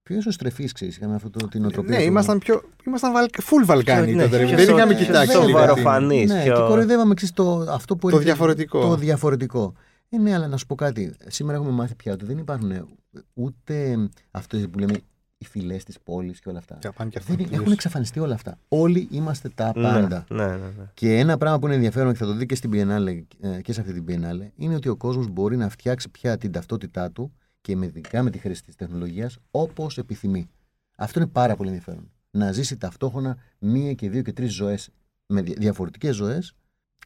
πιο 0.02 0.16
εσωστρεφείς, 0.16 0.72
ξέρεις. 0.72 0.96
Είχαμε 0.96 1.14
αυτό 1.14 1.30
το, 1.30 1.48
την 1.48 1.64
οτροπία. 1.64 1.90
Ναι, 1.90 2.02
του- 2.02 2.08
ήμασταν 2.08 2.38
πιο. 2.38 2.62
ήμασταν 2.86 3.12
βαλ... 3.12 3.26
full 3.32 3.64
Βαλκάνοι 3.64 4.14
Ναι, 4.14 4.22
τότε. 4.24 4.36
ρε. 4.36 4.44
πιο 4.46 4.56
Δεν 4.56 4.66
σο- 4.66 4.76
είχαμε 4.76 4.94
πιο 4.94 5.04
κοιτάξει. 5.04 5.32
σοβαρό 5.32 5.48
λίγο 5.58 5.74
την- 5.74 5.82
φανή. 5.82 6.24
Ναι, 6.24 6.42
πιο- 6.42 6.54
και 6.54 6.60
κοροϊδεύαμε 6.60 7.14
ξέρεις, 7.14 7.34
το, 7.34 7.58
αυτό 7.68 7.94
που 7.96 8.00
Το 8.00 8.16
έλεγε- 8.16 8.24
διαφορετικό. 8.24 8.80
Το 8.80 8.96
διαφορετικό. 8.96 9.72
Ε, 10.08 10.18
ναι, 10.18 10.34
αλλά 10.34 10.46
να 10.46 10.56
σου 10.56 10.66
πω 10.66 10.74
κάτι. 10.74 11.14
Σήμερα 11.26 11.56
έχουμε 11.58 11.72
μάθει 11.72 11.94
πια 11.94 12.12
ότι 12.12 12.24
δεν 12.24 12.38
υπάρχουν 12.38 12.88
ούτε 13.34 13.96
αυτές 14.30 14.68
που 14.68 14.78
λέμε 14.78 14.94
οι 15.44 15.48
φυλές 15.50 15.84
της 15.84 16.00
πόλης 16.00 16.40
και 16.40 16.48
όλα 16.48 16.58
αυτά. 16.58 16.76
Και 16.80 16.90
πάνε 16.96 17.10
και 17.10 17.20
Δεν, 17.26 17.40
αυτό. 17.40 17.54
έχουν 17.56 17.72
εξαφανιστεί 17.72 18.18
όλα 18.20 18.34
αυτά. 18.34 18.58
Όλοι 18.68 19.08
είμαστε 19.10 19.48
τα 19.48 19.72
πάντα. 19.72 20.24
Ναι, 20.30 20.44
ναι, 20.46 20.56
ναι, 20.56 20.56
ναι. 20.56 20.84
Και 20.94 21.18
ένα 21.18 21.36
πράγμα 21.36 21.58
που 21.58 21.66
είναι 21.66 21.74
ενδιαφέρον 21.74 22.12
και 22.12 22.18
θα 22.18 22.26
το 22.26 22.32
δει 22.34 22.46
και 22.46 22.54
στην 22.54 22.70
Biennale 22.74 23.22
ε, 23.40 23.60
και 23.60 23.72
σε 23.72 23.80
αυτή 23.80 23.92
την 24.02 24.04
Biennale 24.08 24.48
είναι 24.56 24.74
ότι 24.74 24.88
ο 24.88 24.96
κόσμος 24.96 25.28
μπορεί 25.28 25.56
να 25.56 25.68
φτιάξει 25.68 26.08
πια 26.10 26.38
την 26.38 26.52
ταυτότητά 26.52 27.10
του 27.10 27.32
και 27.60 27.76
με, 27.76 27.86
ειδικά 27.86 28.22
με 28.22 28.30
τη 28.30 28.38
χρήση 28.38 28.62
της 28.62 28.74
τεχνολογίας 28.74 29.38
όπως 29.50 29.98
επιθυμεί. 29.98 30.50
Αυτό 30.96 31.20
είναι 31.20 31.28
πάρα 31.28 31.56
πολύ 31.56 31.68
ενδιαφέρον. 31.68 32.10
Να 32.30 32.52
ζήσει 32.52 32.76
ταυτόχρονα 32.76 33.36
μία 33.58 33.92
και 33.92 34.10
δύο 34.10 34.22
και 34.22 34.32
τρεις 34.32 34.52
ζωές 34.54 34.90
με 35.26 35.42
διαφορετικές 35.42 36.14
ζωές, 36.16 36.54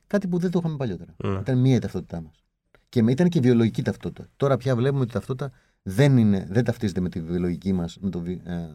κάτι 0.06 0.28
που 0.28 0.38
δεν 0.38 0.50
το 0.50 0.58
είχαμε 0.58 0.76
παλιότερα. 0.76 1.14
Ναι. 1.16 1.38
Ήταν 1.38 1.58
μία 1.58 1.74
η 1.74 1.78
ταυτότητά 1.78 2.20
μας. 2.20 2.42
Και 2.88 3.02
με- 3.02 3.10
ήταν 3.12 3.28
και 3.28 3.40
βιολογική 3.40 3.82
ταυτότητα. 3.82 4.28
Τώρα 4.36 4.56
πια 4.56 4.76
βλέπουμε 4.76 5.00
ότι 5.00 5.10
η 5.10 5.12
ταυτότητα 5.12 5.50
δεν, 5.88 6.16
είναι, 6.16 6.46
δεν 6.50 6.64
ταυτίζεται 6.64 7.00
με 7.00 7.08
τη 7.08 7.20
βιολογική 7.20 7.72
μας, 7.72 7.98
με 8.00 8.10
το, 8.10 8.20
βι- 8.20 8.46
ε, 8.46 8.68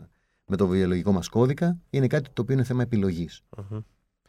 με 0.46 0.56
το 0.56 0.68
βιολογικό 0.68 1.12
μας 1.12 1.28
κώδικα. 1.30 1.78
Είναι 1.90 2.08
κάτι 2.08 2.30
το 2.34 2.42
οποίο 2.42 2.54
είναι 2.56 2.64
θέμα 2.64 2.82
επιλογής. 2.82 3.42
Μμμ. 3.58 3.80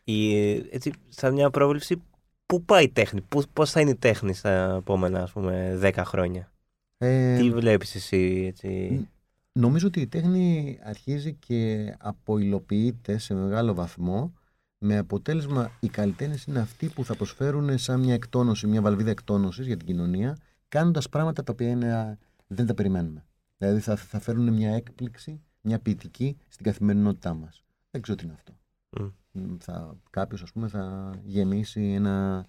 Η, 0.04 0.34
έτσι, 0.70 0.92
σαν 1.08 1.32
μια 1.32 1.50
πρόβλεψη, 1.50 2.02
πού 2.46 2.64
πάει 2.64 2.84
η 2.84 2.88
τέχνη, 2.88 3.20
πού, 3.20 3.42
πώς 3.52 3.70
θα 3.70 3.80
είναι 3.80 3.90
η 3.90 3.96
τέχνη 3.96 4.34
στα 4.34 4.74
επόμενα 4.76 5.22
ας 5.22 5.32
πούμε 5.32 5.78
10 5.82 5.92
χρόνια; 6.04 6.52
Ε, 6.98 7.36
Τι 7.38 7.50
βλέπεις 7.50 7.94
εσύ 7.94 8.44
έτσι; 8.48 9.08
Νομίζω 9.52 9.86
ότι 9.86 10.00
η 10.00 10.06
τέχνη 10.06 10.78
αρχίζει 10.84 11.32
και 11.34 11.94
αποϊλοποιείται 11.98 13.18
σε 13.18 13.34
μεγάλο 13.34 13.74
βαθμό 13.74 14.32
με 14.78 14.98
αποτέλεσμα 14.98 15.70
οι 15.80 15.88
καλλιτέχνες 15.88 16.44
είναι 16.44 16.60
αυτοί 16.60 16.86
που 16.86 17.04
θα 17.04 17.16
προσφέρουν 17.16 17.78
σαν 17.78 18.00
μια 18.00 18.14
εκτόνωση, 18.14 18.66
μια 18.66 18.80
βαλβίδα 18.82 19.10
εκτόνωσης 19.10 19.66
για 19.66 19.76
την 19.76 19.86
κοινωνία, 19.86 20.36
κάνοντας 20.68 21.08
πράγματα 21.08 21.42
τα 21.42 21.52
οποία 21.52 21.68
είναι, 21.68 22.18
δεν 22.54 22.66
τα 22.66 22.74
περιμένουμε. 22.74 23.24
Δηλαδή 23.56 23.80
θα, 23.80 23.96
θα 23.96 24.18
φέρουν 24.18 24.52
μια 24.52 24.74
έκπληξη, 24.74 25.40
μια 25.60 25.78
ποιητική 25.78 26.36
στην 26.48 26.64
καθημερινότητά 26.64 27.34
μας. 27.34 27.64
Δεν 27.90 28.02
ξέρω 28.02 28.18
τι 28.18 28.24
είναι 28.24 28.34
αυτό. 28.34 28.52
Μμ. 28.90 29.10
Μ, 29.32 29.56
Θα, 29.58 29.96
κάποιος 30.10 30.42
ας 30.42 30.52
πούμε 30.52 30.68
θα 30.68 31.14
γεμίσει 31.24 31.82
ένα 31.82 32.46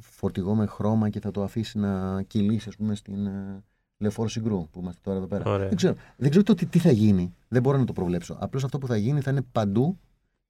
φορτηγό 0.00 0.54
με 0.54 0.66
χρώμα 0.66 1.08
και 1.08 1.20
θα 1.20 1.30
το 1.30 1.42
αφήσει 1.42 1.78
να 1.78 2.22
κυλήσει 2.22 2.68
ας 2.68 2.76
πούμε 2.76 2.94
στην 2.94 3.26
ε, 3.26 3.64
Λεωφόρο 3.98 4.28
Συγκρού 4.28 4.68
που 4.70 4.80
είμαστε 4.80 5.00
τώρα 5.02 5.18
εδώ 5.18 5.26
πέρα. 5.26 5.50
Ωραία. 5.50 5.68
Δεν 5.68 5.76
ξέρω, 5.76 5.94
δεν 6.16 6.30
ξέρω 6.30 6.44
το 6.44 6.54
τι, 6.54 6.66
τι 6.66 6.78
θα 6.78 6.90
γίνει. 6.90 7.34
Δεν 7.48 7.62
μπορώ 7.62 7.78
να 7.78 7.84
το 7.84 7.92
προβλέψω. 7.92 8.36
Απλώς 8.40 8.64
αυτό 8.64 8.78
που 8.78 8.86
θα 8.86 8.96
γίνει 8.96 9.20
θα 9.20 9.30
είναι 9.30 9.42
παντού 9.42 9.98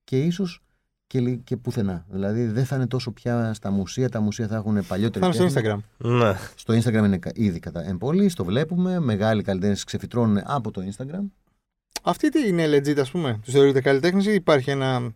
και 0.05 0.25
ίσως 0.25 0.63
και, 1.11 1.21
λι- 1.21 1.45
και 1.45 1.57
πουθενά. 1.57 2.05
Δηλαδή 2.11 2.45
δεν 2.47 2.65
θα 2.65 2.77
είναι 2.77 2.87
τόσο 2.87 3.11
πια 3.11 3.55
στα 3.55 3.71
μουσεία. 3.71 4.09
Τα 4.09 4.21
μουσεία 4.21 4.47
θα 4.49 4.57
έχουν 4.57 4.87
παλιότερη 4.87 5.25
Θα 5.25 5.27
είναι 5.41 5.49
στο 5.51 5.61
τέχνη. 5.61 5.81
Instagram. 5.99 6.07
Ναι. 6.09 6.33
Στο 6.55 6.75
Instagram 6.75 7.05
είναι 7.05 7.19
κα- 7.19 7.31
ήδη 7.35 7.59
κατά 7.59 7.89
εμπολή, 7.89 8.33
το 8.33 8.45
βλέπουμε. 8.45 9.01
Μεγάλοι 9.01 9.43
καλλιτέχνες 9.43 9.85
ξεφυτρώνουν 9.85 10.41
από 10.45 10.71
το 10.71 10.83
Instagram. 10.91 11.25
Αυτοί 12.03 12.29
τι 12.29 12.49
είναι 12.49 12.67
legit, 12.67 12.99
ας 12.99 13.11
πούμε. 13.11 13.39
Τους 13.45 13.53
θεωρείτε 13.53 13.81
καλλιτέχνες 13.81 14.27
ή 14.27 14.35
υπάρχει 14.35 14.71
ένα. 14.71 15.13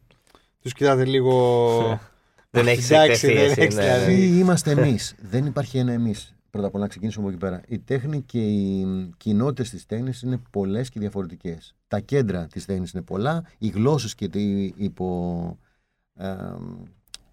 Τους 0.62 0.72
κοιτάτε 0.72 1.04
λίγο. 1.04 1.30
Δεν 2.50 2.64
Αχ, 2.66 2.72
έχεις 2.72 2.90
εντάξει, 2.90 3.26
εκτεθεί 3.26 3.34
δεν 3.34 3.50
εσύ, 3.50 3.60
έχεις 3.60 3.74
ναι. 3.74 3.82
δηλαδή. 3.82 4.14
Ποιοι 4.14 4.30
είμαστε 4.38 4.70
εμείς. 4.70 5.14
Δεν 5.22 5.46
υπάρχει 5.46 5.78
ένα 5.78 5.92
εμείς. 5.92 6.34
Πρώτα 6.50 6.66
απ' 6.66 6.74
όλα 6.74 6.82
να 6.82 6.88
ξεκινήσουμε 6.88 7.24
από 7.24 7.34
εκεί 7.34 7.44
πέρα. 7.44 7.62
Η 7.68 7.78
τέχνη 7.78 8.20
και 8.22 8.38
οι 8.38 8.86
κοινότητες 9.16 9.70
της 9.70 9.86
τέχνη 9.86 10.10
είναι 10.24 10.40
πολλές 10.50 10.88
και 10.88 11.00
διαφορετικές. 11.00 11.74
Τα 11.88 12.00
κέντρα 12.00 12.46
της 12.46 12.64
τέχνη 12.64 12.86
είναι 12.94 13.02
πολλά. 13.02 13.44
Οι 13.58 13.68
γλώσσες 13.68 14.14
και 14.14 14.24
οι 14.24 14.74
υπο, 14.76 15.58
ε, 15.70 15.73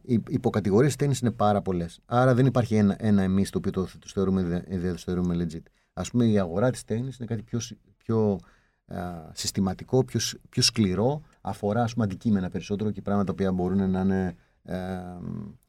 οι 0.01 0.23
υποκατηγορίες 0.27 0.91
τη 0.91 0.97
τέχνη 0.97 1.15
είναι 1.21 1.31
πάρα 1.31 1.61
πολλές. 1.61 1.99
Άρα 2.05 2.33
δεν 2.33 2.45
υπάρχει 2.45 2.75
ένα, 2.75 2.95
ένα 2.99 3.21
εμείς 3.21 3.49
το 3.49 3.57
οποίο 3.57 3.71
το, 3.71 3.81
το 3.83 4.07
θεωρούμε, 4.07 4.43
δε- 4.43 4.77
δεν 4.77 4.91
το 4.91 4.97
θεωρούμε 4.97 5.35
legit. 5.45 5.61
Α 5.93 6.01
πούμε, 6.01 6.25
η 6.25 6.39
αγορά 6.39 6.71
της 6.71 6.83
τέχνη 6.83 7.03
είναι 7.17 7.25
κάτι 7.25 7.41
πιο, 7.41 7.59
συ- 7.59 7.77
πιο 7.97 8.39
ε, 8.85 8.97
συστηματικό, 9.33 10.03
πιο, 10.03 10.19
σ- 10.19 10.37
πιο 10.49 10.61
σκληρό. 10.61 11.21
Αφορά 11.41 11.83
ας 11.83 11.93
πούμε, 11.93 12.05
αντικείμενα 12.05 12.49
περισσότερο 12.49 12.91
και 12.91 13.01
πράγματα 13.01 13.25
τα 13.25 13.31
οποία 13.31 13.51
μπορούν 13.51 13.89
να 13.89 13.99
είναι 14.01 14.35
ε, 14.63 14.99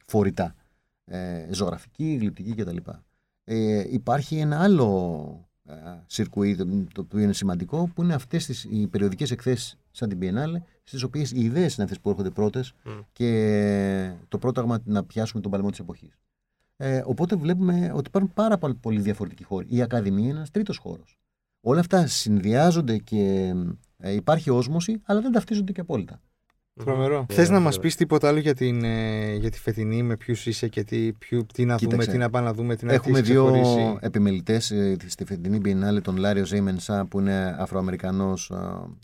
φορητά. 0.06 0.54
Ε, 1.04 1.48
ζωγραφική, 1.52 2.16
γλυπτική 2.20 2.54
κτλ. 2.54 2.76
Ε, 3.44 3.84
υπάρχει 3.92 4.36
ένα 4.38 4.62
άλλο 4.62 5.48
ε, 5.64 5.74
σιρκουί 6.06 6.56
το, 6.56 6.66
το 6.94 7.00
οποίο 7.00 7.18
είναι 7.18 7.32
σημαντικό 7.32 7.90
που 7.94 8.02
είναι 8.02 8.14
αυτές 8.14 8.46
τις, 8.46 8.64
οι 8.64 8.86
περιοδικές 8.86 9.30
εκθέσεις 9.30 9.76
σαν 9.92 10.08
την 10.08 10.18
Biennale 10.22 10.62
στις 10.82 11.02
οποίες 11.02 11.30
οι 11.30 11.40
ιδέες 11.40 11.74
είναι 11.74 11.84
αυτές 11.84 12.00
που 12.00 12.08
έρχονται 12.08 12.30
πρώτες 12.30 12.74
Μμ. 12.84 12.90
και 13.12 14.12
το 14.28 14.38
πρόταγμα 14.38 14.78
να 14.84 15.04
πιάσουμε 15.04 15.42
τον 15.42 15.50
παλμό 15.50 15.70
της 15.70 15.78
εποχής. 15.78 16.18
Ε, 16.76 17.02
οπότε 17.04 17.36
βλέπουμε 17.36 17.92
ότι 17.94 18.08
υπάρχουν 18.08 18.32
πάρα 18.34 18.58
πολύ, 18.58 18.74
πολύ 18.74 19.00
διαφορετικοί 19.00 19.44
χώροι. 19.44 19.66
Η 19.68 19.82
Ακαδημία 19.82 20.28
είναι 20.28 20.36
ένας 20.36 20.50
τρίτος 20.50 20.76
χώρος. 20.76 21.18
Όλα 21.60 21.80
αυτά 21.80 22.06
συνδυάζονται 22.06 22.98
και 22.98 23.54
ε, 23.96 24.12
υπάρχει 24.12 24.50
όσμωση, 24.50 25.00
αλλά 25.04 25.20
δεν 25.20 25.32
ταυτίζονται 25.32 25.72
και 25.72 25.80
απόλυτα. 25.80 26.20
Τρομερό. 26.74 27.26
Ε, 27.28 27.34
Θες 27.34 27.48
να 27.48 27.54
μας 27.54 27.64
βέβαια. 27.64 27.80
πεις 27.80 27.96
τίποτα 27.96 28.28
άλλο 28.28 28.38
για, 28.38 28.54
την, 28.54 28.84
ε, 28.84 29.34
για 29.34 29.50
τη 29.50 29.58
φετινή, 29.58 30.02
με 30.02 30.16
ποιους 30.16 30.46
είσαι 30.46 30.68
και 30.68 30.84
τι, 30.84 31.12
ποιου, 31.12 31.46
τι 31.54 31.64
να 31.64 31.76
Κοίταξε. 31.76 31.96
δούμε, 31.96 32.12
τι 32.12 32.18
να 32.18 32.30
πάμε 32.30 32.46
να 32.46 32.52
δούμε, 32.54 32.76
τι 32.76 32.84
να 32.84 32.92
Έχουμε 32.92 33.12
τι 33.12 33.18
έχεις 33.18 33.30
δύο 33.32 33.52
ξεχωρίσει. 33.52 33.96
επιμελητές 34.00 34.72
στη 35.06 35.24
φετινή 35.24 35.60
Biennale, 35.64 36.02
τον 36.02 36.16
Λάριο 36.16 36.44
Ζέιμενσα 36.44 37.04
που 37.04 37.20
είναι 37.20 37.56
Αφροαμερικανός 37.58 38.52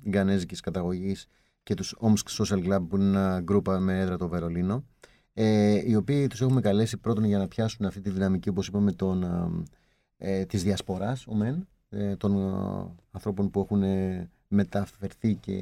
Γκανέζικης 0.09 0.61
καταγωγής 0.61 1.27
και 1.63 1.75
τους 1.75 1.97
Omsk 2.01 2.43
Social 2.45 2.67
Club 2.69 2.81
που 2.89 2.97
είναι 2.97 3.05
ένα 3.09 3.41
γκρούπα 3.41 3.79
με 3.79 3.99
έδρα 4.01 4.17
το 4.17 4.29
Βερολίνο. 4.29 4.85
Ε, 5.35 5.83
οι 5.91 5.95
οποίοι 5.95 6.27
τους 6.27 6.41
έχουμε 6.41 6.61
καλέσει 6.61 6.97
πρώτον 6.97 7.25
για 7.25 7.39
να 7.39 7.49
πιάσουν 7.49 7.87
αυτή 7.87 8.01
τη 8.01 8.11
δυναμική, 8.11 8.49
όπως 8.49 8.67
είπαμε, 8.67 8.93
των, 8.93 9.25
ε, 10.19 10.45
της 10.45 10.63
διασποράς, 10.63 11.27
ο 11.27 11.35
μεν, 11.35 11.69
ε, 11.91 12.17
των 12.17 12.37
ε, 12.37 13.03
ανθρώπων 13.11 13.51
που 13.51 13.61
έχουν 13.61 13.83
ε, 13.83 14.29
μεταφερθεί 14.49 15.35
και 15.35 15.55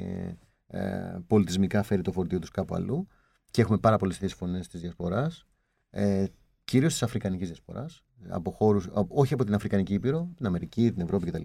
ε, 0.67 1.17
πολιτισμικά 1.27 1.83
φέρει 1.83 2.03
το 2.03 2.13
φορτίο 2.13 2.39
τους 2.39 2.51
κάπου 2.51 2.75
αλλού 2.75 3.09
και 3.51 3.61
έχουμε 3.61 3.79
πάρα 3.79 3.97
πολλές 3.97 4.15
τέτοιες 4.15 4.35
φωνές 4.35 4.69
της 4.69 4.81
διασποράς 4.81 5.47
ε, 5.91 6.25
κυρίως 6.65 6.93
της 6.93 7.03
αφρικανικής 7.03 7.47
διασποράς 7.47 8.05
από 8.29 8.51
χώρους, 8.51 8.87
α- 8.87 9.07
όχι 9.09 9.35
από 9.35 9.45
την 9.45 9.55
Αφρικανική 9.55 9.95
Ήπειρο, 9.95 10.29
την 10.37 10.47
Αμερική, 10.47 10.93
την 10.93 11.03
Ευρώπη 11.03 11.31
κτλ. 11.31 11.43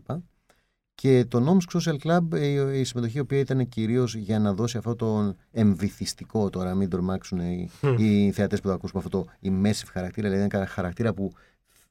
Και 0.96 1.26
το 1.26 1.58
Omsk 1.58 1.80
Social 1.80 1.96
Club, 1.98 2.34
ε, 2.34 2.80
η 2.80 2.84
συμμετοχή 2.84 3.18
η 3.18 3.20
οποία 3.20 3.40
ήταν 3.40 3.70
κυρίως 3.70 4.16
για 4.16 4.40
να 4.40 4.54
δώσει 4.54 4.78
αυτό 4.78 4.96
το 4.96 5.36
εμβυθιστικό, 5.52 6.50
τώρα 6.50 6.76
μην 6.76 6.90
τρομάξουν 6.90 7.40
οι, 7.40 7.70
οι 7.98 8.32
θεατές 8.32 8.62
που 8.62 8.68
θα 8.68 8.74
ακούσουμε 8.74 9.04
αυτό 9.06 9.22
το 9.22 9.30
immersive 9.44 9.90
χαρακτήρα, 9.92 10.30
δηλαδή 10.30 10.50
ένα 10.54 10.66
χαρακτήρα 10.66 11.14
που 11.14 11.32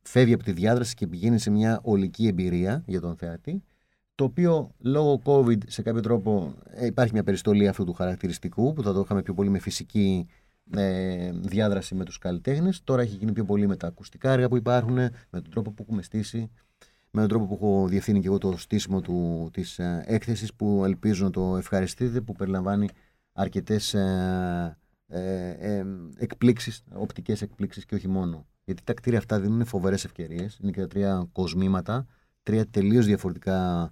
φεύγει 0.03 0.33
από 0.33 0.45
τη 0.45 0.53
διάδραση 0.53 0.95
και 0.95 1.07
πηγαίνει 1.07 1.39
σε 1.39 1.51
μια 1.51 1.81
ολική 1.83 2.27
εμπειρία 2.27 2.83
για 2.87 3.01
τον 3.01 3.17
θεατή, 3.17 3.63
το 4.21 4.27
οποίο 4.27 4.71
λόγω 4.79 5.21
COVID 5.25 5.59
σε 5.67 5.83
κάποιο 5.83 6.01
τρόπο 6.01 6.55
ε, 6.71 6.87
υπάρχει 6.87 7.13
μια 7.13 7.23
περιστολή 7.23 7.69
αυτού 7.69 7.85
του 7.85 7.93
χαρακτηριστικού 7.93 8.73
που 8.73 8.83
θα 8.83 8.93
το 8.93 9.01
είχαμε 9.01 9.23
πιο 9.23 9.35
πολύ 9.35 9.49
με 9.49 9.59
φυσική 9.59 10.27
ε, 10.71 11.31
διάδραση 11.33 11.95
με 11.95 12.05
τους 12.05 12.19
καλλιτέχνες. 12.19 12.81
Τώρα 12.85 13.03
έχει 13.03 13.17
γίνει 13.17 13.33
πιο 13.33 13.45
πολύ 13.45 13.67
με 13.67 13.77
τα 13.77 13.87
ακουστικά 13.87 14.33
έργα 14.33 14.49
που 14.49 14.57
υπάρχουν, 14.57 14.95
με 14.95 15.11
τον 15.31 15.51
τρόπο 15.51 15.71
που 15.71 15.83
έχουμε 15.83 16.03
στήσει, 16.03 16.51
με 17.11 17.21
τον 17.21 17.29
τρόπο 17.29 17.47
που 17.47 17.55
έχω 17.55 17.87
διευθύνει 17.89 18.21
και 18.21 18.27
εγώ 18.27 18.39
το 18.39 18.57
στήσιμο 18.57 19.01
του, 19.01 19.49
της 19.53 19.79
ε, 19.79 20.05
έκθεσης 20.07 20.55
που 20.55 20.83
ελπίζω 20.85 21.25
να 21.25 21.31
το 21.31 21.57
ευχαριστείτε, 21.57 22.21
που 22.21 22.33
περιλαμβάνει 22.33 22.89
αρκετές 23.33 23.95
ε, 23.95 24.79
ε, 25.07 25.51
ε, 25.51 25.85
εκπλήξεις, 26.17 26.85
οπτικές 26.93 27.43
εκπλήξεις 27.43 27.85
και 27.85 27.95
όχι 27.95 28.09
μόνο. 28.09 28.47
Γιατί 28.65 28.83
τα 28.85 28.95
κτίρια 28.95 29.19
αυτά 29.19 29.41
δίνουν 29.41 29.65
φοβερές 29.65 30.05
ευκαιρίες, 30.05 30.59
είναι 30.63 30.71
και 30.71 30.81
τα 30.81 30.87
τρία 30.87 31.29
κοσμήματα, 31.33 32.07
τρία 32.43 32.67
τελείως 32.67 33.07
διαφορετικά 33.07 33.83
α, 33.83 33.91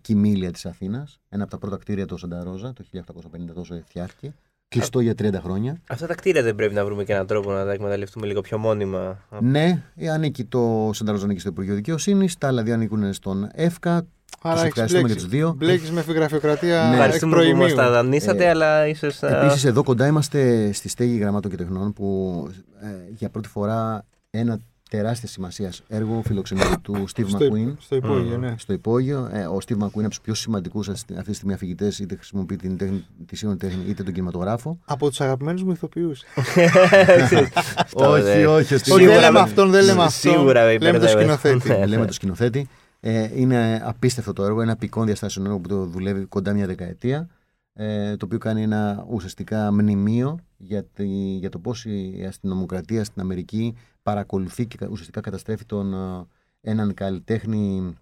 κοιμήλια 0.00 0.50
της 0.50 0.66
Αθήνας. 0.66 1.20
Ένα 1.28 1.42
από 1.42 1.52
τα 1.52 1.58
πρώτα 1.58 1.76
κτίρια 1.76 2.06
του 2.06 2.16
Σανταρόζα, 2.16 2.72
το 2.72 2.84
1850 2.92 3.52
τόσο 3.54 3.82
φτιάχτηκε. 3.86 4.34
Κλειστό 4.68 5.00
για 5.00 5.14
30 5.18 5.34
χρόνια. 5.42 5.80
Αυτά 5.88 6.06
τα 6.06 6.14
κτίρια 6.14 6.42
δεν 6.42 6.54
πρέπει 6.54 6.74
να 6.74 6.84
βρούμε 6.84 7.04
και 7.04 7.12
έναν 7.12 7.26
τρόπο 7.26 7.52
να 7.52 7.64
τα 7.64 7.72
εκμεταλλευτούμε 7.72 8.26
λίγο 8.26 8.40
πιο 8.40 8.58
μόνιμα. 8.58 9.18
Ναι, 9.40 9.82
ε, 9.96 10.10
ανήκει 10.10 10.44
το 10.44 10.90
Σανταρόζα 10.92 11.24
ανήκει 11.24 11.40
στο 11.40 11.48
Υπουργείο 11.48 11.74
Δικαιοσύνη, 11.74 12.28
τα 12.38 12.46
άλλα 12.46 12.62
δύο 12.62 12.74
ανήκουν 12.74 13.12
στον 13.12 13.48
ΕΦΚΑ. 13.52 14.06
Άρα 14.44 14.54
Τους 14.54 14.62
έχεις 14.62 14.64
ευχαριστούμε 14.64 15.02
μπλέξει- 15.02 15.16
και 15.24 15.30
τους 15.30 15.38
δύο. 15.38 15.54
Μπλέκεις 15.56 15.90
με 15.90 16.00
γραφειοκρατία 16.00 16.82
Ναι. 16.82 16.86
εκ 16.88 16.92
Ευχαριστούμε 16.92 17.32
που 17.36 17.42
μας 17.42 17.54
προημίου. 17.56 17.76
τα 17.76 17.90
δανείσατε, 17.90 18.44
Ε, 18.44 18.48
αλλά 18.48 18.86
ίσως. 18.86 19.22
Επίσης, 19.22 19.64
εδώ 19.64 19.82
κοντά 19.82 20.06
είμαστε 20.06 20.72
στη 20.72 20.88
στέγη 20.88 21.16
γραμμάτων 21.16 21.50
και 21.50 21.56
τεχνών 21.56 21.92
που 21.92 22.48
ε, 22.82 22.86
για 23.10 23.28
πρώτη 23.30 23.48
φορά 23.48 24.04
ένα 24.30 24.58
τεράστιας 24.96 25.30
σημασίας 25.30 25.82
έργο 25.88 26.22
φιλοξενείται 26.24 26.76
του 26.82 27.04
Steve 27.16 27.24
Στο, 27.28 27.38
McQueen 27.38 27.74
στο 27.78 27.96
υπόγειο, 27.96 28.38
ναι. 28.38 28.54
στο 28.58 28.72
υπόγειο. 28.72 29.28
Ε, 29.32 29.44
ο 29.46 29.58
Steve 29.66 29.72
McQueen 29.76 29.78
είναι 29.94 30.04
από 30.04 30.08
τους 30.08 30.20
πιο 30.20 30.34
σημαντικούς 30.34 30.88
αυτή 30.88 31.14
τη 31.24 31.32
στιγμή 31.34 31.52
αφηγητές, 31.54 31.98
είτε 31.98 32.14
χρησιμοποιεί 32.16 32.56
την 32.56 32.76
τέχνη, 32.76 33.04
τη 33.26 33.36
σύγχρονη 33.36 33.58
τέχνη 33.60 33.84
είτε 33.88 34.02
τον 34.02 34.12
κινηματογράφο. 34.12 34.78
Από 34.84 35.08
τους 35.08 35.20
αγαπημένους 35.20 35.62
μου 35.62 35.70
ηθοποιούς. 35.70 36.22
όχι, 37.94 38.44
όχι. 38.44 38.44
ο 38.44 38.44
Steve- 38.44 38.50
Όχι, 38.56 38.64
δεν 38.74 38.78
Σίγουρα 38.78 39.14
λέμε 39.20 39.30
με- 39.30 39.38
αυτόν, 39.40 39.70
δεν 39.70 39.84
λέμε 39.84 40.02
αυτόν. 40.02 40.32
σίγουρα 40.32 40.60
με 40.64 40.66
λέμε 40.66 40.78
το 40.78 40.86
υπερδεύεσαι. 40.88 41.18
σκηνοθέτη. 41.18 41.68
Ναι. 41.68 41.86
Λέμε 41.86 42.06
το 42.06 42.12
σκηνοθέτη. 42.12 42.68
Ε, 43.00 43.30
είναι 43.40 43.82
απίστευτο 43.84 44.32
το 44.32 44.44
έργο, 44.44 44.60
ένα 44.62 44.76
πικών 44.76 45.06
διαστάσεων 45.06 45.46
έργο 45.46 45.58
που 45.58 45.68
το 45.68 45.84
δουλεύει 45.84 46.24
κοντά 46.24 46.52
μια 46.52 46.66
δεκαετία. 46.66 47.28
Ε, 47.74 48.16
το 48.16 48.24
οποίο 48.24 48.38
κάνει 48.38 48.62
ένα 48.62 49.04
ουσιαστικά 49.10 49.72
μνημείο 49.72 50.38
για, 50.56 50.84
τη, 50.84 51.04
για 51.38 51.48
το 51.48 51.58
πώς 51.58 51.84
η 51.84 52.24
αστυνομοκρατία 52.28 53.04
στην 53.04 53.22
Αμερική 53.22 53.74
παρακολουθεί 54.02 54.66
και 54.66 54.86
ουσιαστικά 54.90 55.20
καταστρέφει 55.20 55.64
τον, 55.64 55.94
ε, 55.94 56.26
έναν 56.60 56.94
καλλιτέχνη 56.94 57.92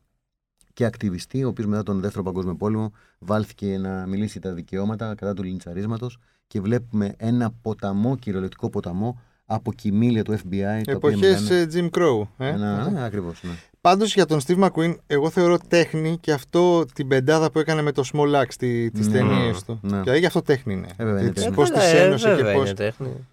και 0.73 0.85
ακτιβιστή, 0.85 1.45
ο 1.45 1.49
οποίος 1.49 1.67
μετά 1.67 1.83
τον 1.83 2.01
Δεύτερο 2.01 2.23
Παγκόσμιο 2.25 2.55
Πόλεμο 2.55 2.93
βάλθηκε 3.19 3.79
να 3.79 4.07
μιλήσει 4.07 4.39
για 4.39 4.49
τα 4.51 4.57
δικαιώματα 4.57 5.15
κατά 5.15 5.35
του 5.35 5.43
λιντσαρίσματος 5.43 6.19
και 6.47 6.61
βλέπουμε 6.61 7.15
ένα 7.17 7.51
ποταμό, 7.63 8.17
κυριολεκτικό 8.17 8.71
ποταμό 8.71 9.21
από 9.47 9.73
κοιμήλια 9.73 10.25
του 10.25 10.33
FBI. 10.33 10.39
τα 10.85 10.93
οποία 10.97 11.11
Εποχές 11.11 11.41
μιλάνε- 11.43 11.71
Jim 11.75 11.99
Crow. 11.99 12.27
Ε; 12.39 12.49
Ένα, 12.49 12.91
ναι, 12.91 13.05
ακριβώς, 13.05 13.43
ναι. 13.43 13.51
Πάντως 13.81 14.15
για 14.15 14.27
τον 14.27 14.41
Steve 14.47 14.69
McQueen, 14.69 14.97
εγώ 15.07 15.31
θεωρώ 15.31 15.59
τέχνη 15.69 16.19
και 16.21 16.33
αυτό 16.33 16.85
την 16.85 17.09
πεντάδα 17.09 17.51
που 17.51 17.59
έκανε 17.59 17.83
με 17.83 17.93
το 17.93 18.05
Small 18.13 18.35
Axe 18.43 18.55
τι 18.59 18.91
τις 18.91 19.07
Ναι. 19.07 19.13
ταινίες 19.13 19.63
του. 19.65 19.79
Ναι. 19.83 20.01
Δηλαδή 20.01 20.19
γι' 20.19 20.27
αυτό 20.27 20.43
τέχνη 20.43 20.73
είναι. 20.73 20.89
Ε, 20.97 21.05
βέβαια 21.05 21.21
είναι 21.23 21.31
τέχνη. 21.33 21.55
Πώς 21.55 21.71
τη 21.71 21.79
ένωσε 21.81 22.37
και 22.37 22.43
πώς. 22.53 22.73
τέχνη. 22.75 23.27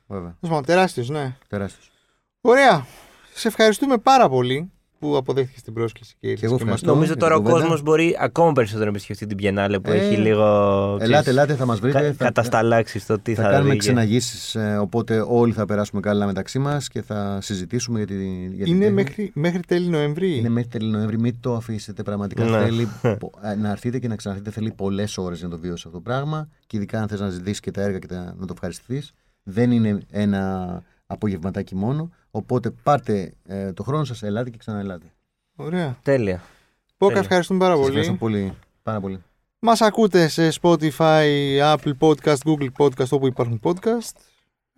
Τεράστιος, 0.66 1.10
ναι. 1.10 1.36
Τεράστιος. 1.48 1.92
Ωραία. 2.50 2.86
Σε 3.34 3.48
ευχαριστούμε 3.48 3.98
πάρα 3.98 4.30
πολύ 4.30 4.72
που 5.00 5.18
αποδέχτηκες 5.18 5.62
την 5.62 5.74
πρόσκληση 5.74 6.16
και 6.20 6.28
ήρθες 6.28 6.44
εγώ 6.44 6.58
και 6.58 6.64
μας 6.64 6.74
ευχαριστώ. 6.74 6.88
το- 6.88 6.94
Νομίζω 6.94 7.12
για 7.14 7.22
τώρα 7.22 7.34
ο 7.34 7.38
την 7.38 7.46
κουβέντα. 7.46 7.62
κόσμος 7.68 7.82
μπορεί 7.84 8.18
ακόμα 8.20 8.52
περισσότερο 8.52 8.86
να 8.86 8.90
επισκεφτεί 8.92 9.26
την 9.26 9.38
Πιενάλε 9.38 9.80
που 9.80 9.92
Ε, 9.92 9.96
έχει 9.98 10.16
λίγο. 10.16 10.44
Ελάτε, 11.00 11.06
ξέρεις, 11.06 11.28
ελάτε, 11.28 11.56
θα 11.56 11.66
μας 11.66 11.80
βρείτε. 11.80 12.00
κα- 12.02 12.14
θα, 12.14 12.24
κατασταλάξεις 12.26 13.06
το 13.06 13.20
τι 13.20 13.36
θα, 13.36 13.44
θα, 13.44 13.50
κάνουμε 13.50 13.70
δει 13.70 13.74
και- 13.74 13.80
ξεναγήσεις, 13.80 14.56
ε, 14.56 14.78
οπότε 14.82 15.24
όλοι 15.28 15.52
θα 15.54 15.66
περάσουμε 15.66 16.02
καλά 16.02 16.26
μεταξύ 16.26 16.60
μας 16.60 16.88
και 16.88 17.02
θα 17.02 17.38
συζητήσουμε 17.42 17.98
για, 17.98 18.08
τη, 18.08 18.16
για 18.54 18.64
την 18.66 18.74
Είναι 18.74 18.80
τέχνη. 18.80 18.94
μέχρι, 18.94 19.32
μέχρι 19.34 19.60
τέλη 19.60 19.88
Νοεμβρίου. 19.90 20.36
Είναι 20.38 20.50
μέχρι 20.50 20.70
τέλη 20.70 20.90
Νοέμβρη, 20.90 21.20
μην 21.20 21.36
το 21.40 21.54
αφήσετε. 21.56 22.04
Πραγματικά 22.04 22.44
Ναι. 22.44 22.58
θέλει 22.64 22.88
πο- 23.20 23.32
ε, 23.42 23.56
να 23.56 23.70
έρθετε 23.72 24.00
και 24.00 24.08
να 24.08 24.16
ξαναρθείτε. 24.16 24.52
Θέλει 24.52 24.72
πολλές 24.72 25.18
ώρες 25.18 25.42
να 25.42 25.50
το 25.50 25.58
βιώσει 25.60 25.84
αυτό 25.88 25.98
το 25.98 26.04
πράγμα. 26.04 26.48
Και 26.68 26.78
ειδικά 26.78 27.00
αν 27.02 27.08
θες 27.08 27.20
να 27.20 27.30
ζητήσεις 27.30 27.60
και 27.60 27.72
τα 27.72 27.82
έργα 27.82 28.00
και 28.00 28.08
τα- 28.08 28.36
να 28.38 28.46
το 28.46 28.54
ευχαριστηθείς. 28.54 29.14
Δεν 29.44 29.72
είναι 29.72 30.00
ένα 30.10 30.82
απογευματάκι 31.08 31.76
μόνο. 31.76 32.10
Οπότε 32.32 32.70
πάρτε 32.84 33.34
ε, 33.46 33.74
το 33.74 33.84
χρόνο 33.84 34.04
σας, 34.04 34.24
ελάτε 34.24 34.50
και 34.50 34.58
ξαναελάτε. 34.58 35.06
Ωραία. 35.56 35.98
Τέλεια. 36.02 36.42
Πόκα, 36.98 37.12
Τέλεια. 37.14 37.24
ευχαριστούμε 37.28 37.60
πάρα 37.60 37.72
Σας 37.76 37.82
πολύ. 37.86 37.98
ευχαριστώ 38.00 38.26
πολύ. 38.26 38.54
Πάρα 38.84 39.00
πολύ. 39.00 39.24
Μας 39.60 39.82
ακούτε 39.82 40.28
σε 40.28 40.50
Spotify, 40.62 41.26
Apple 41.74 41.92
Podcast, 42.00 42.38
Google 42.46 42.70
Podcast, 42.78 43.10
όπου 43.10 43.28
υπάρχουν 43.28 43.60
podcast. 43.64 44.12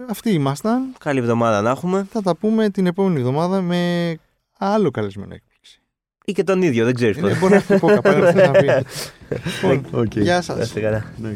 Αυτοί 0.09 0.31
ήμασταν. 0.31 0.93
Καλή 0.99 1.19
εβδομάδα 1.19 1.61
να 1.61 1.69
έχουμε. 1.69 2.07
Θα 2.11 2.21
τα 2.21 2.35
πούμε 2.35 2.69
την 2.69 2.85
επόμενη 2.85 3.19
εβδομάδα 3.19 3.61
με 3.61 4.15
άλλο 4.57 4.91
καλεσμένο 4.91 5.33
έκπληξη. 5.33 5.81
Ή 6.25 6.31
και 6.31 6.43
τον 6.43 6.61
ίδιο, 6.61 6.85
δεν 6.85 6.93
ξέρεις 6.93 7.17
Ε, 7.17 7.21
πότε. 7.21 7.35
Μπορεί 7.39 7.49
να 7.51 7.55
έρθει 7.55 7.73
το 7.73 7.79
πόκα, 7.79 8.01
πάλι 8.01 8.21
να 8.21 8.51
πει. 8.51 8.67
Λοιπόν, 9.61 9.99
Οκ. 10.01 10.15
Γεια 10.15 10.43
Να 11.17 11.31